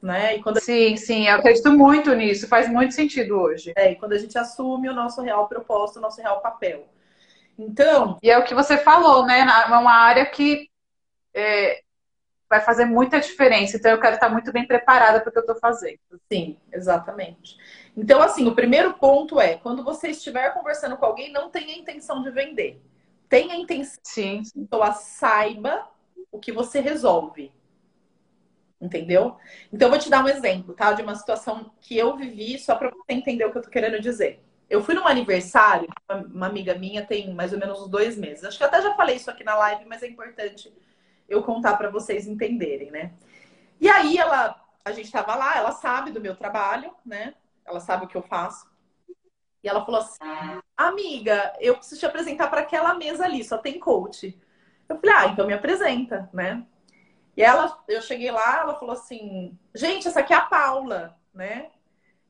Né? 0.00 0.36
E 0.36 0.42
quando 0.42 0.60
sim, 0.60 0.96
sim, 0.96 1.26
eu 1.26 1.36
acredito 1.36 1.72
muito 1.72 2.14
nisso, 2.14 2.46
faz 2.46 2.68
muito 2.68 2.94
sentido 2.94 3.36
hoje. 3.36 3.72
É, 3.76 3.90
e 3.92 3.96
quando 3.96 4.12
a 4.12 4.18
gente 4.18 4.38
assume 4.38 4.88
o 4.88 4.94
nosso 4.94 5.20
real 5.22 5.48
propósito, 5.48 5.98
o 5.98 6.02
nosso 6.02 6.20
real 6.20 6.40
papel. 6.40 6.86
Então. 7.58 8.16
E 8.22 8.30
é 8.30 8.38
o 8.38 8.44
que 8.44 8.54
você 8.54 8.78
falou, 8.78 9.26
né? 9.26 9.40
É 9.40 9.72
uma 9.72 9.92
área 9.92 10.24
que 10.26 10.70
é, 11.34 11.82
vai 12.48 12.60
fazer 12.60 12.86
muita 12.86 13.20
diferença. 13.20 13.76
Então 13.76 13.90
eu 13.90 14.00
quero 14.00 14.14
estar 14.14 14.28
muito 14.28 14.50
bem 14.52 14.66
preparada 14.66 15.20
para 15.20 15.28
o 15.28 15.32
que 15.32 15.38
eu 15.38 15.42
estou 15.42 15.56
fazendo. 15.56 15.98
Sim, 16.32 16.56
exatamente. 16.72 17.56
Então, 17.96 18.22
assim, 18.22 18.46
o 18.46 18.54
primeiro 18.54 18.94
ponto 18.94 19.40
é 19.40 19.56
quando 19.56 19.84
você 19.84 20.08
estiver 20.08 20.54
conversando 20.54 20.96
com 20.96 21.04
alguém, 21.04 21.32
não 21.32 21.50
tenha 21.50 21.74
a 21.74 21.78
intenção 21.78 22.22
de 22.22 22.30
vender. 22.30 22.80
Tenha 23.28 23.54
a 23.54 23.56
intenção 23.56 23.98
sim, 24.04 24.44
sim. 24.44 24.60
Então, 24.60 24.80
saiba 24.92 25.86
o 26.30 26.38
que 26.38 26.52
você 26.52 26.80
resolve. 26.80 27.52
Entendeu? 28.80 29.36
Então, 29.72 29.88
eu 29.88 29.90
vou 29.90 29.98
te 29.98 30.08
dar 30.08 30.24
um 30.24 30.28
exemplo, 30.28 30.74
tá? 30.74 30.92
De 30.92 31.02
uma 31.02 31.16
situação 31.16 31.72
que 31.80 31.98
eu 31.98 32.16
vivi, 32.16 32.58
só 32.58 32.76
para 32.76 32.90
você 32.90 33.12
entender 33.12 33.44
o 33.44 33.50
que 33.50 33.58
eu 33.58 33.62
tô 33.62 33.68
querendo 33.68 34.00
dizer. 34.00 34.40
Eu 34.70 34.82
fui 34.82 34.94
num 34.94 35.06
aniversário, 35.06 35.88
uma 36.32 36.46
amiga 36.46 36.74
minha 36.74 37.04
tem 37.04 37.34
mais 37.34 37.52
ou 37.52 37.58
menos 37.58 37.80
uns 37.80 37.88
dois 37.88 38.16
meses. 38.16 38.44
Acho 38.44 38.58
que 38.58 38.62
eu 38.62 38.68
até 38.68 38.80
já 38.80 38.94
falei 38.94 39.16
isso 39.16 39.30
aqui 39.30 39.42
na 39.42 39.56
live, 39.56 39.86
mas 39.86 40.02
é 40.02 40.06
importante 40.06 40.72
eu 41.28 41.42
contar 41.42 41.76
para 41.76 41.90
vocês 41.90 42.26
entenderem, 42.26 42.90
né? 42.90 43.12
E 43.80 43.88
aí 43.88 44.16
ela, 44.16 44.60
a 44.84 44.92
gente 44.92 45.10
tava 45.12 45.34
lá, 45.34 45.56
ela 45.56 45.72
sabe 45.72 46.10
do 46.10 46.20
meu 46.20 46.34
trabalho, 46.34 46.92
né? 47.04 47.34
Ela 47.64 47.80
sabe 47.80 48.04
o 48.04 48.08
que 48.08 48.16
eu 48.16 48.22
faço. 48.22 48.66
E 49.62 49.68
ela 49.68 49.84
falou 49.84 50.00
assim: 50.00 50.18
Amiga, 50.76 51.54
eu 51.60 51.76
preciso 51.76 52.00
te 52.00 52.06
apresentar 52.06 52.48
para 52.48 52.62
aquela 52.62 52.94
mesa 52.94 53.24
ali, 53.24 53.44
só 53.44 53.58
tem 53.58 53.78
coach. 53.78 54.38
Eu 54.88 54.98
falei: 54.98 55.14
Ah, 55.16 55.26
então 55.26 55.46
me 55.46 55.52
apresenta, 55.52 56.28
né? 56.32 56.64
E 57.36 57.42
ela, 57.42 57.78
eu 57.86 58.02
cheguei 58.02 58.30
lá, 58.30 58.60
ela 58.60 58.74
falou 58.74 58.94
assim: 58.94 59.56
Gente, 59.74 60.08
essa 60.08 60.20
aqui 60.20 60.32
é 60.32 60.36
a 60.36 60.46
Paula, 60.46 61.16
né? 61.32 61.70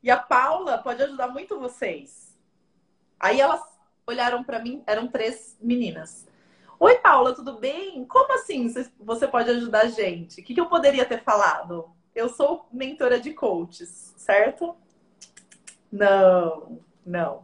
E 0.03 0.11
a 0.11 0.17
Paula 0.17 0.79
pode 0.79 1.03
ajudar 1.03 1.29
muito 1.29 1.59
vocês. 1.59 2.39
Aí 3.19 3.41
elas 3.41 3.63
olharam 4.07 4.45
para 4.45 4.61
mim, 4.61 4.83
eram 4.87 5.09
três 5.09 5.57
meninas. 5.61 6.28
Oi, 6.81 6.95
Paula, 6.99 7.35
tudo 7.35 7.55
bem? 7.55 8.05
Como 8.05 8.33
assim 8.35 8.73
você 9.01 9.27
pode 9.27 9.51
ajudar 9.51 9.83
a 9.83 9.89
gente? 9.89 10.41
O 10.41 10.45
que 10.45 10.61
eu 10.61 10.67
poderia 10.67 11.05
ter 11.05 11.25
falado? 11.25 11.91
Eu 12.15 12.29
sou 12.29 12.69
mentora 12.73 13.19
de 13.19 13.33
coaches, 13.33 14.15
certo? 14.17 14.77
Não, 15.91 16.79
não. 17.05 17.43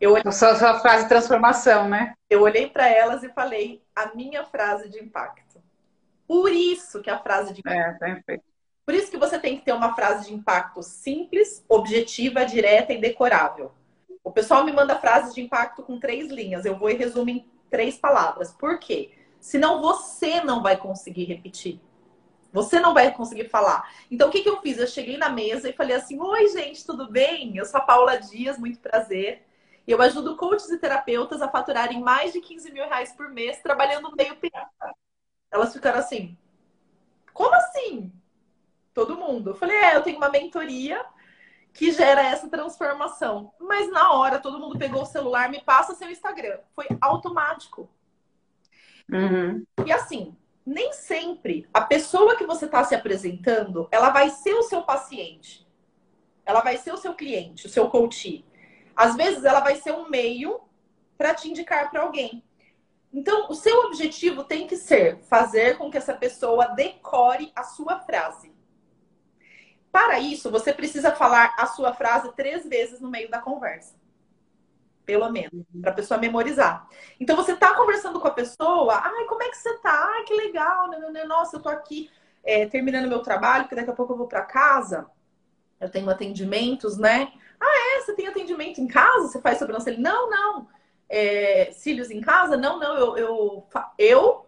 Eu 0.00 0.12
olhei... 0.12 0.32
Só 0.32 0.54
sua 0.54 0.80
frase 0.80 1.02
de 1.02 1.10
transformação, 1.10 1.90
né? 1.90 2.14
Eu 2.30 2.40
olhei 2.40 2.70
para 2.70 2.88
elas 2.88 3.22
e 3.22 3.28
falei 3.28 3.82
a 3.94 4.14
minha 4.14 4.44
frase 4.44 4.88
de 4.88 4.98
impacto. 4.98 5.60
Por 6.26 6.50
isso 6.50 7.02
que 7.02 7.10
a 7.10 7.18
frase 7.18 7.52
de 7.52 7.60
impacto. 7.60 8.02
É, 8.02 8.14
perfeito. 8.14 8.44
Por 8.86 8.94
isso 8.94 9.10
que 9.10 9.18
você 9.18 9.38
tem 9.38 9.58
que 9.58 9.64
ter 9.66 9.72
uma 9.72 9.94
frase 9.94 10.28
de 10.28 10.34
impacto 10.34 10.82
simples, 10.82 11.62
objetiva, 11.68 12.46
direta 12.46 12.94
e 12.94 13.00
decorável. 13.00 13.72
O 14.24 14.32
pessoal 14.32 14.64
me 14.64 14.72
manda 14.72 14.98
frases 14.98 15.34
de 15.34 15.42
impacto 15.42 15.82
com 15.82 16.00
três 16.00 16.30
linhas. 16.30 16.64
Eu 16.64 16.78
vou 16.78 16.88
e 16.88 16.94
resumo 16.94 17.28
em 17.28 17.46
três 17.70 17.96
palavras. 17.96 18.52
Por 18.52 18.78
quê? 18.78 19.12
Senão 19.40 19.80
você 19.80 20.40
não 20.40 20.62
vai 20.62 20.76
conseguir 20.76 21.24
repetir. 21.24 21.80
Você 22.52 22.80
não 22.80 22.94
vai 22.94 23.12
conseguir 23.12 23.48
falar. 23.48 23.92
Então, 24.10 24.28
o 24.28 24.30
que, 24.32 24.42
que 24.42 24.48
eu 24.48 24.60
fiz? 24.60 24.78
Eu 24.78 24.86
cheguei 24.86 25.16
na 25.16 25.28
mesa 25.28 25.68
e 25.68 25.74
falei 25.74 25.96
assim: 25.96 26.20
Oi, 26.20 26.48
gente, 26.48 26.84
tudo 26.84 27.10
bem? 27.10 27.56
Eu 27.56 27.64
sou 27.64 27.78
a 27.78 27.84
Paula 27.84 28.16
Dias, 28.16 28.58
muito 28.58 28.80
prazer. 28.80 29.46
Eu 29.86 30.00
ajudo 30.02 30.36
coaches 30.36 30.70
e 30.70 30.78
terapeutas 30.78 31.40
a 31.40 31.48
faturarem 31.48 32.00
mais 32.00 32.32
de 32.32 32.40
15 32.40 32.72
mil 32.72 32.84
reais 32.84 33.12
por 33.12 33.30
mês 33.30 33.60
trabalhando 33.62 34.14
meio 34.16 34.36
período. 34.36 34.68
Elas 35.50 35.72
ficaram 35.72 35.98
assim: 35.98 36.36
Como 37.32 37.54
assim? 37.54 38.12
Todo 38.94 39.16
mundo. 39.16 39.50
Eu 39.50 39.54
falei: 39.54 39.76
É, 39.76 39.96
eu 39.96 40.02
tenho 40.02 40.16
uma 40.16 40.30
mentoria 40.30 41.04
que 41.78 41.92
gera 41.92 42.20
essa 42.20 42.48
transformação. 42.48 43.52
Mas 43.60 43.88
na 43.92 44.10
hora, 44.12 44.40
todo 44.40 44.58
mundo 44.58 44.76
pegou 44.76 45.02
o 45.02 45.06
celular, 45.06 45.48
me 45.48 45.62
passa 45.62 45.94
seu 45.94 46.10
Instagram. 46.10 46.58
Foi 46.74 46.88
automático. 47.00 47.88
Uhum. 49.08 49.64
E 49.86 49.92
assim, 49.92 50.36
nem 50.66 50.92
sempre 50.92 51.68
a 51.72 51.80
pessoa 51.80 52.34
que 52.34 52.44
você 52.44 52.64
está 52.64 52.82
se 52.82 52.96
apresentando, 52.96 53.86
ela 53.92 54.10
vai 54.10 54.28
ser 54.28 54.54
o 54.54 54.64
seu 54.64 54.82
paciente. 54.82 55.64
Ela 56.44 56.62
vai 56.62 56.76
ser 56.78 56.92
o 56.92 56.96
seu 56.96 57.14
cliente, 57.14 57.66
o 57.66 57.70
seu 57.70 57.88
coach. 57.88 58.44
Às 58.96 59.14
vezes 59.14 59.44
ela 59.44 59.60
vai 59.60 59.76
ser 59.76 59.92
um 59.92 60.10
meio 60.10 60.60
para 61.16 61.32
te 61.32 61.48
indicar 61.48 61.92
para 61.92 62.02
alguém. 62.02 62.42
Então, 63.12 63.46
o 63.48 63.54
seu 63.54 63.82
objetivo 63.84 64.42
tem 64.42 64.66
que 64.66 64.76
ser 64.76 65.18
fazer 65.28 65.78
com 65.78 65.92
que 65.92 65.96
essa 65.96 66.12
pessoa 66.12 66.74
decore 66.74 67.52
a 67.54 67.62
sua 67.62 68.00
frase. 68.00 68.57
Para 69.98 70.20
isso, 70.20 70.48
você 70.48 70.72
precisa 70.72 71.10
falar 71.10 71.56
a 71.58 71.66
sua 71.66 71.92
frase 71.92 72.30
três 72.36 72.64
vezes 72.64 73.00
no 73.00 73.10
meio 73.10 73.28
da 73.28 73.40
conversa. 73.40 73.96
Pelo 75.04 75.28
menos, 75.28 75.64
para 75.82 75.90
a 75.90 75.94
pessoa 75.94 76.20
memorizar. 76.20 76.88
Então, 77.18 77.34
você 77.34 77.50
está 77.50 77.74
conversando 77.74 78.20
com 78.20 78.28
a 78.28 78.30
pessoa, 78.30 78.94
ai, 78.94 79.24
como 79.24 79.42
é 79.42 79.48
que 79.48 79.56
você 79.56 79.70
está? 79.70 79.90
Ai, 79.90 80.22
que 80.22 80.34
legal, 80.34 80.88
nossa, 81.26 81.56
eu 81.56 81.58
estou 81.58 81.72
aqui 81.72 82.08
é, 82.44 82.64
terminando 82.66 83.08
meu 83.08 83.22
trabalho, 83.22 83.64
porque 83.64 83.74
daqui 83.74 83.90
a 83.90 83.92
pouco 83.92 84.12
eu 84.12 84.16
vou 84.16 84.28
para 84.28 84.42
casa. 84.42 85.10
Eu 85.80 85.90
tenho 85.90 86.08
atendimentos, 86.08 86.96
né? 86.96 87.32
Ah, 87.60 87.96
é? 87.96 88.00
Você 88.00 88.14
tem 88.14 88.28
atendimento 88.28 88.80
em 88.80 88.86
casa? 88.86 89.26
Você 89.26 89.40
faz 89.40 89.58
sobrancelha? 89.58 89.98
Não, 89.98 90.30
não. 90.30 90.68
É, 91.08 91.72
cílios 91.72 92.08
em 92.08 92.20
casa? 92.20 92.56
Não, 92.56 92.78
não. 92.78 92.94
Eu, 92.96 93.16
eu, 93.18 93.66
eu 93.98 94.46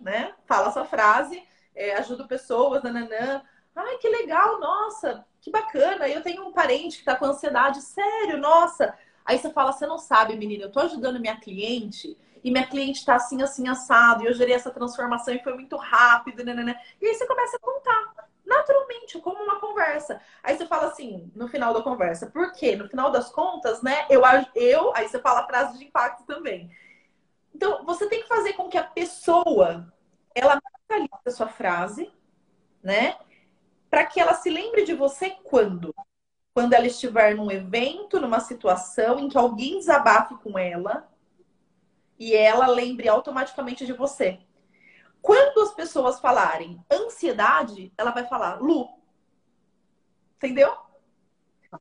né? 0.00 0.32
Fala 0.46 0.68
a 0.68 0.72
sua 0.72 0.86
frase, 0.86 1.42
é, 1.74 1.96
ajudo 1.96 2.26
pessoas, 2.26 2.82
nananã. 2.82 3.42
Ai, 3.80 3.96
que 3.98 4.08
legal, 4.08 4.58
nossa, 4.58 5.24
que 5.40 5.50
bacana. 5.52 6.08
Eu 6.08 6.20
tenho 6.20 6.44
um 6.44 6.52
parente 6.52 6.96
que 6.96 7.02
está 7.02 7.14
com 7.14 7.26
ansiedade, 7.26 7.80
sério, 7.80 8.36
nossa. 8.38 8.92
Aí 9.24 9.38
você 9.38 9.50
fala, 9.52 9.72
você 9.72 9.86
não 9.86 9.98
sabe, 9.98 10.36
menina, 10.36 10.64
eu 10.64 10.72
tô 10.72 10.80
ajudando 10.80 11.20
minha 11.20 11.38
cliente 11.38 12.18
e 12.42 12.50
minha 12.50 12.66
cliente 12.66 12.98
está 12.98 13.14
assim, 13.14 13.40
assim, 13.40 13.68
assado, 13.68 14.24
e 14.24 14.26
eu 14.26 14.34
gerei 14.34 14.54
essa 14.54 14.70
transformação 14.70 15.32
e 15.32 15.42
foi 15.44 15.54
muito 15.54 15.76
rápido, 15.76 16.44
né, 16.44 16.54
né, 16.54 16.64
né. 16.64 16.80
E 17.00 17.06
aí 17.06 17.14
você 17.14 17.24
começa 17.26 17.56
a 17.56 17.60
contar, 17.60 18.28
naturalmente, 18.44 19.20
como 19.20 19.42
uma 19.44 19.60
conversa. 19.60 20.20
Aí 20.42 20.56
você 20.56 20.66
fala 20.66 20.88
assim, 20.88 21.30
no 21.36 21.46
final 21.46 21.72
da 21.72 21.82
conversa, 21.82 22.26
por 22.26 22.52
quê? 22.54 22.74
No 22.74 22.88
final 22.88 23.12
das 23.12 23.30
contas, 23.30 23.80
né, 23.80 24.06
eu, 24.10 24.22
eu 24.56 24.92
aí 24.96 25.08
você 25.08 25.20
fala 25.20 25.40
a 25.40 25.46
frase 25.46 25.78
de 25.78 25.84
impacto 25.84 26.24
também. 26.24 26.68
Então, 27.54 27.84
você 27.84 28.08
tem 28.08 28.22
que 28.22 28.28
fazer 28.28 28.54
com 28.54 28.68
que 28.68 28.78
a 28.78 28.84
pessoa, 28.84 29.92
ela 30.34 30.60
mentalize 30.88 31.22
a 31.26 31.30
sua 31.30 31.48
frase, 31.48 32.10
né? 32.82 33.16
Para 33.90 34.06
que 34.06 34.20
ela 34.20 34.34
se 34.34 34.50
lembre 34.50 34.84
de 34.84 34.94
você 34.94 35.30
quando? 35.44 35.94
Quando 36.54 36.72
ela 36.72 36.86
estiver 36.86 37.34
num 37.34 37.50
evento, 37.50 38.20
numa 38.20 38.40
situação 38.40 39.18
em 39.18 39.28
que 39.28 39.38
alguém 39.38 39.78
desabafe 39.78 40.34
com 40.36 40.58
ela 40.58 41.08
e 42.18 42.34
ela 42.34 42.66
lembre 42.66 43.08
automaticamente 43.08 43.86
de 43.86 43.92
você. 43.92 44.40
Quando 45.22 45.60
as 45.60 45.72
pessoas 45.72 46.20
falarem 46.20 46.84
ansiedade, 46.90 47.92
ela 47.96 48.10
vai 48.10 48.26
falar 48.26 48.60
Lu. 48.60 48.88
Entendeu? 50.36 50.76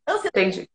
Ansiedade. 0.07 0.27
Entendi. 0.27 0.69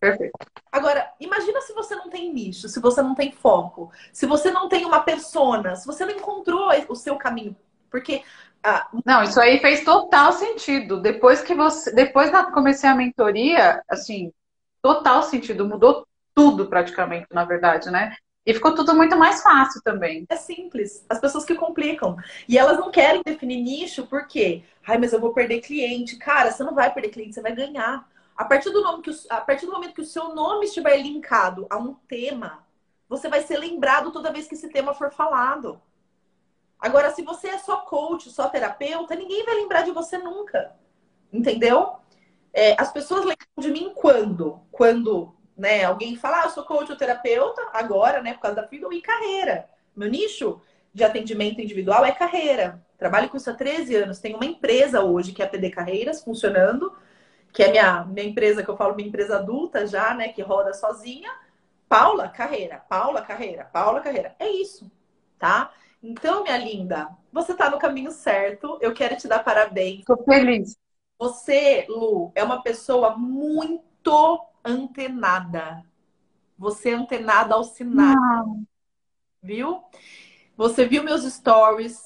Perfeito. 0.00 0.32
Agora, 0.70 1.12
imagina 1.18 1.60
se 1.60 1.72
você 1.72 1.94
não 1.94 2.10
tem 2.10 2.32
nicho, 2.32 2.68
se 2.68 2.80
você 2.80 3.00
não 3.00 3.14
tem 3.14 3.32
foco, 3.32 3.90
se 4.12 4.26
você 4.26 4.50
não 4.50 4.68
tem 4.68 4.84
uma 4.84 5.00
persona, 5.00 5.76
se 5.76 5.86
você 5.86 6.04
não 6.04 6.12
encontrou 6.12 6.68
o 6.88 6.94
seu 6.94 7.16
caminho. 7.16 7.56
Porque 7.90 8.22
ah, 8.68 8.88
não, 9.04 9.22
isso 9.22 9.40
aí 9.40 9.60
fez 9.60 9.84
total 9.84 10.32
sentido. 10.32 11.00
Depois 11.00 11.40
que 11.40 11.54
você, 11.54 11.94
depois 11.94 12.32
da 12.32 12.50
comecei 12.50 12.90
a 12.90 12.96
mentoria, 12.96 13.80
assim, 13.88 14.32
total 14.82 15.22
sentido, 15.22 15.64
mudou 15.64 16.04
tudo 16.34 16.66
praticamente, 16.66 17.28
na 17.30 17.44
verdade, 17.44 17.92
né? 17.92 18.16
E 18.44 18.52
ficou 18.52 18.74
tudo 18.74 18.92
muito 18.92 19.16
mais 19.16 19.40
fácil 19.40 19.80
também. 19.84 20.26
É 20.28 20.34
simples. 20.34 21.06
As 21.08 21.20
pessoas 21.20 21.44
que 21.44 21.54
complicam. 21.54 22.16
E 22.48 22.58
elas 22.58 22.76
não 22.76 22.90
querem 22.90 23.22
definir 23.24 23.62
nicho, 23.62 24.04
por 24.08 24.26
quê? 24.26 24.64
Ai, 24.84 24.98
mas 24.98 25.12
eu 25.12 25.20
vou 25.20 25.32
perder 25.32 25.60
cliente. 25.60 26.16
Cara, 26.16 26.50
você 26.50 26.64
não 26.64 26.74
vai 26.74 26.92
perder 26.92 27.10
cliente, 27.10 27.34
você 27.34 27.40
vai 27.40 27.54
ganhar. 27.54 28.08
A 28.36 28.44
partir 28.44 28.70
do, 28.70 28.82
nome 28.82 29.00
que 29.00 29.10
o, 29.10 29.14
a 29.30 29.40
partir 29.40 29.66
do 29.66 29.72
momento 29.72 29.94
que 29.94 30.02
o 30.02 30.04
seu 30.04 30.34
nome 30.34 30.66
estiver 30.66 30.96
linkado 30.96 31.68
a 31.70 31.76
um 31.76 31.94
tema, 32.08 32.66
você 33.08 33.28
vai 33.28 33.42
ser 33.42 33.58
lembrado 33.58 34.10
toda 34.10 34.32
vez 34.32 34.48
que 34.48 34.54
esse 34.56 34.68
tema 34.68 34.92
for 34.92 35.12
falado. 35.12 35.80
Agora, 36.80 37.10
se 37.10 37.22
você 37.22 37.48
é 37.48 37.58
só 37.58 37.78
coach, 37.78 38.30
só 38.30 38.48
terapeuta, 38.48 39.14
ninguém 39.14 39.44
vai 39.44 39.54
lembrar 39.54 39.82
de 39.82 39.90
você 39.90 40.18
nunca. 40.18 40.72
Entendeu? 41.32 41.96
É, 42.52 42.74
as 42.80 42.92
pessoas 42.92 43.20
lembram 43.20 43.36
de 43.58 43.70
mim 43.70 43.92
quando? 43.94 44.60
Quando 44.70 45.34
né, 45.56 45.84
alguém 45.84 46.16
fala, 46.16 46.42
ah, 46.42 46.44
eu 46.44 46.50
sou 46.50 46.64
coach 46.64 46.90
ou 46.90 46.98
terapeuta, 46.98 47.62
agora, 47.72 48.20
né, 48.20 48.34
por 48.34 48.40
causa 48.40 48.56
da 48.56 48.68
Freedom, 48.68 48.92
e 48.92 49.00
carreira. 49.00 49.68
Meu 49.94 50.08
nicho 50.10 50.60
de 50.92 51.02
atendimento 51.02 51.60
individual 51.60 52.04
é 52.04 52.12
carreira. 52.12 52.84
Trabalho 52.98 53.28
com 53.28 53.36
isso 53.36 53.50
há 53.50 53.54
13 53.54 53.96
anos. 53.96 54.18
Tenho 54.18 54.36
uma 54.36 54.46
empresa 54.46 55.02
hoje, 55.02 55.32
que 55.32 55.42
é 55.42 55.44
a 55.44 55.48
PD 55.48 55.70
Carreiras, 55.70 56.22
funcionando, 56.22 56.92
que 57.52 57.62
é 57.62 57.70
minha, 57.70 58.04
minha 58.04 58.26
empresa, 58.26 58.62
que 58.62 58.68
eu 58.68 58.76
falo 58.76 58.94
minha 58.94 59.08
empresa 59.08 59.36
adulta 59.36 59.86
já, 59.86 60.14
né, 60.14 60.28
que 60.28 60.42
roda 60.42 60.72
sozinha. 60.74 61.30
Paula, 61.88 62.28
carreira. 62.28 62.82
Paula, 62.88 63.22
carreira. 63.22 63.64
Paula, 63.64 64.00
carreira. 64.00 64.34
É 64.38 64.48
isso, 64.48 64.90
tá? 65.38 65.72
Então, 66.08 66.44
minha 66.44 66.56
linda, 66.56 67.08
você 67.32 67.50
está 67.50 67.68
no 67.68 67.80
caminho 67.80 68.12
certo. 68.12 68.78
Eu 68.80 68.94
quero 68.94 69.16
te 69.16 69.26
dar 69.26 69.42
parabéns. 69.42 69.98
Estou 69.98 70.22
feliz. 70.22 70.78
Você, 71.18 71.84
Lu, 71.88 72.30
é 72.36 72.44
uma 72.44 72.62
pessoa 72.62 73.16
muito 73.16 74.40
antenada. 74.64 75.84
Você 76.56 76.90
é 76.90 76.94
antenada 76.94 77.56
ao 77.56 77.64
sinal. 77.64 78.14
Não. 78.14 78.62
Viu? 79.42 79.82
Você 80.56 80.86
viu 80.86 81.02
meus 81.02 81.24
stories. 81.24 82.00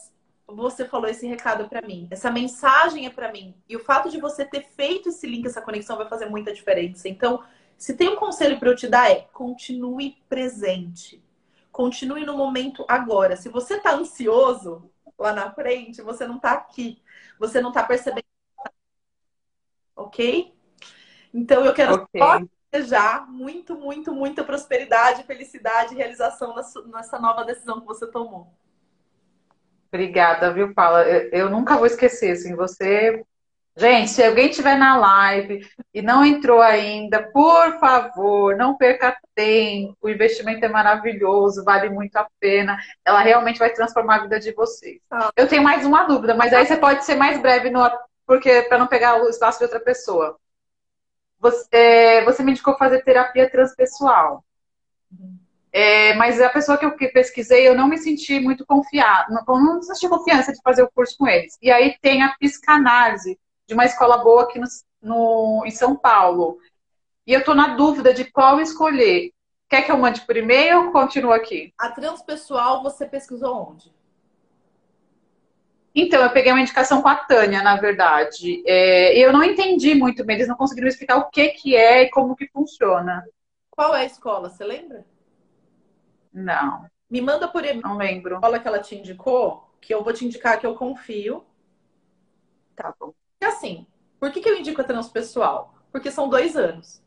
Você 0.46 0.86
falou 0.86 1.06
esse 1.06 1.26
recado 1.26 1.68
para 1.68 1.86
mim. 1.86 2.08
Essa 2.10 2.30
mensagem 2.30 3.04
é 3.04 3.10
para 3.10 3.30
mim. 3.30 3.54
E 3.68 3.76
o 3.76 3.84
fato 3.84 4.08
de 4.08 4.18
você 4.18 4.46
ter 4.46 4.62
feito 4.62 5.10
esse 5.10 5.26
link, 5.26 5.44
essa 5.44 5.60
conexão 5.60 5.98
vai 5.98 6.08
fazer 6.08 6.24
muita 6.24 6.54
diferença. 6.54 7.06
Então, 7.06 7.44
se 7.76 7.94
tem 7.94 8.08
um 8.08 8.16
conselho 8.16 8.58
para 8.58 8.70
eu 8.70 8.76
te 8.76 8.88
dar 8.88 9.10
é: 9.10 9.28
continue 9.30 10.16
presente 10.26 11.22
continue 11.70 12.24
no 12.24 12.36
momento 12.36 12.84
agora. 12.88 13.36
Se 13.36 13.48
você 13.48 13.76
está 13.76 13.92
ansioso 13.92 14.90
lá 15.18 15.32
na 15.32 15.50
frente, 15.52 16.02
você 16.02 16.26
não 16.26 16.36
está 16.36 16.52
aqui. 16.52 17.02
Você 17.38 17.60
não 17.60 17.70
está 17.70 17.82
percebendo. 17.82 18.24
Ok? 19.94 20.54
Então 21.32 21.64
eu 21.64 21.74
quero 21.74 21.94
okay. 21.94 22.48
desejar 22.72 23.30
muito, 23.30 23.74
muito, 23.76 24.12
muita 24.12 24.42
prosperidade, 24.42 25.24
felicidade 25.24 25.94
e 25.94 25.96
realização 25.96 26.54
nessa 26.54 27.18
nova 27.18 27.44
decisão 27.44 27.80
que 27.80 27.86
você 27.86 28.06
tomou. 28.06 28.52
Obrigada, 29.88 30.52
viu, 30.52 30.72
Paula? 30.72 31.02
Eu, 31.02 31.30
eu, 31.30 31.50
nunca 31.50 31.76
vou 31.76 31.86
esquecer, 31.86 32.30
assim, 32.32 32.54
você... 32.54 33.24
Gente, 33.80 34.10
se 34.10 34.22
alguém 34.22 34.50
estiver 34.50 34.76
na 34.76 34.94
live 34.98 35.66
e 35.94 36.02
não 36.02 36.22
entrou 36.22 36.60
ainda, 36.60 37.22
por 37.32 37.78
favor, 37.78 38.54
não 38.54 38.76
perca 38.76 39.16
tempo. 39.34 39.96
O 40.02 40.10
investimento 40.10 40.62
é 40.62 40.68
maravilhoso, 40.68 41.64
vale 41.64 41.88
muito 41.88 42.14
a 42.16 42.28
pena. 42.38 42.78
Ela 43.02 43.20
realmente 43.20 43.58
vai 43.58 43.72
transformar 43.72 44.16
a 44.16 44.22
vida 44.24 44.38
de 44.38 44.52
vocês. 44.52 45.00
Ah. 45.10 45.30
Eu 45.34 45.48
tenho 45.48 45.62
mais 45.62 45.86
uma 45.86 46.04
dúvida, 46.04 46.34
mas 46.34 46.52
aí 46.52 46.66
você 46.66 46.76
pode 46.76 47.06
ser 47.06 47.14
mais 47.14 47.40
breve, 47.40 47.70
no, 47.70 47.80
porque 48.26 48.60
para 48.64 48.76
não 48.76 48.86
pegar 48.86 49.16
o 49.16 49.30
espaço 49.30 49.56
de 49.56 49.64
outra 49.64 49.80
pessoa. 49.80 50.38
Você, 51.38 51.66
é, 51.72 52.22
você 52.26 52.42
me 52.42 52.50
indicou 52.50 52.76
fazer 52.76 53.02
terapia 53.02 53.48
transpessoal. 53.48 54.44
É, 55.72 56.12
mas 56.16 56.38
a 56.38 56.50
pessoa 56.50 56.76
que 56.76 56.84
eu 56.84 56.94
pesquisei, 57.14 57.66
eu 57.66 57.74
não 57.74 57.88
me 57.88 57.96
senti 57.96 58.40
muito 58.40 58.66
confiada, 58.66 59.26
não, 59.30 59.58
não 59.58 59.82
senti 59.82 60.06
confiança 60.06 60.52
de 60.52 60.60
fazer 60.62 60.82
o 60.82 60.90
curso 60.94 61.16
com 61.16 61.26
eles. 61.26 61.56
E 61.62 61.70
aí 61.70 61.96
tem 62.02 62.22
a 62.22 62.36
psicanálise, 62.38 63.38
de 63.70 63.74
uma 63.74 63.84
escola 63.84 64.18
boa 64.18 64.42
aqui 64.42 64.58
no, 64.58 64.66
no 65.00 65.62
em 65.64 65.70
São 65.70 65.94
Paulo. 65.94 66.58
E 67.24 67.32
eu 67.32 67.38
estou 67.38 67.54
na 67.54 67.76
dúvida 67.76 68.12
de 68.12 68.24
qual 68.24 68.60
escolher. 68.60 69.30
Quer 69.68 69.82
que 69.82 69.92
eu 69.92 69.96
mande 69.96 70.22
por 70.22 70.36
e-mail 70.36 70.86
ou 70.86 70.90
continuo 70.90 71.30
aqui? 71.30 71.72
A 71.78 71.88
transpessoal 71.88 72.82
você 72.82 73.06
pesquisou 73.06 73.70
onde? 73.70 73.94
Então, 75.94 76.20
eu 76.20 76.30
peguei 76.30 76.50
uma 76.50 76.60
indicação 76.60 77.00
com 77.00 77.08
a 77.08 77.14
Tânia, 77.14 77.62
na 77.62 77.76
verdade. 77.76 78.60
É, 78.66 79.16
eu 79.16 79.32
não 79.32 79.44
entendi 79.44 79.94
muito 79.94 80.24
bem, 80.24 80.34
eles 80.34 80.48
não 80.48 80.56
conseguiram 80.56 80.88
explicar 80.88 81.18
o 81.18 81.30
que, 81.30 81.50
que 81.50 81.76
é 81.76 82.02
e 82.02 82.10
como 82.10 82.34
que 82.34 82.48
funciona. 82.48 83.24
Qual 83.70 83.94
é 83.94 84.00
a 84.00 84.04
escola, 84.04 84.50
você 84.50 84.64
lembra? 84.64 85.06
Não. 86.32 86.86
Me 87.08 87.20
manda 87.20 87.46
por 87.46 87.64
e-mail. 87.64 87.82
Não 87.82 87.96
lembro. 87.96 88.34
A 88.34 88.38
escola 88.38 88.58
que 88.58 88.66
ela 88.66 88.80
te 88.80 88.96
indicou, 88.96 89.72
que 89.80 89.94
eu 89.94 90.02
vou 90.02 90.12
te 90.12 90.24
indicar 90.24 90.58
que 90.58 90.66
eu 90.66 90.74
confio. 90.74 91.44
Tá 92.74 92.92
bom. 92.98 93.14
E 93.40 93.44
assim, 93.44 93.86
por 94.18 94.30
que, 94.30 94.40
que 94.40 94.48
eu 94.48 94.58
indico 94.58 94.80
a 94.80 94.84
transpessoal? 94.84 95.74
Porque 95.90 96.10
são 96.10 96.28
dois 96.28 96.56
anos. 96.56 97.02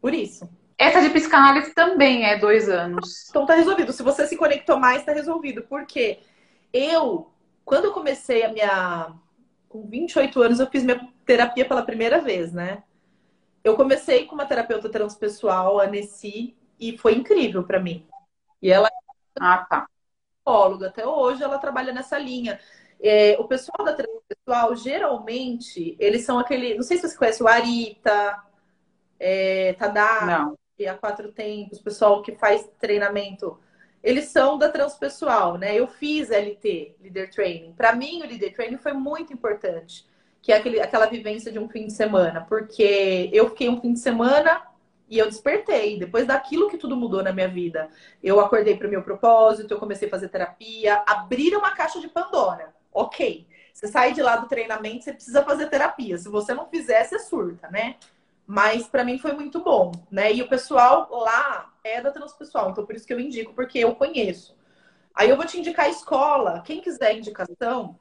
Por 0.00 0.14
isso. 0.14 0.48
Essa 0.76 1.02
de 1.02 1.10
psicanálise 1.10 1.74
também 1.74 2.24
é 2.24 2.38
dois 2.38 2.68
anos. 2.68 3.28
Então 3.28 3.44
tá 3.44 3.54
resolvido. 3.54 3.92
Se 3.92 4.02
você 4.02 4.26
se 4.26 4.36
conectou 4.36 4.78
mais, 4.78 5.04
tá 5.04 5.12
resolvido. 5.12 5.62
Por 5.62 5.86
quê? 5.86 6.20
Eu, 6.72 7.30
quando 7.64 7.86
eu 7.86 7.92
comecei 7.92 8.42
a 8.44 8.52
minha. 8.52 9.12
Com 9.68 9.86
28 9.86 10.42
anos, 10.42 10.58
eu 10.58 10.66
fiz 10.66 10.82
minha 10.82 11.08
terapia 11.24 11.64
pela 11.64 11.82
primeira 11.82 12.20
vez, 12.20 12.52
né? 12.52 12.82
Eu 13.62 13.76
comecei 13.76 14.24
com 14.24 14.34
uma 14.34 14.46
terapeuta 14.46 14.88
transpessoal, 14.88 15.78
a 15.78 15.86
Nessi, 15.86 16.56
e 16.78 16.98
foi 16.98 17.14
incrível 17.14 17.62
para 17.62 17.78
mim. 17.78 18.04
E 18.60 18.70
ela 18.70 18.90
ah, 19.38 19.58
tá. 19.58 19.86
psicóloga 20.38 20.88
até 20.88 21.06
hoje, 21.06 21.42
ela 21.42 21.58
trabalha 21.58 21.92
nessa 21.92 22.18
linha. 22.18 22.58
É, 23.02 23.36
o 23.38 23.44
pessoal 23.44 23.84
da 23.84 23.94
transpessoal, 23.94 24.76
geralmente, 24.76 25.96
eles 25.98 26.22
são 26.22 26.38
aquele. 26.38 26.74
Não 26.74 26.82
sei 26.82 26.98
se 26.98 27.08
você 27.08 27.16
conhece 27.16 27.42
o 27.42 27.48
Arita, 27.48 28.42
é, 29.18 29.72
Tadá, 29.74 30.52
e 30.78 30.86
a 30.86 30.94
Quatro 30.94 31.30
Tempos, 31.32 31.78
o 31.78 31.84
pessoal 31.84 32.22
que 32.22 32.32
faz 32.32 32.68
treinamento. 32.78 33.58
Eles 34.02 34.26
são 34.26 34.56
da 34.56 34.70
transpessoal, 34.70 35.58
né? 35.58 35.78
Eu 35.78 35.86
fiz 35.86 36.30
LT, 36.30 36.96
Leader 37.02 37.30
Training. 37.30 37.74
Para 37.74 37.94
mim, 37.94 38.22
o 38.22 38.26
Leader 38.26 38.54
Training 38.54 38.78
foi 38.78 38.94
muito 38.94 39.30
importante, 39.32 40.06
que 40.40 40.52
é 40.52 40.56
aquele, 40.56 40.80
aquela 40.80 41.04
vivência 41.06 41.52
de 41.52 41.58
um 41.58 41.68
fim 41.68 41.86
de 41.86 41.92
semana, 41.92 42.46
porque 42.48 43.28
eu 43.30 43.50
fiquei 43.50 43.68
um 43.68 43.78
fim 43.78 43.92
de 43.92 44.00
semana 44.00 44.62
e 45.08 45.18
eu 45.18 45.26
despertei. 45.26 45.98
Depois 45.98 46.26
daquilo 46.26 46.70
que 46.70 46.78
tudo 46.78 46.96
mudou 46.96 47.22
na 47.22 47.32
minha 47.32 47.48
vida, 47.48 47.90
eu 48.22 48.40
acordei 48.40 48.74
para 48.74 48.86
o 48.86 48.90
meu 48.90 49.02
propósito, 49.02 49.74
eu 49.74 49.78
comecei 49.78 50.08
a 50.08 50.10
fazer 50.10 50.28
terapia, 50.28 51.02
abrir 51.06 51.54
uma 51.54 51.72
caixa 51.72 52.00
de 52.00 52.08
Pandora. 52.08 52.74
Ok. 52.92 53.46
Você 53.72 53.88
sai 53.88 54.12
de 54.12 54.20
lá 54.20 54.36
do 54.36 54.48
treinamento, 54.48 55.04
você 55.04 55.12
precisa 55.12 55.42
fazer 55.42 55.68
terapia. 55.68 56.18
Se 56.18 56.28
você 56.28 56.52
não 56.52 56.66
fizer, 56.66 57.02
você 57.04 57.18
surta, 57.18 57.68
né? 57.70 57.96
Mas 58.46 58.86
para 58.86 59.04
mim 59.04 59.16
foi 59.16 59.32
muito 59.32 59.62
bom, 59.62 59.92
né? 60.10 60.32
E 60.32 60.42
o 60.42 60.48
pessoal 60.48 61.08
lá 61.10 61.72
é 61.84 62.00
da 62.00 62.10
transpessoal, 62.10 62.70
então 62.70 62.84
por 62.84 62.94
isso 62.94 63.06
que 63.06 63.14
eu 63.14 63.20
indico, 63.20 63.54
porque 63.54 63.78
eu 63.78 63.94
conheço. 63.94 64.56
Aí 65.14 65.30
eu 65.30 65.36
vou 65.36 65.46
te 65.46 65.58
indicar 65.58 65.86
a 65.86 65.90
escola. 65.90 66.60
Quem 66.62 66.80
quiser 66.80 67.16
indicação, 67.16 67.98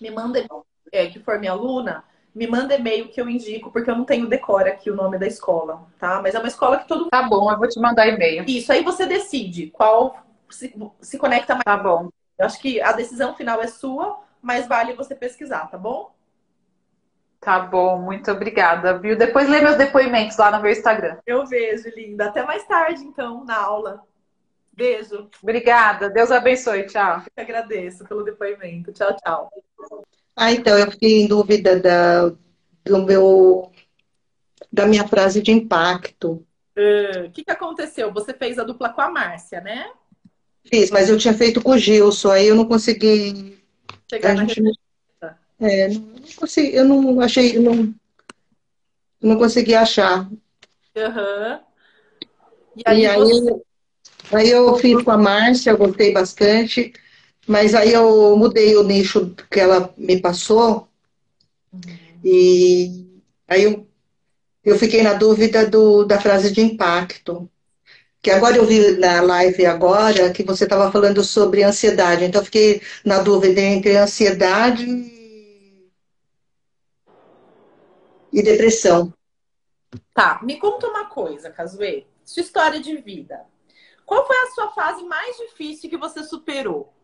me 0.00 0.10
manda 0.10 0.44
é, 0.90 1.06
que 1.06 1.20
for 1.20 1.38
minha 1.38 1.52
aluna, 1.52 2.04
me 2.34 2.46
manda 2.46 2.74
e-mail 2.74 3.08
que 3.08 3.20
eu 3.20 3.28
indico, 3.28 3.70
porque 3.70 3.90
eu 3.90 3.96
não 3.96 4.04
tenho 4.04 4.26
decora 4.26 4.70
aqui 4.70 4.90
o 4.90 4.96
nome 4.96 5.18
da 5.18 5.26
escola, 5.26 5.86
tá? 5.98 6.20
Mas 6.20 6.34
é 6.34 6.38
uma 6.38 6.48
escola 6.48 6.78
que 6.78 6.88
todo 6.88 7.00
mundo. 7.00 7.10
Tá 7.10 7.22
bom, 7.22 7.50
eu 7.50 7.58
vou 7.58 7.68
te 7.68 7.78
mandar 7.78 8.08
e-mail. 8.08 8.44
Isso, 8.48 8.72
aí 8.72 8.82
você 8.82 9.06
decide 9.06 9.68
qual 9.68 10.16
se, 10.50 10.74
se 11.00 11.18
conecta 11.18 11.54
mais. 11.54 11.64
Tá 11.64 11.76
bom. 11.76 12.08
Eu 12.38 12.46
acho 12.46 12.60
que 12.60 12.80
a 12.80 12.92
decisão 12.92 13.34
final 13.34 13.62
é 13.62 13.66
sua, 13.66 14.20
mas 14.42 14.66
vale 14.66 14.94
você 14.94 15.14
pesquisar, 15.14 15.70
tá 15.70 15.78
bom? 15.78 16.12
Tá 17.40 17.60
bom, 17.60 17.98
muito 17.98 18.30
obrigada, 18.30 18.98
viu? 18.98 19.18
Depois 19.18 19.48
lê 19.48 19.60
meus 19.60 19.76
depoimentos 19.76 20.36
lá 20.38 20.50
no 20.50 20.62
meu 20.62 20.72
Instagram. 20.72 21.18
Eu 21.26 21.46
vejo, 21.46 21.90
linda. 21.90 22.26
Até 22.26 22.42
mais 22.42 22.66
tarde, 22.66 23.04
então, 23.04 23.44
na 23.44 23.56
aula. 23.56 24.02
Beijo. 24.72 25.28
Obrigada. 25.42 26.08
Deus 26.08 26.30
abençoe. 26.30 26.86
Tchau. 26.86 27.22
Eu 27.36 27.44
agradeço 27.44 28.04
pelo 28.06 28.24
depoimento. 28.24 28.92
Tchau, 28.92 29.14
tchau. 29.16 29.50
Ah, 30.34 30.52
então, 30.52 30.76
eu 30.78 30.90
fiquei 30.90 31.20
em 31.20 31.28
dúvida 31.28 31.78
da, 31.78 32.30
do 32.82 33.02
meu, 33.04 33.70
da 34.72 34.86
minha 34.86 35.06
frase 35.06 35.42
de 35.42 35.52
impacto. 35.52 36.44
O 36.76 37.26
uh, 37.26 37.30
que, 37.30 37.44
que 37.44 37.50
aconteceu? 37.50 38.10
Você 38.12 38.32
fez 38.32 38.58
a 38.58 38.64
dupla 38.64 38.88
com 38.88 39.00
a 39.00 39.10
Márcia, 39.10 39.60
né? 39.60 39.90
Fiz, 40.64 40.90
mas 40.90 41.08
eu 41.08 41.18
tinha 41.18 41.34
feito 41.34 41.60
com 41.62 41.72
o 41.72 41.78
Gilson, 41.78 42.30
aí 42.30 42.46
eu 42.46 42.54
não 42.54 42.66
consegui. 42.66 43.58
Chegar 44.10 44.30
a 44.30 44.34
na 44.34 44.46
gente, 44.46 44.78
É, 45.60 45.88
não, 45.88 46.12
consegui, 46.36 46.74
eu 46.74 46.84
não 46.84 47.20
achei, 47.20 47.56
eu 47.56 47.62
não, 47.62 47.94
não 49.20 49.38
consegui 49.38 49.74
achar. 49.74 50.28
Uhum. 50.96 51.60
E 52.76 52.82
aí, 52.86 53.00
e 53.02 53.06
aí, 53.06 53.18
você... 53.18 53.62
aí 54.32 54.50
eu 54.50 54.76
fiz 54.76 55.02
com 55.02 55.10
a 55.10 55.18
Márcia, 55.18 55.70
eu 55.70 55.78
gostei 55.78 56.12
bastante. 56.12 56.92
Mas 57.46 57.74
aí 57.74 57.92
eu 57.92 58.36
mudei 58.36 58.74
o 58.76 58.82
nicho 58.82 59.34
que 59.50 59.60
ela 59.60 59.92
me 59.96 60.18
passou. 60.20 60.88
Uhum. 61.72 61.80
E 62.24 63.06
aí 63.46 63.64
eu, 63.64 63.86
eu 64.64 64.78
fiquei 64.78 65.02
na 65.02 65.12
dúvida 65.12 65.68
do, 65.68 66.04
da 66.04 66.18
frase 66.20 66.50
de 66.52 66.62
impacto. 66.62 67.48
Que 68.24 68.30
agora 68.30 68.56
eu 68.56 68.64
vi 68.64 68.96
na 68.96 69.20
live 69.20 69.66
agora 69.66 70.32
que 70.32 70.42
você 70.42 70.64
estava 70.64 70.90
falando 70.90 71.22
sobre 71.22 71.62
ansiedade. 71.62 72.24
Então 72.24 72.40
eu 72.40 72.44
fiquei 72.46 72.80
na 73.04 73.18
dúvida 73.18 73.60
entre 73.60 73.98
ansiedade 73.98 74.86
e 78.32 78.42
depressão. 78.42 79.12
Tá, 80.14 80.40
me 80.42 80.58
conta 80.58 80.88
uma 80.88 81.04
coisa, 81.04 81.50
Casuê. 81.50 82.06
Sua 82.24 82.40
história 82.40 82.80
de 82.80 82.96
vida. 82.96 83.44
Qual 84.06 84.26
foi 84.26 84.36
a 84.38 84.50
sua 84.52 84.70
fase 84.70 85.04
mais 85.04 85.36
difícil 85.36 85.90
que 85.90 85.98
você 85.98 86.24
superou? 86.24 86.94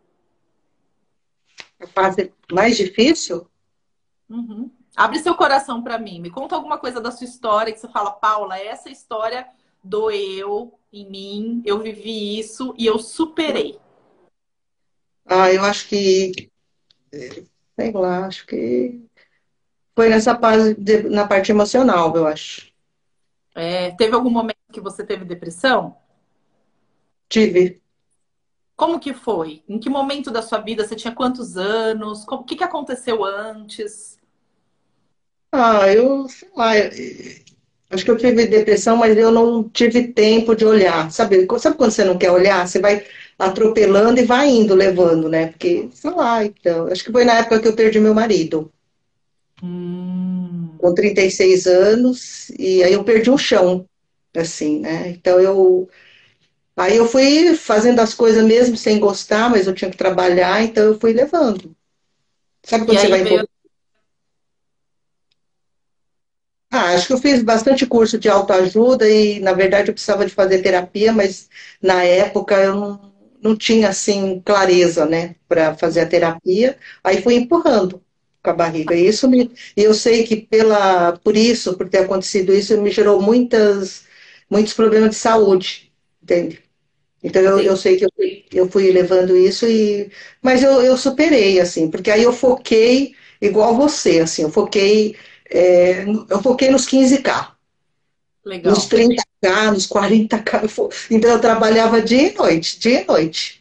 a 1.80 1.86
fase 1.86 2.32
mais 2.50 2.78
difícil? 2.78 3.46
Uhum. 4.26 4.70
Abre 4.96 5.18
seu 5.18 5.34
coração 5.34 5.82
para 5.82 5.98
mim. 5.98 6.18
Me 6.18 6.30
conta 6.30 6.54
alguma 6.54 6.78
coisa 6.78 6.98
da 6.98 7.10
sua 7.10 7.26
história 7.26 7.74
que 7.74 7.78
você 7.78 7.88
fala, 7.88 8.10
Paula, 8.10 8.58
essa 8.58 8.88
história 8.88 9.46
doeu 9.82 10.78
em 10.92 11.08
mim, 11.08 11.62
eu 11.64 11.78
vivi 11.78 12.38
isso 12.38 12.74
e 12.76 12.86
eu 12.86 12.98
superei. 12.98 13.78
Ah, 15.24 15.52
eu 15.52 15.62
acho 15.64 15.88
que, 15.88 16.50
sei 17.78 17.92
lá, 17.92 18.26
acho 18.26 18.46
que 18.46 19.00
foi 19.94 20.08
nessa 20.08 20.34
de, 20.76 21.02
na 21.04 21.26
parte 21.26 21.52
emocional, 21.52 22.14
eu 22.16 22.26
acho. 22.26 22.70
É, 23.54 23.90
teve 23.92 24.14
algum 24.14 24.30
momento 24.30 24.56
que 24.72 24.80
você 24.80 25.04
teve 25.04 25.24
depressão? 25.24 25.96
Tive. 27.28 27.80
Como 28.76 28.98
que 28.98 29.12
foi? 29.12 29.62
Em 29.68 29.78
que 29.78 29.90
momento 29.90 30.30
da 30.30 30.40
sua 30.40 30.58
vida? 30.58 30.86
Você 30.86 30.96
tinha 30.96 31.14
quantos 31.14 31.56
anos? 31.56 32.26
O 32.26 32.42
que, 32.44 32.56
que 32.56 32.64
aconteceu 32.64 33.24
antes? 33.24 34.18
Ah, 35.52 35.92
eu 35.92 36.28
sei 36.28 36.48
lá. 36.56 36.72
Acho 37.90 38.04
que 38.04 38.10
eu 38.10 38.16
tive 38.16 38.46
depressão, 38.46 38.96
mas 38.96 39.16
eu 39.16 39.32
não 39.32 39.64
tive 39.64 40.08
tempo 40.08 40.54
de 40.54 40.64
olhar. 40.64 41.10
Sabe, 41.10 41.46
sabe 41.58 41.76
quando 41.76 41.90
você 41.90 42.04
não 42.04 42.16
quer 42.16 42.30
olhar? 42.30 42.66
Você 42.66 42.78
vai 42.78 43.04
atropelando 43.38 44.20
e 44.20 44.24
vai 44.24 44.48
indo, 44.48 44.74
levando, 44.74 45.28
né? 45.28 45.48
Porque, 45.48 45.88
sei 45.92 46.10
lá, 46.10 46.44
então. 46.44 46.86
Acho 46.86 47.02
que 47.02 47.10
foi 47.10 47.24
na 47.24 47.38
época 47.40 47.60
que 47.60 47.68
eu 47.68 47.74
perdi 47.74 47.98
meu 47.98 48.14
marido. 48.14 48.70
Hum. 49.62 50.70
Com 50.78 50.94
36 50.94 51.66
anos, 51.66 52.50
e 52.58 52.82
aí 52.82 52.92
eu 52.92 53.02
perdi 53.02 53.30
o 53.30 53.36
chão, 53.36 53.84
assim, 54.34 54.78
né? 54.78 55.08
Então 55.08 55.40
eu 55.40 55.88
Aí 56.80 56.96
eu 56.96 57.06
fui 57.06 57.54
fazendo 57.56 58.00
as 58.00 58.14
coisas 58.14 58.42
mesmo 58.42 58.74
sem 58.74 58.98
gostar, 58.98 59.50
mas 59.50 59.66
eu 59.66 59.74
tinha 59.74 59.90
que 59.90 59.98
trabalhar, 59.98 60.62
então 60.62 60.84
eu 60.84 60.98
fui 60.98 61.12
levando. 61.12 61.76
Sabe 62.62 62.86
quando 62.86 62.98
você 62.98 63.08
vai 63.08 63.22
veio... 63.22 63.46
Ah, 66.70 66.94
acho 66.94 67.06
que 67.08 67.12
eu 67.12 67.18
fiz 67.18 67.42
bastante 67.42 67.84
curso 67.86 68.18
de 68.18 68.28
autoajuda 68.28 69.08
e, 69.08 69.40
na 69.40 69.52
verdade, 69.52 69.88
eu 69.90 69.94
precisava 69.94 70.24
de 70.24 70.32
fazer 70.32 70.62
terapia, 70.62 71.12
mas 71.12 71.48
na 71.82 72.04
época 72.04 72.54
eu 72.56 72.74
não, 72.76 73.12
não 73.42 73.56
tinha, 73.56 73.88
assim, 73.88 74.40
clareza, 74.44 75.04
né, 75.04 75.34
para 75.48 75.74
fazer 75.76 76.00
a 76.00 76.06
terapia. 76.06 76.78
Aí 77.02 77.20
fui 77.22 77.34
empurrando 77.34 78.00
com 78.42 78.50
a 78.50 78.52
barriga. 78.52 78.94
E 78.94 79.04
isso 79.06 79.28
me, 79.28 79.50
eu 79.76 79.92
sei 79.94 80.24
que 80.24 80.36
pela, 80.36 81.12
por 81.18 81.36
isso, 81.36 81.76
por 81.76 81.88
ter 81.88 81.98
acontecido 81.98 82.52
isso, 82.54 82.80
me 82.80 82.90
gerou 82.90 83.20
muitas, 83.20 84.04
muitos 84.48 84.72
problemas 84.72 85.10
de 85.10 85.16
saúde, 85.16 85.92
entende? 86.22 86.60
Então 87.22 87.42
eu, 87.42 87.60
eu 87.60 87.76
sei 87.76 87.96
que 87.98 88.04
eu, 88.04 88.10
eu 88.52 88.68
fui 88.70 88.90
levando 88.90 89.36
isso 89.36 89.66
e, 89.66 90.10
mas 90.42 90.62
eu, 90.62 90.80
eu 90.82 90.96
superei 90.96 91.60
assim, 91.60 91.90
porque 91.90 92.10
aí 92.10 92.22
eu 92.22 92.32
foquei 92.32 93.14
igual 93.40 93.74
você, 93.76 94.20
assim, 94.20 94.42
eu 94.42 94.50
foquei, 94.50 95.16
é, 95.50 96.04
eu 96.28 96.42
foquei 96.42 96.70
nos 96.70 96.86
15k. 96.86 97.48
Legal. 98.44 98.72
Nos 98.72 98.88
30k, 98.88 99.72
nos 99.72 99.86
40k. 99.86 101.08
Então 101.10 101.30
eu 101.30 101.40
trabalhava 101.40 102.00
dia 102.00 102.28
e 102.28 102.34
noite, 102.34 102.78
dia 102.78 103.02
e 103.02 103.06
noite 103.06 103.60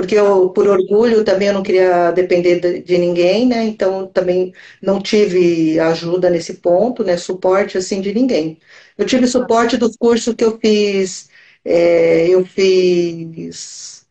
porque 0.00 0.14
eu, 0.14 0.48
por 0.48 0.66
orgulho, 0.66 1.22
também 1.24 1.48
eu 1.48 1.54
não 1.54 1.62
queria 1.62 2.10
depender 2.12 2.58
de, 2.58 2.80
de, 2.80 2.96
ninguém, 2.96 3.46
né? 3.46 3.64
Então 3.64 4.06
também 4.06 4.50
não 4.80 4.98
tive 4.98 5.78
ajuda 5.78 6.30
nesse 6.30 6.54
ponto, 6.54 7.04
né? 7.04 7.18
Suporte 7.18 7.76
assim 7.76 8.00
de 8.00 8.14
ninguém. 8.14 8.58
Eu 8.96 9.04
tive 9.04 9.26
suporte 9.26 9.76
dos 9.76 9.96
cursos 9.96 10.34
que 10.34 10.42
eu 10.42 10.58
fiz. 10.58 11.28
É, 11.62 12.28
eu 12.28 12.46
fiz. 12.46 14.06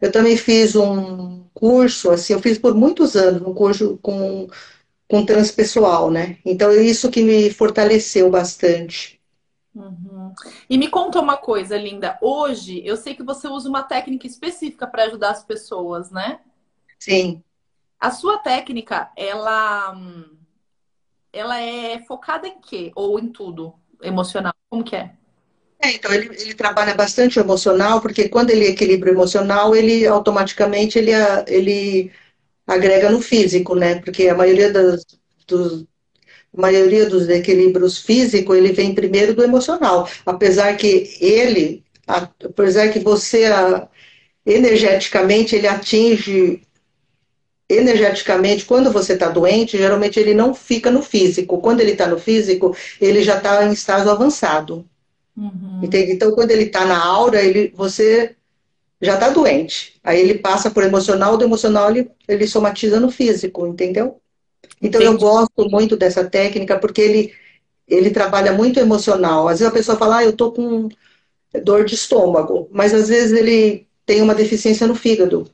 Eu 0.00 0.10
também 0.10 0.36
fiz 0.36 0.74
um 0.74 1.44
curso, 1.54 2.10
assim, 2.10 2.32
eu 2.32 2.40
fiz 2.40 2.58
por 2.58 2.74
muitos 2.74 3.16
anos 3.16 3.42
um 3.42 3.54
curso 3.54 3.98
com, 4.02 4.48
com 5.08 5.24
transpessoal, 5.24 6.10
né? 6.10 6.38
Então, 6.44 6.70
é 6.70 6.82
isso 6.82 7.10
que 7.10 7.22
me 7.22 7.50
fortaleceu 7.50 8.30
bastante. 8.30 9.18
Uhum. 9.74 10.34
E 10.68 10.76
me 10.76 10.88
conta 10.88 11.20
uma 11.20 11.36
coisa, 11.36 11.76
Linda. 11.78 12.18
Hoje, 12.20 12.82
eu 12.84 12.96
sei 12.96 13.14
que 13.14 13.22
você 13.22 13.48
usa 13.48 13.68
uma 13.68 13.82
técnica 13.82 14.26
específica 14.26 14.86
para 14.86 15.04
ajudar 15.04 15.30
as 15.30 15.44
pessoas, 15.44 16.10
né? 16.10 16.40
Sim. 16.98 17.42
A 17.98 18.10
sua 18.10 18.38
técnica, 18.38 19.10
ela, 19.16 19.96
ela 21.32 21.60
é 21.60 22.00
focada 22.00 22.46
em 22.46 22.60
quê? 22.60 22.92
Ou 22.94 23.18
em 23.18 23.28
tudo? 23.28 23.74
Emocional? 24.02 24.52
Como 24.68 24.84
que 24.84 24.94
é? 24.94 25.12
É, 25.80 25.92
então 25.92 26.12
ele, 26.12 26.28
ele 26.40 26.54
trabalha 26.54 26.94
bastante 26.94 27.38
emocional, 27.38 28.00
porque 28.00 28.28
quando 28.28 28.50
ele 28.50 28.66
equilibra 28.66 29.10
o 29.10 29.14
emocional, 29.14 29.76
ele 29.76 30.06
automaticamente 30.06 30.98
ele, 30.98 31.12
ele 31.46 32.12
agrega 32.68 33.10
no 33.10 33.20
físico, 33.20 33.74
né? 33.74 33.96
Porque 33.96 34.28
a 34.28 34.34
maioria 34.34 34.70
das, 34.70 35.04
dos, 35.46 35.86
a 36.56 36.60
maioria 36.60 37.06
dos 37.08 37.26
equilíbrios 37.28 37.98
físicos, 37.98 38.56
ele 38.56 38.72
vem 38.72 38.94
primeiro 38.94 39.34
do 39.34 39.42
emocional. 39.42 40.08
Apesar 40.26 40.76
que 40.76 41.16
ele, 41.18 41.82
apesar 42.06 42.90
que 42.90 42.98
você 42.98 43.44
energeticamente, 44.44 45.56
ele 45.56 45.66
atinge 45.66 46.62
energeticamente, 47.70 48.64
quando 48.64 48.90
você 48.90 49.12
está 49.12 49.28
doente, 49.28 49.76
geralmente 49.76 50.18
ele 50.18 50.32
não 50.32 50.54
fica 50.54 50.90
no 50.90 51.02
físico. 51.02 51.60
Quando 51.60 51.80
ele 51.80 51.92
está 51.92 52.06
no 52.06 52.18
físico, 52.18 52.74
ele 53.00 53.22
já 53.22 53.36
está 53.36 53.64
em 53.64 53.72
estágio 53.72 54.10
avançado. 54.10 54.86
Uhum. 55.36 55.80
Entende? 55.82 56.12
Então, 56.12 56.32
quando 56.32 56.50
ele 56.50 56.64
está 56.64 56.86
na 56.86 56.98
aura, 56.98 57.42
ele, 57.42 57.72
você 57.76 58.34
já 59.00 59.14
está 59.14 59.30
doente. 59.30 59.98
Aí 60.02 60.20
ele 60.20 60.38
passa 60.38 60.70
por 60.70 60.82
emocional, 60.82 61.36
do 61.36 61.44
emocional 61.44 61.90
ele, 61.90 62.10
ele 62.26 62.46
somatiza 62.46 62.98
no 62.98 63.10
físico, 63.10 63.66
entendeu? 63.66 64.20
Então 64.82 65.00
Entendi. 65.00 65.14
eu 65.14 65.18
gosto 65.18 65.68
muito 65.70 65.96
dessa 65.96 66.24
técnica 66.24 66.78
porque 66.78 67.00
ele, 67.00 67.32
ele 67.86 68.10
trabalha 68.10 68.52
muito 68.52 68.78
emocional. 68.78 69.48
Às 69.48 69.60
vezes 69.60 69.72
a 69.72 69.76
pessoa 69.76 69.98
fala, 69.98 70.18
ah, 70.18 70.24
eu 70.24 70.32
tô 70.32 70.52
com 70.52 70.88
dor 71.64 71.84
de 71.84 71.94
estômago, 71.94 72.68
mas 72.70 72.92
às 72.92 73.08
vezes 73.08 73.32
ele 73.32 73.86
tem 74.04 74.22
uma 74.22 74.34
deficiência 74.34 74.86
no 74.86 74.94
fígado. 74.94 75.50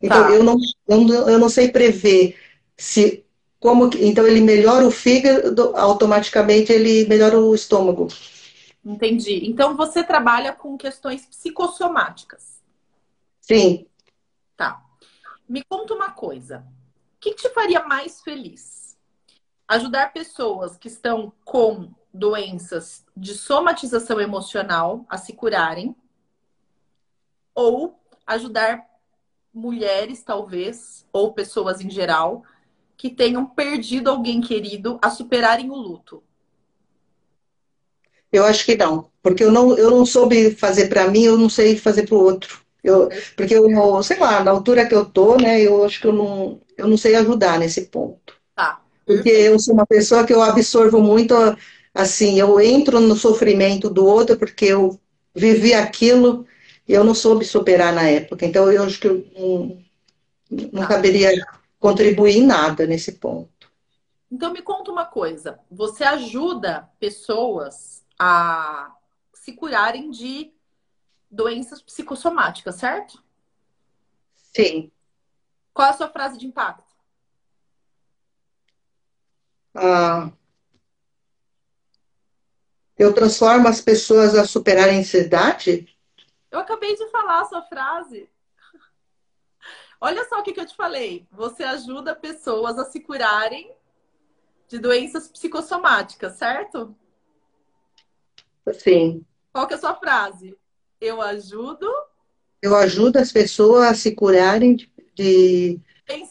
Então 0.00 0.22
tá. 0.22 0.30
eu, 0.30 0.42
não, 0.42 0.56
eu, 0.88 1.28
eu 1.28 1.38
não 1.38 1.48
sei 1.48 1.68
prever 1.68 2.36
se 2.76 3.24
como 3.58 3.88
então 3.98 4.26
ele 4.26 4.42
melhora 4.42 4.86
o 4.86 4.90
fígado, 4.90 5.72
automaticamente 5.74 6.70
ele 6.70 7.06
melhora 7.08 7.38
o 7.40 7.54
estômago. 7.54 8.08
Entendi. 8.84 9.40
Então 9.48 9.74
você 9.74 10.04
trabalha 10.04 10.52
com 10.52 10.76
questões 10.76 11.24
psicossomáticas. 11.24 12.53
Sim. 13.46 13.86
Tá. 14.56 14.82
Me 15.46 15.62
conta 15.64 15.92
uma 15.92 16.12
coisa 16.12 16.66
que 17.20 17.34
te 17.34 17.50
faria 17.50 17.84
mais 17.84 18.22
feliz? 18.22 18.96
Ajudar 19.68 20.14
pessoas 20.14 20.78
que 20.78 20.88
estão 20.88 21.30
com 21.44 21.92
doenças 22.12 23.04
de 23.14 23.34
somatização 23.34 24.18
emocional 24.18 25.04
a 25.10 25.18
se 25.18 25.34
curarem? 25.34 25.94
Ou 27.54 28.00
ajudar 28.26 28.82
mulheres, 29.52 30.22
talvez, 30.22 31.06
ou 31.12 31.34
pessoas 31.34 31.82
em 31.82 31.90
geral, 31.90 32.44
que 32.96 33.10
tenham 33.10 33.44
perdido 33.44 34.08
alguém 34.08 34.40
querido 34.40 34.98
a 35.02 35.10
superarem 35.10 35.70
o 35.70 35.74
luto? 35.74 36.24
Eu 38.32 38.46
acho 38.46 38.64
que 38.64 38.74
não, 38.74 39.10
porque 39.22 39.44
eu 39.44 39.52
não, 39.52 39.76
eu 39.76 39.90
não 39.90 40.06
soube 40.06 40.54
fazer 40.54 40.88
para 40.88 41.08
mim, 41.08 41.24
eu 41.24 41.36
não 41.36 41.50
sei 41.50 41.76
fazer 41.76 42.06
para 42.06 42.16
o 42.16 42.22
outro. 42.22 42.63
Eu, 42.84 43.08
porque 43.34 43.54
eu, 43.54 44.02
sei 44.02 44.18
lá, 44.18 44.44
na 44.44 44.50
altura 44.50 44.84
que 44.84 44.94
eu 44.94 45.06
tô, 45.06 45.36
né, 45.38 45.58
eu 45.62 45.82
acho 45.84 45.98
que 45.98 46.06
eu 46.06 46.12
não, 46.12 46.60
eu 46.76 46.86
não 46.86 46.98
sei 46.98 47.14
ajudar 47.14 47.58
nesse 47.58 47.86
ponto. 47.86 48.34
Tá. 48.54 48.78
Porque 49.06 49.30
eu 49.30 49.58
sou 49.58 49.72
uma 49.72 49.86
pessoa 49.86 50.24
que 50.26 50.34
eu 50.34 50.42
absorvo 50.42 51.00
muito, 51.00 51.34
assim, 51.94 52.38
eu 52.38 52.60
entro 52.60 53.00
no 53.00 53.16
sofrimento 53.16 53.88
do 53.88 54.04
outro 54.04 54.36
porque 54.36 54.66
eu 54.66 55.00
vivi 55.34 55.72
aquilo 55.72 56.46
e 56.86 56.92
eu 56.92 57.02
não 57.02 57.14
soube 57.14 57.46
superar 57.46 57.92
na 57.92 58.02
época. 58.02 58.44
Então 58.44 58.70
eu 58.70 58.82
acho 58.82 59.00
que 59.00 59.08
eu 59.08 59.24
não, 59.34 59.78
não 60.70 60.82
tá. 60.82 60.88
caberia 60.88 61.30
contribuir 61.80 62.36
em 62.36 62.46
nada 62.46 62.86
nesse 62.86 63.12
ponto. 63.12 63.48
Então 64.30 64.52
me 64.52 64.60
conta 64.60 64.90
uma 64.90 65.06
coisa, 65.06 65.58
você 65.70 66.04
ajuda 66.04 66.88
pessoas 67.00 68.02
a 68.18 68.92
se 69.32 69.52
curarem 69.52 70.10
de 70.10 70.53
doenças 71.34 71.82
psicossomáticas, 71.82 72.76
certo? 72.76 73.22
Sim. 74.34 74.90
Qual 75.72 75.90
a 75.90 75.92
sua 75.92 76.08
frase 76.08 76.38
de 76.38 76.46
impacto? 76.46 76.94
Ah, 79.74 80.30
eu 82.96 83.12
transformo 83.12 83.66
as 83.66 83.80
pessoas 83.80 84.36
a 84.36 84.46
superarem 84.46 84.98
a 84.98 85.00
ansiedade? 85.00 85.88
Eu 86.50 86.60
acabei 86.60 86.94
de 86.94 87.10
falar 87.10 87.40
a 87.40 87.44
sua 87.44 87.62
frase. 87.62 88.30
Olha 90.00 90.24
só 90.28 90.38
o 90.38 90.42
que, 90.44 90.52
que 90.52 90.60
eu 90.60 90.66
te 90.66 90.76
falei. 90.76 91.26
Você 91.32 91.64
ajuda 91.64 92.14
pessoas 92.14 92.78
a 92.78 92.84
se 92.84 93.00
curarem 93.00 93.74
de 94.68 94.78
doenças 94.78 95.28
psicossomáticas, 95.28 96.36
certo? 96.36 96.94
Sim. 98.72 99.26
Qual 99.52 99.66
que 99.66 99.74
é 99.74 99.76
a 99.76 99.80
sua 99.80 99.94
frase? 99.96 100.56
Eu 101.04 101.20
ajudo. 101.20 101.86
Eu 102.62 102.74
ajudo 102.74 103.18
as 103.18 103.30
pessoas 103.30 103.84
a 103.84 103.94
se 103.94 104.14
curarem 104.14 104.74
de, 104.74 104.88
de 105.14 105.78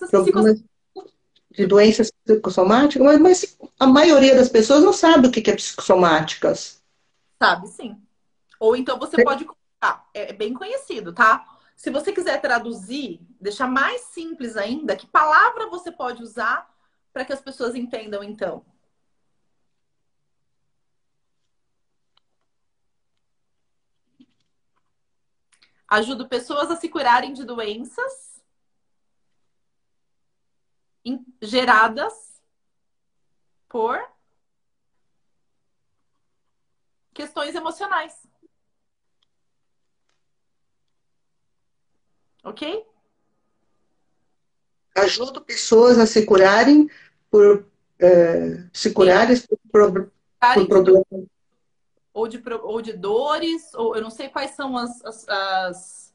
problemas, 0.10 0.64
de 1.52 1.68
doenças 1.68 2.12
psicossomáticas, 2.26 3.06
mas, 3.06 3.20
mas, 3.20 3.58
a 3.80 3.86
maioria 3.86 4.34
das 4.34 4.50
pessoas 4.50 4.84
não 4.84 4.92
sabe 4.92 5.28
o 5.28 5.32
que 5.32 5.48
é 5.48 5.56
psicossomáticas. 5.56 6.82
Sabe, 7.38 7.68
sim. 7.68 8.02
Ou 8.60 8.76
então 8.76 8.98
você 8.98 9.22
é. 9.22 9.24
pode 9.24 9.46
colocar, 9.46 10.10
é 10.12 10.34
bem 10.34 10.56
conhecido, 10.56 11.14
tá? 11.14 11.46
Se 11.76 11.92
você 11.92 12.12
quiser 12.12 12.42
traduzir, 12.42 13.22
deixar 13.40 13.68
mais 13.68 14.02
simples 14.02 14.58
ainda, 14.58 14.96
que 14.96 15.06
palavra 15.06 15.70
você 15.70 15.92
pode 15.92 16.24
usar 16.24 16.68
para 17.14 17.24
que 17.24 17.34
as 17.34 17.42
pessoas 17.42 17.76
entendam, 17.76 18.24
então? 18.24 18.66
Ajudo 25.94 26.28
pessoas 26.28 26.72
a 26.72 26.76
se 26.76 26.90
curarem 26.90 27.34
de 27.34 27.44
doenças 27.44 28.42
geradas 31.40 32.42
por 33.70 34.04
questões 37.14 37.54
emocionais. 37.54 38.26
Ok? 42.44 42.88
Ajudo 44.96 45.46
pessoas 45.46 46.00
a 46.00 46.08
se 46.08 46.26
curarem 46.26 46.90
por 47.30 47.72
é, 48.00 48.68
se 48.74 48.92
curarem 48.92 49.40
por, 49.72 49.92
por, 49.92 50.12
por 50.56 50.68
problemas 50.68 51.33
ou 52.14 52.28
de, 52.28 52.42
ou 52.62 52.82
de 52.82 52.94
dores, 52.94 53.74
ou 53.74 53.96
eu 53.96 54.02
não 54.02 54.12
sei 54.12 54.30
quais 54.30 54.52
são 54.52 54.78
as, 54.78 55.04
as, 55.04 56.14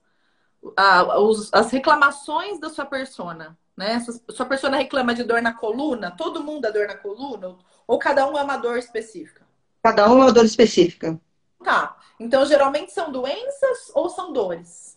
as, 0.76 1.53
as 1.53 1.70
reclamações 1.70 2.61
da 2.61 2.70
sua 2.70 2.86
persona, 2.86 3.59
né? 3.76 3.99
Se 4.01 4.22
sua 4.30 4.46
pessoa 4.46 4.74
reclama 4.74 5.14
de 5.14 5.24
dor 5.24 5.42
na 5.42 5.53
coluna, 5.53 6.11
todo 6.11 6.42
mundo 6.42 6.62
dá 6.62 6.70
dor 6.70 6.86
na 6.86 6.96
coluna? 6.96 7.57
Ou 7.86 7.99
cada 7.99 8.28
um 8.28 8.38
é 8.38 8.42
uma 8.42 8.57
dor 8.57 8.78
específica? 8.78 9.46
Cada 9.82 10.09
um 10.09 10.18
é 10.18 10.24
uma 10.24 10.32
dor 10.32 10.44
específica. 10.44 11.20
Tá. 11.64 11.96
Então, 12.20 12.44
geralmente 12.46 12.92
são 12.92 13.11
doenças 13.11 13.90
ou 13.94 14.09
são 14.09 14.32
dores? 14.32 14.96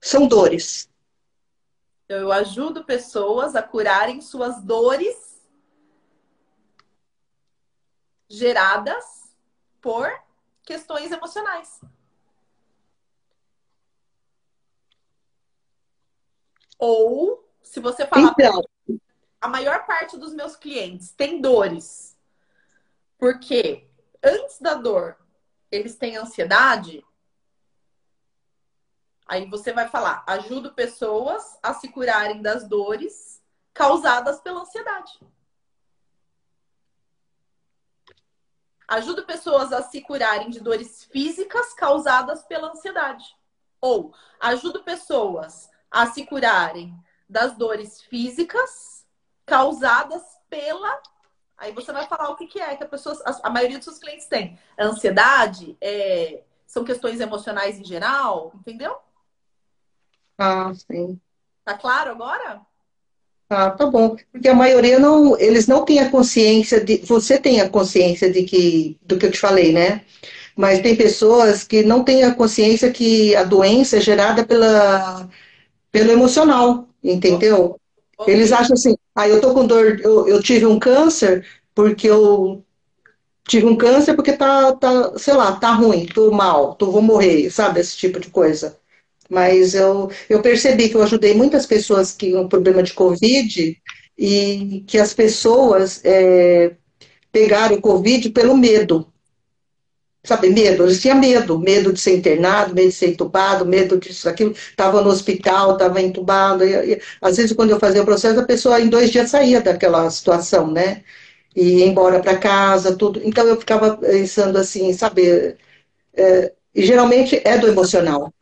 São 0.00 0.28
dores. 0.28 0.88
Eu 2.08 2.30
ajudo 2.30 2.84
pessoas 2.84 3.56
a 3.56 3.62
curarem 3.62 4.20
suas 4.20 4.62
dores 4.62 5.35
geradas 8.28 9.34
por 9.80 10.10
questões 10.62 11.12
emocionais. 11.12 11.80
Ou, 16.78 17.48
se 17.62 17.80
você 17.80 18.06
falar, 18.06 18.34
então, 18.38 18.62
a 19.40 19.48
maior 19.48 19.86
parte 19.86 20.18
dos 20.18 20.34
meus 20.34 20.56
clientes 20.56 21.12
tem 21.12 21.40
dores, 21.40 22.16
porque 23.18 23.88
antes 24.22 24.60
da 24.60 24.74
dor 24.74 25.16
eles 25.70 25.96
têm 25.96 26.16
ansiedade, 26.16 27.04
aí 29.26 29.48
você 29.48 29.72
vai 29.72 29.88
falar, 29.88 30.22
ajudo 30.26 30.74
pessoas 30.74 31.58
a 31.62 31.72
se 31.74 31.88
curarem 31.88 32.42
das 32.42 32.68
dores 32.68 33.42
causadas 33.72 34.40
pela 34.40 34.60
ansiedade. 34.60 35.18
Ajudo 38.88 39.24
pessoas 39.24 39.72
a 39.72 39.82
se 39.82 40.00
curarem 40.00 40.50
de 40.50 40.60
dores 40.60 41.04
físicas 41.04 41.74
causadas 41.74 42.44
pela 42.44 42.70
ansiedade. 42.70 43.24
Ou 43.80 44.14
ajudo 44.40 44.82
pessoas 44.82 45.68
a 45.90 46.06
se 46.06 46.24
curarem 46.24 46.94
das 47.28 47.56
dores 47.56 48.02
físicas 48.02 49.04
causadas 49.44 50.22
pela. 50.48 51.00
Aí 51.56 51.72
você 51.72 51.92
vai 51.92 52.06
falar 52.06 52.30
o 52.30 52.36
que, 52.36 52.46
que 52.46 52.60
é 52.60 52.76
que 52.76 52.84
a 52.84 52.88
pessoa, 52.88 53.16
a, 53.42 53.50
maioria 53.50 53.78
dos 53.78 53.84
seus 53.84 53.98
clientes 53.98 54.26
tem. 54.26 54.58
ansiedade, 54.78 55.76
é, 55.80 56.44
são 56.66 56.84
questões 56.84 57.20
emocionais 57.20 57.78
em 57.78 57.84
geral, 57.84 58.52
entendeu? 58.54 58.98
Ah, 60.38 60.72
sim. 60.74 61.20
Tá 61.64 61.76
claro 61.76 62.10
agora? 62.10 62.60
Ah, 63.48 63.70
tá 63.70 63.86
bom. 63.86 64.16
Porque 64.32 64.48
a 64.48 64.54
maioria 64.54 64.98
não, 64.98 65.38
eles 65.38 65.66
não 65.68 65.84
têm 65.84 66.00
a 66.00 66.10
consciência 66.10 66.82
de. 66.84 66.98
Você 66.98 67.38
tem 67.38 67.60
a 67.60 67.68
consciência 67.68 68.30
de 68.30 68.42
que 68.42 68.98
do 69.02 69.16
que 69.18 69.26
eu 69.26 69.30
te 69.30 69.38
falei, 69.38 69.72
né? 69.72 70.02
Mas 70.56 70.80
tem 70.80 70.96
pessoas 70.96 71.64
que 71.64 71.82
não 71.84 72.04
têm 72.04 72.24
a 72.24 72.34
consciência 72.34 72.92
que 72.92 73.36
a 73.36 73.44
doença 73.44 73.98
é 73.98 74.00
gerada 74.00 74.44
pela 74.46 75.28
pelo 75.92 76.12
emocional, 76.12 76.88
entendeu? 77.04 77.80
Eles 78.26 78.52
acham 78.52 78.74
assim, 78.74 78.96
ah, 79.16 79.28
eu 79.28 79.40
tô 79.40 79.54
com 79.54 79.66
dor, 79.66 80.00
eu, 80.02 80.28
eu 80.28 80.42
tive 80.42 80.66
um 80.66 80.78
câncer 80.78 81.46
porque 81.74 82.08
eu 82.08 82.64
tive 83.48 83.66
um 83.66 83.76
câncer 83.76 84.14
porque 84.14 84.32
tá, 84.34 84.72
tá, 84.74 85.18
sei 85.18 85.34
lá, 85.34 85.56
tá 85.56 85.72
ruim, 85.72 86.06
tô 86.06 86.30
mal, 86.32 86.74
tô, 86.76 86.90
vou 86.92 87.02
morrer, 87.02 87.50
sabe? 87.50 87.80
Esse 87.80 87.96
tipo 87.96 88.20
de 88.20 88.30
coisa. 88.30 88.78
Mas 89.28 89.74
eu, 89.74 90.10
eu 90.28 90.40
percebi 90.40 90.88
que 90.88 90.96
eu 90.96 91.02
ajudei 91.02 91.34
muitas 91.34 91.66
pessoas 91.66 92.12
que 92.12 92.28
tinham 92.28 92.48
problema 92.48 92.82
de 92.82 92.92
Covid 92.92 93.76
e 94.18 94.84
que 94.86 94.98
as 94.98 95.12
pessoas 95.12 96.00
é, 96.04 96.72
pegaram 97.32 97.76
o 97.76 97.80
Covid 97.80 98.30
pelo 98.30 98.56
medo. 98.56 99.06
Sabe, 100.24 100.50
medo, 100.50 100.82
eles 100.84 101.00
tinham 101.00 101.18
medo, 101.18 101.56
medo 101.58 101.92
de 101.92 102.00
ser 102.00 102.16
internado, 102.16 102.74
medo 102.74 102.88
de 102.88 102.94
ser 102.94 103.10
entubado, 103.10 103.64
medo 103.64 103.96
disso, 103.96 104.28
aquilo, 104.28 104.50
estava 104.50 105.00
no 105.00 105.08
hospital, 105.08 105.74
estava 105.74 106.02
entubado, 106.02 106.64
e, 106.64 106.94
e, 106.94 107.02
às 107.22 107.36
vezes 107.36 107.52
quando 107.52 107.70
eu 107.70 107.78
fazia 107.78 108.02
o 108.02 108.04
processo, 108.04 108.40
a 108.40 108.44
pessoa 108.44 108.80
em 108.80 108.88
dois 108.88 109.12
dias 109.12 109.30
saía 109.30 109.60
daquela 109.60 110.10
situação, 110.10 110.68
né, 110.72 111.04
e 111.54 111.78
ia 111.78 111.86
embora 111.86 112.18
para 112.20 112.38
casa, 112.38 112.96
tudo, 112.96 113.20
então 113.24 113.46
eu 113.46 113.56
ficava 113.56 113.96
pensando 113.98 114.58
assim, 114.58 114.92
sabe, 114.92 115.56
é, 116.14 116.52
e 116.74 116.84
geralmente 116.84 117.40
é 117.44 117.56
do 117.58 117.68
emocional. 117.68 118.32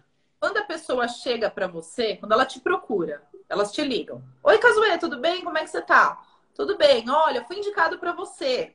Quando 0.45 0.59
a 0.59 0.64
pessoa 0.64 1.09
chega 1.09 1.49
para 1.49 1.66
você, 1.66 2.16
quando 2.16 2.32
ela 2.32 2.45
te 2.45 2.61
procura, 2.61 3.22
elas 3.49 3.72
te 3.72 3.82
ligam, 3.82 4.22
oi 4.42 4.59
Casuê, 4.59 4.99
tudo 4.99 5.18
bem, 5.18 5.42
como 5.42 5.57
é 5.57 5.64
que 5.64 5.70
você 5.70 5.80
tá? 5.80 6.22
Tudo 6.55 6.76
bem, 6.76 7.09
olha, 7.09 7.47
fui 7.47 7.57
indicado 7.57 7.99
para 7.99 8.12
você, 8.12 8.74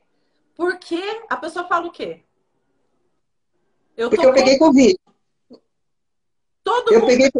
porque 0.56 1.00
a 1.28 1.36
pessoa 1.36 1.68
fala 1.68 1.86
o 1.86 1.92
quê? 1.92 2.24
Eu 3.96 4.10
Porque 4.10 4.26
eu 4.26 4.32
peguei 4.32 4.58
Covid. 4.58 4.98
Todo, 6.64 6.92
eu 6.92 7.02
mundo... 7.02 7.08
Peguei... 7.08 7.30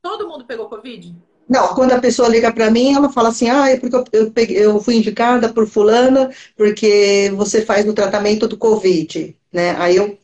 Todo 0.00 0.28
mundo 0.30 0.46
pegou 0.46 0.70
Covid? 0.70 1.14
Não, 1.46 1.74
quando 1.74 1.92
a 1.92 2.00
pessoa 2.00 2.30
liga 2.30 2.50
para 2.50 2.70
mim, 2.70 2.94
ela 2.94 3.12
fala 3.12 3.28
assim, 3.28 3.50
ah, 3.50 3.68
é 3.68 3.76
porque 3.78 3.96
eu, 3.96 4.04
eu, 4.14 4.30
peguei, 4.32 4.64
eu, 4.64 4.80
fui 4.80 4.94
indicada 4.94 5.52
por 5.52 5.66
fulana 5.66 6.30
porque 6.56 7.30
você 7.36 7.60
faz 7.60 7.86
o 7.86 7.92
tratamento 7.92 8.48
do 8.48 8.56
Covid, 8.56 9.36
né? 9.52 9.76
Aí 9.76 9.96
eu, 9.96 10.18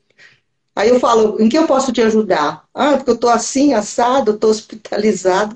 aí 0.81 0.89
eu 0.91 1.01
falo, 1.01 1.41
em 1.41 1.49
que 1.49 1.59
eu 1.59 1.67
posso 1.67 1.93
te 1.93 2.01
ajudar? 2.03 2.65
Ah, 2.75 2.97
porque 2.97 3.11
eu 3.11 3.19
tô 3.19 3.29
assim, 3.29 3.75
assado, 3.75 4.39
tô 4.39 4.49
hospitalizado. 4.49 5.55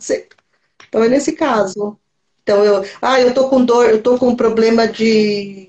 Então 0.89 1.03
é 1.03 1.09
nesse 1.09 1.33
caso. 1.33 1.99
Então 2.43 2.64
eu, 2.64 2.85
ah, 3.03 3.20
eu 3.20 3.35
tô 3.35 3.49
com 3.49 3.64
dor, 3.64 3.89
eu 3.91 4.03
tô 4.03 4.18
com 4.18 4.35
problema 4.37 4.87
de 4.89 5.68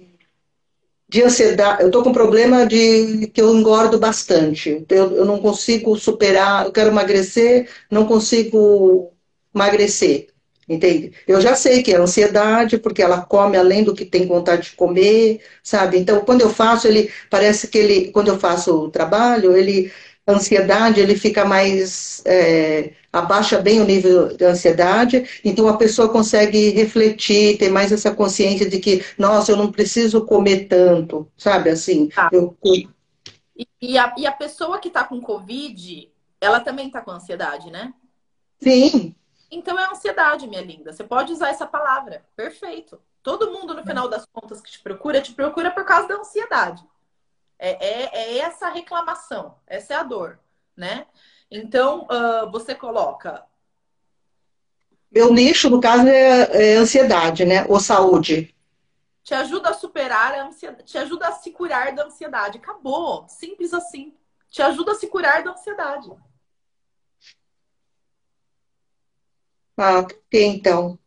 de 1.07 1.21
ansiedade, 1.23 1.83
eu 1.83 1.91
tô 1.91 2.01
com 2.03 2.11
problema 2.11 2.65
de 2.65 3.27
que 3.27 3.41
eu 3.41 3.53
engordo 3.55 3.99
bastante. 3.99 4.85
Eu, 4.89 5.11
eu 5.17 5.25
não 5.25 5.39
consigo 5.39 5.95
superar, 5.97 6.65
eu 6.65 6.71
quero 6.71 6.89
emagrecer, 6.89 7.69
não 7.91 8.05
consigo 8.07 9.11
emagrecer. 9.53 10.32
Entende? 10.67 11.11
Eu 11.27 11.41
já 11.41 11.55
sei 11.55 11.83
que 11.83 11.93
é 11.93 11.97
ansiedade, 11.97 12.77
porque 12.77 13.01
ela 13.01 13.21
come 13.21 13.57
além 13.57 13.83
do 13.83 13.93
que 13.93 14.05
tem 14.05 14.25
vontade 14.25 14.69
de 14.69 14.75
comer, 14.77 15.41
sabe? 15.61 15.97
Então, 15.97 16.21
quando 16.21 16.41
eu 16.41 16.49
faço, 16.49 16.87
ele 16.87 17.11
parece 17.29 17.67
que 17.67 17.77
ele, 17.77 18.11
quando 18.11 18.29
eu 18.29 18.39
faço 18.39 18.73
o 18.73 18.89
trabalho, 18.89 19.55
ele 19.57 19.91
a 20.25 20.33
ansiedade 20.33 21.01
ele 21.01 21.15
fica 21.17 21.43
mais 21.43 22.21
é, 22.25 22.93
abaixa 23.11 23.59
bem 23.59 23.81
o 23.81 23.85
nível 23.85 24.35
de 24.35 24.45
ansiedade, 24.45 25.41
então 25.43 25.67
a 25.67 25.77
pessoa 25.77 26.09
consegue 26.09 26.69
refletir, 26.69 27.57
ter 27.57 27.69
mais 27.69 27.91
essa 27.91 28.13
consciência 28.13 28.69
de 28.69 28.79
que, 28.79 29.03
nossa, 29.17 29.51
eu 29.51 29.57
não 29.57 29.71
preciso 29.71 30.25
comer 30.25 30.67
tanto, 30.67 31.29
sabe? 31.37 31.69
Assim, 31.69 32.07
tá. 32.07 32.29
eu... 32.31 32.57
e, 32.63 32.87
e, 33.81 33.97
a, 33.97 34.15
e 34.17 34.25
a 34.25 34.31
pessoa 34.31 34.79
que 34.79 34.87
está 34.87 35.03
com 35.03 35.19
Covid, 35.19 36.09
ela 36.39 36.61
também 36.61 36.87
está 36.87 37.01
com 37.01 37.11
ansiedade, 37.11 37.69
né? 37.69 37.93
Sim. 38.61 39.13
Então 39.53 39.79
é 39.79 39.85
ansiedade, 39.85 40.47
minha 40.47 40.61
linda. 40.61 40.91
Você 40.91 41.03
pode 41.03 41.31
usar 41.31 41.49
essa 41.49 41.65
palavra. 41.65 42.25
Perfeito. 42.35 42.99
Todo 43.21 43.51
mundo, 43.51 43.73
no 43.73 43.83
final 43.83 44.09
das 44.09 44.25
contas, 44.25 44.59
que 44.61 44.71
te 44.71 44.79
procura, 44.79 45.21
te 45.21 45.31
procura 45.33 45.71
por 45.71 45.85
causa 45.85 46.07
da 46.07 46.15
ansiedade. 46.15 46.83
É, 47.57 47.71
é, 47.85 48.09
é 48.13 48.37
essa 48.39 48.67
reclamação, 48.67 49.55
essa 49.65 49.93
é 49.93 49.97
a 49.97 50.03
dor, 50.03 50.39
né? 50.75 51.05
Então, 51.49 52.07
uh, 52.09 52.51
você 52.51 52.75
coloca. 52.75 53.45
Meu 55.09 55.31
nicho, 55.31 55.69
no 55.69 55.79
caso, 55.79 56.07
é, 56.07 56.73
é, 56.73 56.77
ansiedade, 56.77 57.45
né? 57.45 57.65
Ou 57.69 57.79
saúde. 57.79 58.53
Te 59.23 59.33
ajuda 59.33 59.69
a 59.69 59.73
superar 59.73 60.33
a 60.33 60.47
ansiedade, 60.47 60.83
te 60.83 60.97
ajuda 60.97 61.27
a 61.29 61.31
se 61.31 61.51
curar 61.51 61.93
da 61.93 62.05
ansiedade. 62.05 62.57
Acabou. 62.57 63.25
Simples 63.29 63.73
assim. 63.73 64.13
Te 64.49 64.61
ajuda 64.61 64.91
a 64.91 64.95
se 64.95 65.07
curar 65.07 65.43
da 65.43 65.51
ansiedade. 65.51 66.11
Ah, 69.77 69.99
ok, 69.99 70.45
então. 70.45 70.97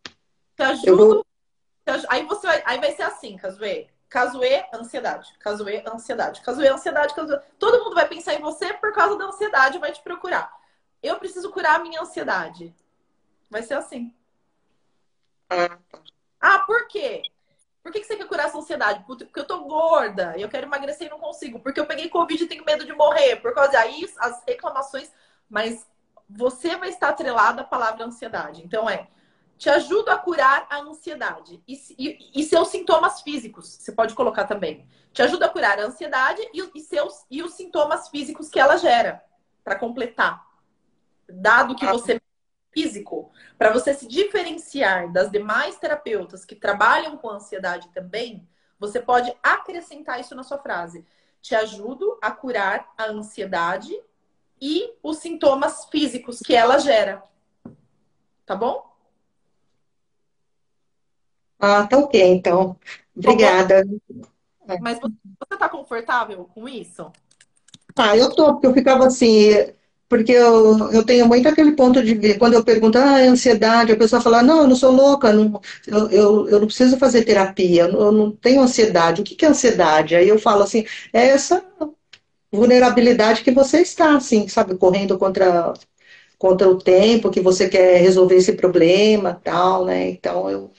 Ajuda. 0.59 0.97
Vou... 0.97 1.27
Aí 2.09 2.25
você 2.25 2.47
vai... 2.47 2.63
aí 2.67 2.81
vai 2.81 2.93
ser 2.93 3.03
assim, 3.03 3.37
Casuê. 3.37 3.89
Caso 4.09 4.43
E, 4.43 4.65
ansiedade. 4.73 5.35
Caso 5.39 5.69
E, 5.69 5.83
ansiedade. 5.87 6.41
Caso 6.41 6.63
E, 6.63 6.69
ansiedade. 6.69 7.15
Caso 7.15 7.35
e... 7.35 7.41
Todo 7.59 7.83
mundo 7.85 7.95
vai 7.95 8.09
pensar 8.09 8.35
em 8.35 8.41
você 8.41 8.73
por 8.75 8.93
causa 8.93 9.17
da 9.17 9.27
ansiedade 9.27 9.79
vai 9.79 9.93
te 9.93 10.03
procurar. 10.03 10.53
Eu 11.03 11.19
preciso 11.19 11.51
curar 11.51 11.77
a 11.77 11.83
minha 11.83 12.01
ansiedade. 12.01 12.75
Vai 13.51 13.63
ser 13.63 13.75
assim. 13.75 14.15
Ah, 16.41 16.61
por 16.61 16.87
quê? 16.89 17.23
Por 17.83 17.93
que 17.93 18.03
você 18.03 18.17
quer 18.17 18.27
curar 18.27 18.47
essa 18.47 18.59
ansiedade? 18.59 19.05
Porque 19.07 19.39
eu 19.39 19.45
tô 19.45 19.61
gorda, 19.65 20.35
eu 20.37 20.49
quero 20.49 20.67
emagrecer 20.67 21.07
e 21.07 21.11
não 21.11 21.21
consigo. 21.21 21.61
Porque 21.61 21.79
eu 21.79 21.87
peguei 21.87 22.09
Covid 22.09 22.43
e 22.43 22.49
tenho 22.49 22.65
medo 22.65 22.85
de 22.85 22.93
morrer. 22.93 23.37
Por 23.37 23.55
causa 23.55 23.79
aí 23.79 24.05
as 24.19 24.43
reclamações. 24.45 25.13
Mas 25.49 25.87
você 26.29 26.77
vai 26.77 26.89
estar 26.89 27.11
atrelada 27.11 27.63
à 27.63 27.65
palavra 27.65 28.05
ansiedade. 28.05 28.63
Então 28.65 28.89
é 28.89 29.09
te 29.59 29.71
ajuda 29.71 30.13
a 30.13 30.19
curar 30.19 30.67
a 30.69 30.81
ansiedade 30.81 31.63
e, 31.67 31.75
e, 31.99 32.41
e, 32.41 32.45
seus 32.45 32.69
sintomas 32.69 33.23
físicos. 33.23 33.67
Você 33.67 33.91
pode 33.91 34.15
colocar 34.15 34.45
também. 34.45 34.87
Te 35.13 35.23
ajuda 35.23 35.47
a 35.47 35.49
curar 35.49 35.79
a 35.79 35.87
ansiedade 35.87 36.43
e, 36.53 36.71
e 36.75 36.81
seus, 36.81 37.25
e 37.31 37.43
os 37.43 37.55
sintomas 37.55 38.09
físicos 38.09 38.51
que 38.51 38.61
ela 38.61 38.77
gera, 38.77 39.25
para 39.65 39.79
completar. 39.79 40.45
Dado 41.29 41.75
que 41.75 41.87
você 41.87 42.15
é 42.15 42.21
físico, 42.71 43.33
para 43.57 43.73
você 43.73 43.95
se 43.95 44.07
diferenciar 44.07 45.11
das 45.11 45.31
demais 45.31 45.79
terapeutas 45.79 46.45
que 46.45 46.55
trabalham 46.55 47.17
com 47.17 47.31
ansiedade 47.31 47.89
também, 47.95 48.47
você 48.79 49.01
pode 49.01 49.35
acrescentar 49.43 50.21
isso 50.21 50.35
na 50.35 50.43
sua 50.43 50.59
frase. 50.59 51.07
Te 51.41 51.55
ajudo 51.55 52.19
a 52.21 52.31
curar 52.31 52.93
a 52.99 53.07
ansiedade 53.07 53.99
e 54.61 54.95
os 55.03 55.19
sintomas 55.19 55.85
físicos 55.87 56.41
que 56.41 56.55
ela 56.55 56.79
gera. 56.79 57.23
Tá 58.45 58.55
bom? 58.55 58.87
Ah, 61.59 61.87
tá 61.87 61.99
ok, 61.99 62.23
então. 62.23 62.77
Obrigada. 63.17 63.85
Mas 64.81 64.99
você 64.99 65.59
tá 65.59 65.69
confortável 65.69 66.49
com 66.55 66.69
isso? 66.69 67.11
Ah, 67.97 68.17
eu 68.17 68.31
tô, 68.31 68.53
porque 68.53 68.67
eu 68.67 68.75
ficava 68.75 69.07
assim, 69.07 69.51
porque 70.09 70.33
eu, 70.33 70.93
eu 70.93 71.05
tenho 71.05 71.27
muito 71.27 71.49
aquele 71.49 71.73
ponto 71.73 72.03
de 72.03 72.15
ver, 72.15 72.39
quando 72.39 72.55
eu 72.55 72.65
pergunto, 72.65 72.99
ah, 72.99 73.19
é 73.21 73.27
ansiedade, 73.27 73.93
a 73.93 73.97
pessoa 73.97 74.21
fala, 74.21 74.43
não, 74.43 74.63
eu 74.63 74.69
não 74.69 74.77
sou 74.77 74.93
louca, 74.93 75.33
não, 75.33 75.61
eu, 75.87 76.11
eu, 76.11 76.49
eu 76.49 76.61
não 76.61 76.67
preciso 76.67 76.99
fazer 76.99 77.25
terapia, 77.25 77.85
eu 77.85 77.93
não, 77.93 78.01
eu 78.01 78.13
não 78.13 78.31
tenho 78.31 78.61
ansiedade. 78.61 79.21
O 79.23 79.25
que, 79.25 79.35
que 79.35 79.45
é 79.47 79.49
ansiedade? 79.49 80.15
Aí 80.15 80.29
eu 80.29 80.39
falo 80.39 80.63
assim, 80.63 80.85
é 81.13 81.29
essa 81.29 81.65
vulnerabilidade 82.57 83.43
que 83.43 83.51
você 83.51 83.81
está, 83.81 84.17
assim, 84.17 84.49
sabe, 84.49 84.77
correndo 84.77 85.19
contra, 85.19 85.75
contra 86.39 86.69
o 86.69 86.79
tempo, 86.79 87.31
que 87.31 87.41
você 87.41 87.69
quer 87.69 88.01
resolver 88.01 88.37
esse 88.37 88.55
problema, 88.55 89.41
tal, 89.45 89.85
né? 89.85 90.11
Então 90.11 90.51
eu, 90.51 90.73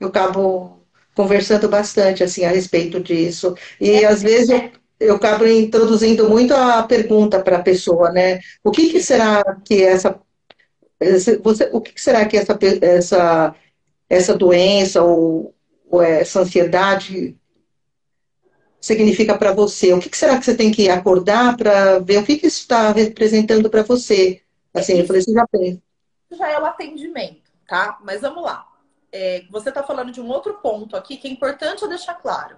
eu 0.00 0.08
acabo 0.08 0.82
conversando 1.14 1.68
bastante, 1.68 2.24
assim, 2.24 2.44
a 2.44 2.50
respeito 2.50 3.00
disso. 3.00 3.54
E 3.80 3.90
é. 3.90 4.06
às 4.06 4.22
vezes 4.22 4.50
eu, 4.50 4.70
eu 5.00 5.14
acabo 5.16 5.46
introduzindo 5.46 6.28
muito 6.28 6.54
a 6.54 6.82
pergunta 6.82 7.40
para 7.40 7.58
a 7.58 7.62
pessoa, 7.62 8.10
né? 8.10 8.40
O 8.64 8.70
que, 8.70 8.90
que 8.90 9.00
será 9.00 9.42
que 9.64 9.82
essa 9.82 10.20
você, 11.42 11.70
o 11.72 11.80
que 11.80 12.00
será 12.00 12.26
que 12.26 12.36
essa, 12.36 12.58
essa, 12.82 13.54
essa 14.08 14.34
doença 14.36 15.02
ou, 15.02 15.54
ou 15.88 16.02
essa 16.02 16.40
ansiedade 16.40 17.36
significa 18.80 19.36
para 19.36 19.52
você? 19.52 19.92
O 19.92 20.00
que, 20.00 20.08
que, 20.08 20.16
será 20.16 20.38
que 20.38 20.44
você 20.44 20.56
tem 20.56 20.70
que 20.70 20.88
acordar 20.88 21.56
para 21.56 21.98
ver 21.98 22.18
o 22.18 22.24
que, 22.24 22.38
que 22.38 22.46
isso 22.46 22.60
está 22.60 22.92
representando 22.92 23.68
para 23.68 23.82
você? 23.82 24.42
Assim, 24.72 24.98
eu 24.98 25.06
falei, 25.06 25.22
você 25.22 25.32
já 25.32 25.46
pensa. 25.46 25.82
Já 26.30 26.48
é 26.48 26.60
o 26.60 26.66
atendimento, 26.66 27.50
tá? 27.66 27.98
Mas 28.02 28.20
vamos 28.20 28.42
lá. 28.42 28.66
É, 29.10 29.44
você 29.50 29.70
está 29.70 29.82
falando 29.82 30.12
de 30.12 30.20
um 30.20 30.28
outro 30.28 30.54
ponto 30.54 30.96
aqui 30.96 31.16
que 31.16 31.26
é 31.26 31.30
importante 31.30 31.82
eu 31.82 31.88
deixar 31.88 32.14
claro. 32.14 32.56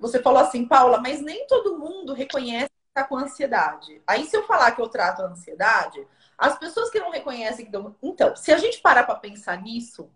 Você 0.00 0.22
falou 0.22 0.40
assim, 0.40 0.66
Paula, 0.66 1.00
mas 1.00 1.20
nem 1.20 1.46
todo 1.46 1.78
mundo 1.78 2.14
reconhece 2.14 2.68
que 2.68 2.88
está 2.88 3.04
com 3.04 3.16
ansiedade. 3.16 4.00
Aí, 4.06 4.24
se 4.24 4.36
eu 4.36 4.46
falar 4.46 4.72
que 4.72 4.80
eu 4.80 4.88
trato 4.88 5.22
a 5.22 5.26
ansiedade, 5.26 6.06
as 6.38 6.58
pessoas 6.58 6.88
que 6.88 6.98
não 6.98 7.10
reconhecem 7.10 7.66
que 7.66 7.70
dão. 7.70 7.94
Então, 8.02 8.34
se 8.34 8.50
a 8.50 8.56
gente 8.56 8.80
parar 8.80 9.04
para 9.04 9.16
pensar 9.16 9.60
nisso, 9.60 10.10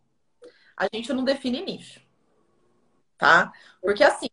a 0.77 0.87
gente 0.93 1.13
não 1.13 1.23
define 1.23 1.63
nicho. 1.63 2.01
Tá? 3.19 3.53
Porque 3.81 4.03
assim, 4.03 4.29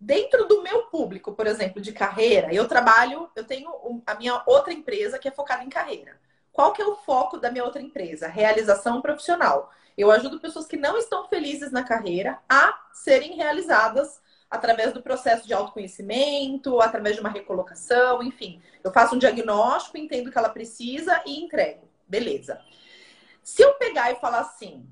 Dentro 0.00 0.46
do 0.46 0.62
meu 0.62 0.84
público, 0.84 1.32
por 1.32 1.46
exemplo, 1.46 1.82
de 1.82 1.92
carreira, 1.92 2.54
eu 2.54 2.68
trabalho, 2.68 3.28
eu 3.34 3.44
tenho 3.44 4.02
a 4.06 4.14
minha 4.14 4.42
outra 4.46 4.72
empresa 4.72 5.18
que 5.18 5.26
é 5.26 5.32
focada 5.32 5.64
em 5.64 5.68
carreira. 5.68 6.20
Qual 6.52 6.72
que 6.72 6.80
é 6.80 6.86
o 6.86 6.96
foco 6.96 7.38
da 7.38 7.50
minha 7.50 7.64
outra 7.64 7.82
empresa? 7.82 8.28
Realização 8.28 9.00
profissional. 9.00 9.72
Eu 9.96 10.10
ajudo 10.12 10.40
pessoas 10.40 10.66
que 10.66 10.76
não 10.76 10.96
estão 10.96 11.26
felizes 11.28 11.72
na 11.72 11.82
carreira 11.82 12.38
a 12.48 12.78
serem 12.92 13.34
realizadas 13.34 14.20
através 14.48 14.92
do 14.92 15.02
processo 15.02 15.46
de 15.46 15.52
autoconhecimento, 15.52 16.80
através 16.80 17.16
de 17.16 17.20
uma 17.20 17.28
recolocação, 17.28 18.22
enfim. 18.22 18.62
Eu 18.82 18.92
faço 18.92 19.14
um 19.14 19.18
diagnóstico, 19.18 19.98
entendo 19.98 20.28
o 20.28 20.30
que 20.30 20.38
ela 20.38 20.48
precisa 20.48 21.20
e 21.26 21.40
entrego. 21.40 21.88
Beleza. 22.06 22.60
Se 23.42 23.62
eu 23.62 23.74
pegar 23.74 24.12
e 24.12 24.20
falar 24.20 24.40
assim, 24.40 24.88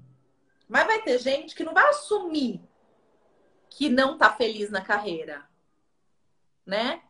mas 0.69 0.87
vai 0.87 1.01
ter 1.03 1.19
gente 1.19 1.55
que 1.55 1.65
não 1.65 1.73
vai 1.73 1.89
assumir 1.89 2.61
que 3.77 3.91
não 3.91 4.15
está 4.15 4.33
feliz 4.33 4.71
na 4.71 4.81
carreira, 4.81 5.45
né? 6.65 7.03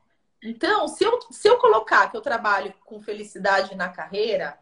Então, 0.43 0.89
se 0.89 1.05
eu, 1.05 1.21
se 1.31 1.49
eu 1.49 1.59
colocar 1.59 2.11
que 2.11 2.17
eu 2.17 2.21
trabalho 2.21 2.75
com 2.85 3.01
felicidade 3.01 3.77
na 3.77 3.89
carreira 3.89 4.59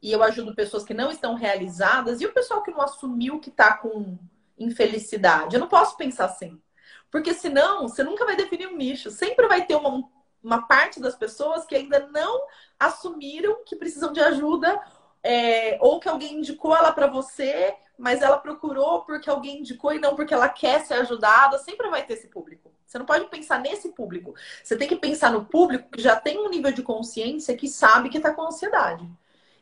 e 0.00 0.12
eu 0.12 0.22
ajudo 0.22 0.54
pessoas 0.54 0.84
que 0.84 0.94
não 0.94 1.10
estão 1.10 1.34
realizadas, 1.34 2.20
e 2.20 2.26
o 2.26 2.32
pessoal 2.32 2.62
que 2.62 2.70
não 2.70 2.80
assumiu 2.80 3.40
que 3.40 3.50
está 3.50 3.76
com 3.76 4.16
infelicidade? 4.56 5.56
Eu 5.56 5.60
não 5.60 5.66
posso 5.66 5.96
pensar 5.96 6.26
assim. 6.26 6.62
Porque 7.10 7.34
senão, 7.34 7.88
você 7.88 8.04
nunca 8.04 8.24
vai 8.24 8.36
definir 8.36 8.68
um 8.68 8.76
nicho. 8.76 9.10
Sempre 9.10 9.48
vai 9.48 9.66
ter 9.66 9.74
uma, 9.74 10.08
uma 10.40 10.62
parte 10.68 11.00
das 11.00 11.16
pessoas 11.16 11.66
que 11.66 11.74
ainda 11.74 12.06
não 12.06 12.40
assumiram 12.78 13.64
que 13.64 13.74
precisam 13.74 14.12
de 14.12 14.20
ajuda, 14.20 14.80
é, 15.24 15.76
ou 15.80 15.98
que 15.98 16.08
alguém 16.08 16.34
indicou 16.34 16.76
ela 16.76 16.92
para 16.92 17.08
você, 17.08 17.74
mas 17.98 18.22
ela 18.22 18.38
procurou 18.38 19.02
porque 19.02 19.28
alguém 19.28 19.58
indicou 19.58 19.92
e 19.92 19.98
não 19.98 20.14
porque 20.14 20.32
ela 20.32 20.48
quer 20.48 20.86
ser 20.86 20.94
ajudada, 20.94 21.58
sempre 21.58 21.90
vai 21.90 22.06
ter 22.06 22.14
esse 22.14 22.28
público. 22.28 22.72
Você 22.86 22.96
não 22.96 23.04
pode 23.04 23.26
pensar 23.26 23.58
nesse 23.58 23.90
público. 23.90 24.34
Você 24.62 24.76
tem 24.76 24.88
que 24.88 24.96
pensar 24.96 25.32
no 25.32 25.44
público 25.44 25.90
que 25.90 26.00
já 26.00 26.16
tem 26.16 26.38
um 26.38 26.48
nível 26.48 26.72
de 26.72 26.82
consciência 26.82 27.56
que 27.56 27.68
sabe 27.68 28.08
que 28.08 28.16
está 28.16 28.32
com 28.32 28.42
ansiedade. 28.42 29.06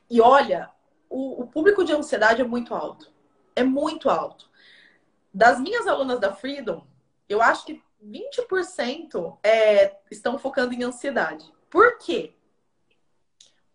E 0.08 0.20
olha, 0.20 0.70
o, 1.08 1.42
o, 1.42 1.46
público 1.46 1.82
de 1.82 1.92
ansiedade 1.92 2.42
é 2.42 2.44
muito 2.44 2.74
alto. 2.74 3.10
É 3.56 3.64
muito 3.64 4.10
alto. 4.10 4.48
Das 5.32 5.58
minhas 5.58 5.86
alunas 5.86 6.20
da 6.20 6.32
Freedom, 6.32 6.86
eu 7.28 7.42
acho 7.42 7.64
que 7.64 7.82
20% 8.04 9.38
é, 9.42 9.96
estão 10.10 10.38
focando 10.38 10.74
em 10.74 10.84
ansiedade. 10.84 11.50
Por 11.70 11.98
quê? 11.98 12.34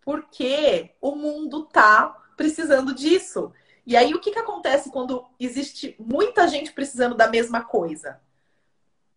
Porque 0.02 0.96
o 1.02 1.16
mundo 1.16 1.66
tá 1.66 2.18
precisando 2.38 2.94
disso. 2.94 3.52
E 3.86 3.98
aí, 3.98 4.14
o 4.14 4.20
que, 4.20 4.32
que 4.32 4.40
acontece 4.40 4.92
quando 4.92 5.26
existe 5.40 5.96
muita 6.00 6.48
gente 6.48 6.72
precisando 6.72 7.16
da 7.16 7.28
mesma 7.28 7.64
coisa? 7.64 8.22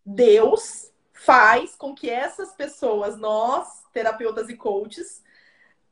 Deus 0.05 0.91
faz 1.13 1.75
com 1.75 1.95
que 1.95 2.09
essas 2.09 2.53
pessoas, 2.53 3.17
nós, 3.17 3.83
terapeutas 3.93 4.49
e 4.49 4.55
coaches, 4.55 5.23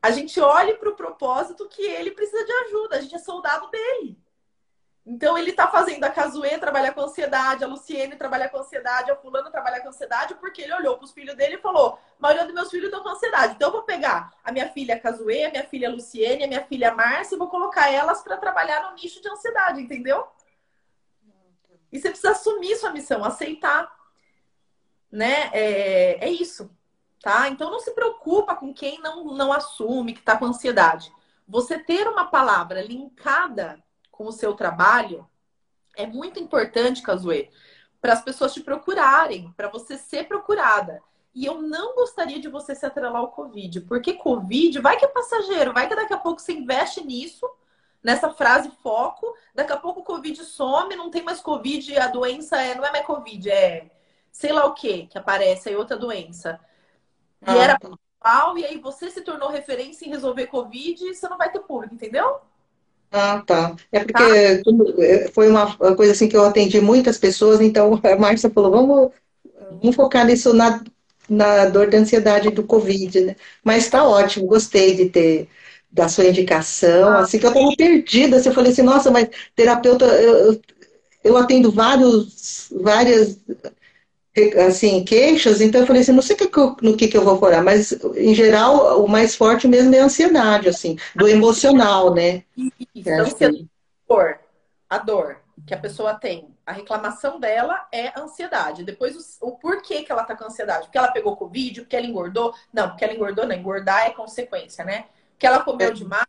a 0.01 0.11
gente 0.11 0.39
olhe 0.39 0.73
para 0.75 0.89
o 0.89 0.95
propósito 0.95 1.67
que 1.69 1.81
ele 1.81 2.11
precisa 2.11 2.43
de 2.45 2.51
ajuda, 2.51 2.97
a 2.97 3.01
gente 3.01 3.15
é 3.15 3.19
soldado 3.19 3.69
dele. 3.69 4.17
Então 5.05 5.37
ele 5.37 5.49
está 5.49 5.67
fazendo 5.67 6.03
a 6.05 6.09
Casuê 6.09 6.57
trabalhar 6.57 6.93
com 6.93 7.01
ansiedade, 7.01 7.63
a 7.63 7.67
Luciene 7.67 8.15
trabalhar 8.15 8.47
com 8.47 8.59
ansiedade, 8.59 9.11
a 9.11 9.15
fulano 9.17 9.51
trabalhar 9.51 9.81
com 9.81 9.89
ansiedade, 9.89 10.35
porque 10.35 10.61
ele 10.61 10.73
olhou 10.73 10.95
para 10.95 11.03
os 11.03 11.11
filhos 11.11 11.35
dele 11.35 11.55
e 11.55 11.61
falou: 11.61 11.99
a 12.17 12.21
maioria 12.21 12.45
dos 12.45 12.53
meus 12.53 12.69
filhos 12.69 12.85
estão 12.85 13.03
com 13.03 13.09
ansiedade. 13.09 13.55
Então 13.55 13.67
eu 13.67 13.73
vou 13.73 13.83
pegar 13.83 14.33
a 14.41 14.51
minha 14.51 14.69
filha 14.69 14.97
Casuê, 14.97 15.45
a 15.45 15.51
minha 15.51 15.65
filha 15.65 15.89
Luciene, 15.89 16.45
a 16.45 16.47
minha 16.47 16.63
filha 16.63 16.95
Márcia 16.95 17.35
e 17.35 17.37
vou 17.37 17.49
colocar 17.49 17.91
elas 17.91 18.21
para 18.21 18.37
trabalhar 18.37 18.89
no 18.89 18.95
nicho 18.95 19.21
de 19.21 19.29
ansiedade, 19.29 19.81
entendeu? 19.81 20.25
E 21.91 21.99
você 21.99 22.09
precisa 22.09 22.31
assumir 22.31 22.75
sua 22.77 22.91
missão, 22.91 23.25
aceitar. 23.25 23.93
Né? 25.11 25.49
É, 25.53 26.25
é 26.25 26.29
isso. 26.29 26.71
Tá? 27.21 27.49
Então 27.49 27.69
não 27.69 27.79
se 27.79 27.91
preocupa 27.91 28.55
com 28.55 28.73
quem 28.73 28.99
não, 28.99 29.25
não 29.25 29.51
assume 29.51 30.13
que 30.13 30.19
está 30.19 30.37
com 30.37 30.45
ansiedade. 30.45 31.13
Você 31.47 31.77
ter 31.77 32.07
uma 32.07 32.25
palavra 32.25 32.81
linkada 32.81 33.83
com 34.13 34.27
o 34.27 34.31
seu 34.31 34.53
trabalho, 34.53 35.27
é 35.97 36.05
muito 36.05 36.39
importante, 36.39 37.01
Cazuê, 37.01 37.49
para 37.99 38.13
as 38.13 38.21
pessoas 38.21 38.53
te 38.53 38.61
procurarem, 38.61 39.51
para 39.57 39.67
você 39.67 39.97
ser 39.97 40.27
procurada. 40.27 41.01
E 41.33 41.45
eu 41.45 41.61
não 41.61 41.95
gostaria 41.95 42.39
de 42.39 42.47
você 42.47 42.75
se 42.75 42.85
atrelar 42.85 43.21
ao 43.21 43.31
Covid, 43.31 43.81
porque 43.81 44.13
Covid 44.13 44.79
vai 44.79 44.97
que 44.97 45.05
é 45.05 45.07
passageiro, 45.07 45.73
vai 45.73 45.87
que 45.89 45.95
daqui 45.95 46.13
a 46.13 46.17
pouco 46.17 46.39
você 46.39 46.53
investe 46.53 47.03
nisso, 47.03 47.49
nessa 48.03 48.29
frase 48.31 48.69
foco, 48.83 49.35
daqui 49.55 49.73
a 49.73 49.77
pouco 49.77 50.01
o 50.01 50.03
Covid 50.03 50.43
some, 50.45 50.95
não 50.95 51.09
tem 51.09 51.23
mais 51.23 51.41
Covid, 51.41 51.97
a 51.97 52.07
doença 52.07 52.61
é, 52.61 52.75
não 52.75 52.85
é 52.85 52.91
mais 52.91 53.05
Covid, 53.05 53.49
é 53.49 53.89
sei 54.31 54.51
lá 54.51 54.65
o 54.65 54.73
que 54.73 55.07
que 55.07 55.17
aparece, 55.17 55.71
é 55.71 55.77
outra 55.77 55.97
doença. 55.97 56.59
E 57.41 57.49
ah, 57.49 57.55
era 57.55 57.79
pau, 58.19 58.57
e 58.57 58.65
aí 58.65 58.77
você 58.77 59.09
se 59.09 59.21
tornou 59.21 59.49
referência 59.49 60.05
em 60.05 60.09
resolver 60.09 60.47
Covid 60.47 61.13
você 61.13 61.27
não 61.27 61.37
vai 61.37 61.51
ter 61.51 61.59
público, 61.61 61.95
entendeu? 61.95 62.41
Ah, 63.13 63.43
tá. 63.45 63.75
É 63.91 63.99
porque 63.99 64.63
tá. 64.63 65.31
Foi 65.33 65.47
uma 65.47 65.77
coisa 65.95 66.13
assim 66.13 66.27
que 66.27 66.35
eu 66.35 66.43
atendi 66.43 66.81
muitas 66.81 67.17
pessoas, 67.17 67.61
então 67.61 67.99
a 68.03 68.15
Márcia 68.15 68.49
falou, 68.49 68.71
vamos, 68.71 69.11
vamos 69.79 69.95
focar 69.95 70.25
nisso 70.25 70.51
na, 70.51 70.83
na 71.29 71.65
dor 71.65 71.89
da 71.89 71.99
ansiedade 71.99 72.49
do 72.49 72.63
Covid, 72.63 73.21
né? 73.21 73.35
Mas 73.63 73.87
tá 73.87 74.03
ótimo, 74.03 74.47
gostei 74.47 74.95
de 74.95 75.09
ter 75.09 75.47
da 75.91 76.09
sua 76.09 76.25
indicação, 76.25 77.09
ah. 77.09 77.19
assim 77.19 77.37
que 77.37 77.45
eu 77.45 77.53
tava 77.53 77.75
perdida, 77.77 78.37
assim, 78.37 78.49
eu 78.49 78.55
falei 78.55 78.71
assim, 78.71 78.81
nossa, 78.81 79.11
mas 79.11 79.29
terapeuta, 79.55 80.05
eu, 80.05 80.59
eu 81.23 81.37
atendo 81.37 81.71
vários, 81.71 82.67
várias 82.81 83.37
assim, 84.67 85.03
queixas, 85.03 85.61
então 85.61 85.81
eu 85.81 85.87
falei 85.87 86.01
assim, 86.01 86.11
não 86.11 86.21
sei 86.21 86.35
no 86.81 86.97
que, 86.97 87.07
que 87.07 87.15
eu 87.15 87.23
vou 87.23 87.37
forar, 87.37 87.63
mas 87.63 87.91
em 88.15 88.33
geral 88.33 89.03
o 89.03 89.07
mais 89.07 89.35
forte 89.35 89.67
mesmo 89.67 89.93
é 89.93 89.99
a 89.99 90.05
ansiedade, 90.05 90.67
assim, 90.67 90.97
do 91.15 91.27
emocional, 91.27 92.13
né? 92.13 92.43
Isso, 92.95 93.09
é, 93.09 93.19
assim. 93.19 93.69
dor, 94.07 94.39
a 94.89 94.97
dor 94.97 95.37
que 95.67 95.73
a 95.73 95.77
pessoa 95.77 96.15
tem, 96.15 96.53
a 96.65 96.71
reclamação 96.71 97.39
dela 97.39 97.87
é 97.91 98.19
ansiedade. 98.19 98.83
Depois 98.83 99.39
o, 99.39 99.49
o 99.49 99.51
porquê 99.57 100.01
que 100.01 100.11
ela 100.11 100.23
tá 100.23 100.35
com 100.35 100.45
ansiedade, 100.45 100.85
porque 100.85 100.97
ela 100.97 101.11
pegou 101.11 101.37
Covid, 101.37 101.81
porque 101.81 101.95
ela 101.95 102.07
engordou, 102.07 102.53
não, 102.73 102.89
porque 102.89 103.03
ela 103.03 103.13
engordou, 103.13 103.45
não, 103.45 103.55
engordar 103.55 104.07
é 104.07 104.09
consequência, 104.09 104.83
né? 104.83 105.05
Porque 105.31 105.45
ela 105.45 105.63
comeu 105.63 105.89
é. 105.89 105.93
demais, 105.93 106.25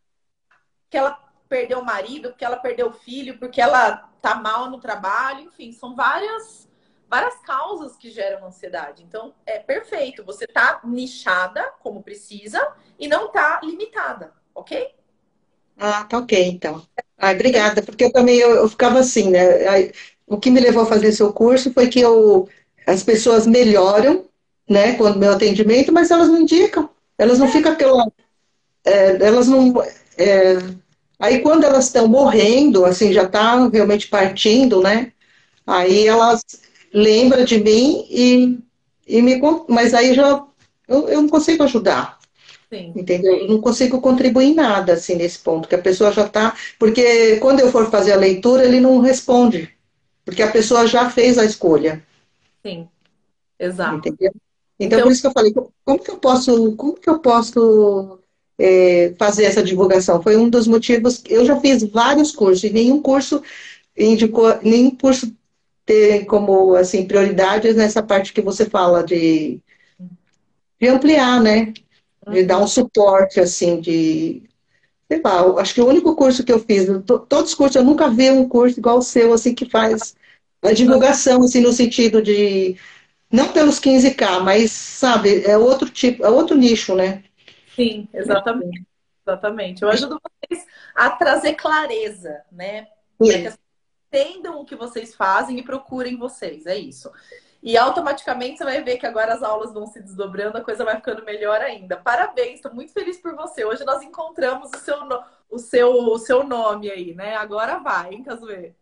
porque 0.85 0.99
ela 0.99 1.19
perdeu 1.49 1.81
o 1.81 1.85
marido, 1.85 2.31
porque 2.31 2.45
ela 2.45 2.57
perdeu 2.57 2.89
o 2.89 2.93
filho, 2.93 3.39
porque 3.39 3.61
ela 3.61 4.09
tá 4.21 4.35
mal 4.35 4.71
no 4.71 4.79
trabalho, 4.79 5.47
enfim, 5.47 5.73
são 5.73 5.95
várias 5.95 6.69
várias 7.09 7.37
causas 7.41 7.97
que 7.97 8.11
geram 8.11 8.47
ansiedade. 8.47 9.03
Então, 9.03 9.35
é 9.47 9.59
perfeito. 9.59 10.25
Você 10.25 10.47
tá 10.47 10.81
nichada 10.85 11.63
como 11.81 12.03
precisa 12.03 12.61
e 12.99 13.07
não 13.07 13.31
tá 13.31 13.61
limitada, 13.63 14.33
ok? 14.55 14.95
Ah, 15.79 16.05
tá 16.05 16.19
ok, 16.19 16.45
então. 16.47 16.83
Ah, 17.19 17.33
obrigada, 17.33 17.83
porque 17.83 18.05
eu 18.05 18.13
também 18.13 18.37
eu, 18.39 18.51
eu 18.51 18.69
ficava 18.69 19.01
assim, 19.01 19.31
né? 19.31 19.91
O 20.27 20.39
que 20.39 20.51
me 20.51 20.61
levou 20.61 20.83
a 20.83 20.87
fazer 20.87 21.13
seu 21.13 21.33
curso 21.33 21.73
foi 21.73 21.89
que 21.89 22.01
eu, 22.01 22.49
as 22.87 23.03
pessoas 23.03 23.47
melhoram, 23.47 24.25
né, 24.69 24.95
com 24.95 25.05
o 25.05 25.19
meu 25.19 25.33
atendimento, 25.33 25.93
mas 25.93 26.11
elas 26.11 26.29
não 26.29 26.41
indicam, 26.41 26.89
elas 27.19 27.39
não 27.39 27.49
ficam 27.51 27.73
aquela. 27.73 28.07
É, 28.85 29.27
elas 29.27 29.49
não. 29.49 29.75
É, 30.17 30.57
aí 31.19 31.41
quando 31.41 31.65
elas 31.65 31.87
estão 31.87 32.09
morrendo, 32.09 32.85
assim, 32.85 33.13
já 33.13 33.29
tá 33.29 33.69
realmente 33.69 34.09
partindo, 34.09 34.83
né? 34.83 35.13
Aí 35.67 36.07
elas 36.07 36.43
lembram 36.95 37.45
de 37.45 37.59
mim 37.59 38.07
e, 38.09 38.59
e 39.07 39.21
me. 39.21 39.41
Mas 39.69 39.93
aí 39.93 40.15
já 40.15 40.45
eu, 40.87 41.09
eu 41.09 41.23
não 41.23 41.29
consigo 41.29 41.65
ajudar. 41.65 42.19
Sim. 42.73 42.93
Entendeu? 42.97 43.37
Eu 43.37 43.49
não 43.49 43.61
consigo 43.61 44.01
contribuir 44.01 44.47
em 44.47 44.55
nada, 44.55 44.95
assim, 44.95 45.17
nesse 45.17 45.39
ponto, 45.39 45.69
que 45.69 45.75
a 45.75 45.83
pessoa 45.83 46.13
já 46.13 46.25
está. 46.25 46.57
Porque 46.79 47.37
quando 47.37 47.61
eu 47.61 47.71
for 47.71 47.91
fazer 47.91 48.13
a 48.13 48.17
leitura, 48.17 48.65
ele 48.65 48.81
não 48.81 49.01
responde. 49.01 49.71
Porque 50.25 50.43
a 50.43 50.51
pessoa 50.51 50.87
já 50.87 51.11
fez 51.11 51.37
a 51.37 51.45
escolha. 51.45 52.03
Sim, 52.65 52.89
exato. 53.59 53.97
Entendeu? 53.97 54.33
Então, 54.79 54.99
então, 54.99 55.03
por 55.03 55.13
isso 55.13 55.21
que 55.21 55.27
eu 55.27 55.33
falei, 55.33 55.55
como 55.85 56.03
que 56.03 56.11
eu 56.11 56.17
posso, 56.17 56.73
como 56.73 56.95
que 56.95 57.09
eu 57.09 57.19
posso 57.21 58.19
é, 58.59 59.15
fazer 59.19 59.45
essa 59.45 59.63
divulgação? 59.63 60.23
Foi 60.23 60.37
um 60.37 60.49
dos 60.49 60.67
motivos. 60.67 61.23
Eu 61.29 61.45
já 61.45 61.61
fiz 61.61 61.85
vários 61.85 62.33
cursos, 62.33 62.65
e 62.65 62.71
nenhum 62.71 63.01
curso 63.01 63.43
indicou, 63.97 64.59
nenhum 64.63 64.91
curso 64.91 65.33
tem 65.85 66.25
como 66.25 66.75
assim 66.75 67.07
prioridades 67.07 67.77
nessa 67.77 68.03
parte 68.03 68.33
que 68.33 68.41
você 68.41 68.65
fala 68.69 69.03
de, 69.05 69.61
de 70.81 70.89
ampliar, 70.89 71.41
né? 71.41 71.73
De 72.27 72.43
dar 72.45 72.59
um 72.59 72.67
suporte, 72.67 73.39
assim, 73.39 73.81
de. 73.81 74.43
Sei 75.07 75.21
lá, 75.23 75.61
acho 75.61 75.75
que 75.75 75.81
o 75.81 75.87
único 75.87 76.17
curso 76.17 76.43
que 76.43 76.53
eu 76.53 76.59
fiz, 76.59 76.87
todos 77.05 77.51
os 77.51 77.55
cursos, 77.55 77.77
eu 77.77 77.85
nunca 77.85 78.09
vi 78.09 78.31
um 78.31 78.49
curso 78.49 78.79
igual 78.79 78.99
o 78.99 79.03
seu, 79.03 79.33
assim, 79.35 79.55
que 79.55 79.69
faz 79.69 80.17
a 80.63 80.73
divulgação, 80.73 81.43
assim, 81.43 81.61
no 81.61 81.73
sentido 81.73 82.23
de. 82.23 82.77
Não 83.31 83.49
pelos 83.53 83.81
15K, 83.81 84.41
mas, 84.41 84.71
sabe, 84.71 85.45
é 85.45 85.59
outro 85.59 85.91
tipo, 85.91 86.25
é 86.25 86.31
outro 86.31 86.57
nicho, 86.57 86.95
né? 86.95 87.25
Sim, 87.75 88.09
exatamente. 88.15 88.85
Exatamente. 89.27 89.83
Eu 89.83 89.89
ajudo 89.89 90.21
vocês 90.21 90.67
a 90.95 91.11
trazer 91.11 91.55
clareza, 91.55 92.43
né? 92.53 92.87
Para 93.19 93.41
que 93.41 93.47
as 93.47 93.59
entendam 94.15 94.61
o 94.61 94.65
que 94.65 94.77
vocês 94.77 95.15
fazem 95.15 95.59
e 95.59 95.65
procurem 95.65 96.17
vocês. 96.17 96.67
É 96.67 96.77
isso. 96.77 97.11
E 97.63 97.77
automaticamente 97.77 98.59
você 98.59 98.65
vai 98.65 98.83
ver 98.83 98.99
que 98.99 99.07
agora 99.07 99.35
as 99.35 99.43
aulas 99.43 99.73
vão 99.73 99.87
se 99.87 100.01
desdobrando, 100.01 100.59
a 100.59 100.61
coisa 100.61 100.85
vai 100.85 100.97
ficando 100.97 101.25
melhor 101.25 101.61
ainda. 101.61 101.97
Parabéns, 101.97 102.57
estou 102.57 102.73
muito 102.75 102.93
feliz 102.93 103.17
por 103.17 103.35
você. 103.35 103.65
Hoje 103.65 103.85
nós 103.85 104.03
encontramos 104.03 104.71
o 104.71 104.79
seu, 104.79 104.97
o 105.51 105.59
seu, 105.59 105.91
o 105.91 106.19
seu 106.19 106.45
nome 106.45 106.91
aí, 106.91 107.15
né? 107.15 107.35
Agora 107.37 107.79
vai, 107.79 108.13
hein, 108.13 108.23
Casuê? 108.23 108.73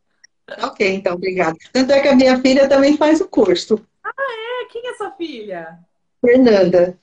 Ok, 0.65 0.95
então, 0.95 1.15
obrigada. 1.15 1.57
Tanto 1.73 1.93
é 1.93 2.01
que 2.01 2.09
a 2.09 2.17
minha 2.17 2.39
filha 2.41 2.69
também 2.69 2.97
faz 2.97 3.21
o 3.21 3.29
curso. 3.29 3.81
Ah, 4.03 4.11
é? 4.19 4.65
Quem 4.67 4.89
é 4.89 4.95
sua 4.95 5.13
filha? 5.13 5.79
Fernanda. 6.21 6.99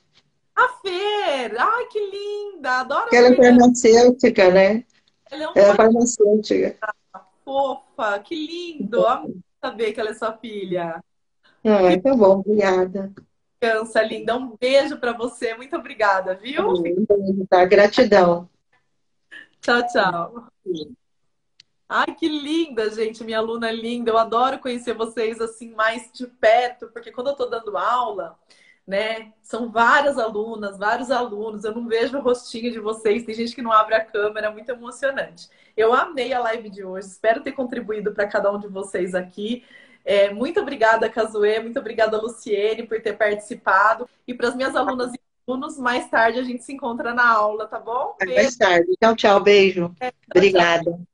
A 0.54 0.68
Fer! 0.82 1.58
Ai, 1.58 1.86
que 1.86 1.98
linda! 1.98 2.80
Adoro 2.80 3.08
Ela 3.10 3.28
é 3.28 3.36
farmacêutica, 3.36 4.50
né? 4.50 4.84
Ela 5.30 5.44
é, 5.44 5.48
um 5.48 5.52
é 5.54 5.74
farmacêutica. 5.74 6.76
Fofa, 7.44 8.18
que 8.20 8.34
lindo! 8.34 9.06
Amo 9.06 9.40
saber 9.60 9.92
que 9.92 10.00
ela 10.00 10.10
é 10.10 10.14
sua 10.14 10.32
filha. 10.32 11.02
Ah, 11.64 12.00
tá 12.02 12.14
bom, 12.14 12.40
obrigada. 12.40 13.12
Criança 13.60 14.02
linda, 14.02 14.36
um 14.36 14.56
beijo 14.56 14.98
para 14.98 15.12
você. 15.12 15.54
Muito 15.54 15.76
obrigada, 15.76 16.34
viu? 16.34 16.70
Um 16.70 16.82
beijo, 16.82 17.46
tá? 17.48 17.64
Gratidão. 17.66 18.48
Tchau, 19.60 19.86
tchau. 19.86 20.46
Ai, 21.86 22.14
que 22.14 22.28
linda, 22.28 22.88
gente, 22.90 23.22
minha 23.22 23.38
aluna 23.38 23.68
é 23.68 23.72
linda. 23.72 24.10
Eu 24.10 24.16
adoro 24.16 24.58
conhecer 24.58 24.94
vocês 24.94 25.40
assim 25.40 25.74
mais 25.74 26.10
de 26.12 26.26
perto, 26.26 26.88
porque 26.88 27.12
quando 27.12 27.28
eu 27.28 27.36
tô 27.36 27.46
dando 27.46 27.76
aula, 27.76 28.38
né, 28.90 29.32
são 29.40 29.70
várias 29.70 30.18
alunas, 30.18 30.76
vários 30.76 31.12
alunos. 31.12 31.62
Eu 31.62 31.72
não 31.72 31.86
vejo 31.86 32.18
o 32.18 32.20
rostinho 32.20 32.72
de 32.72 32.80
vocês. 32.80 33.24
Tem 33.24 33.32
gente 33.32 33.54
que 33.54 33.62
não 33.62 33.70
abre 33.70 33.94
a 33.94 34.04
câmera, 34.04 34.48
é 34.48 34.50
muito 34.50 34.68
emocionante. 34.68 35.48
Eu 35.76 35.94
amei 35.94 36.32
a 36.32 36.40
live 36.40 36.68
de 36.68 36.82
hoje. 36.82 37.06
Espero 37.06 37.40
ter 37.40 37.52
contribuído 37.52 38.12
para 38.12 38.26
cada 38.26 38.50
um 38.50 38.58
de 38.58 38.66
vocês 38.66 39.14
aqui. 39.14 39.64
É, 40.04 40.34
muito 40.34 40.58
obrigada, 40.58 41.08
Casuê, 41.08 41.60
muito 41.60 41.78
obrigada, 41.78 42.20
Luciene, 42.20 42.82
por 42.82 43.00
ter 43.00 43.12
participado. 43.12 44.08
E 44.26 44.34
para 44.34 44.48
as 44.48 44.56
minhas 44.56 44.74
alunas 44.74 45.12
e 45.14 45.20
alunos, 45.46 45.78
mais 45.78 46.10
tarde 46.10 46.40
a 46.40 46.42
gente 46.42 46.64
se 46.64 46.72
encontra 46.72 47.14
na 47.14 47.30
aula, 47.30 47.68
tá 47.68 47.78
bom? 47.78 48.16
Beijo. 48.18 48.34
Mais 48.34 48.56
tarde. 48.56 48.88
Tchau, 49.00 49.14
tchau. 49.14 49.40
Beijo. 49.40 49.94
É, 50.00 50.10
tchau, 50.10 50.18
Obrigada. 50.34 50.82
Tchau. 50.82 51.09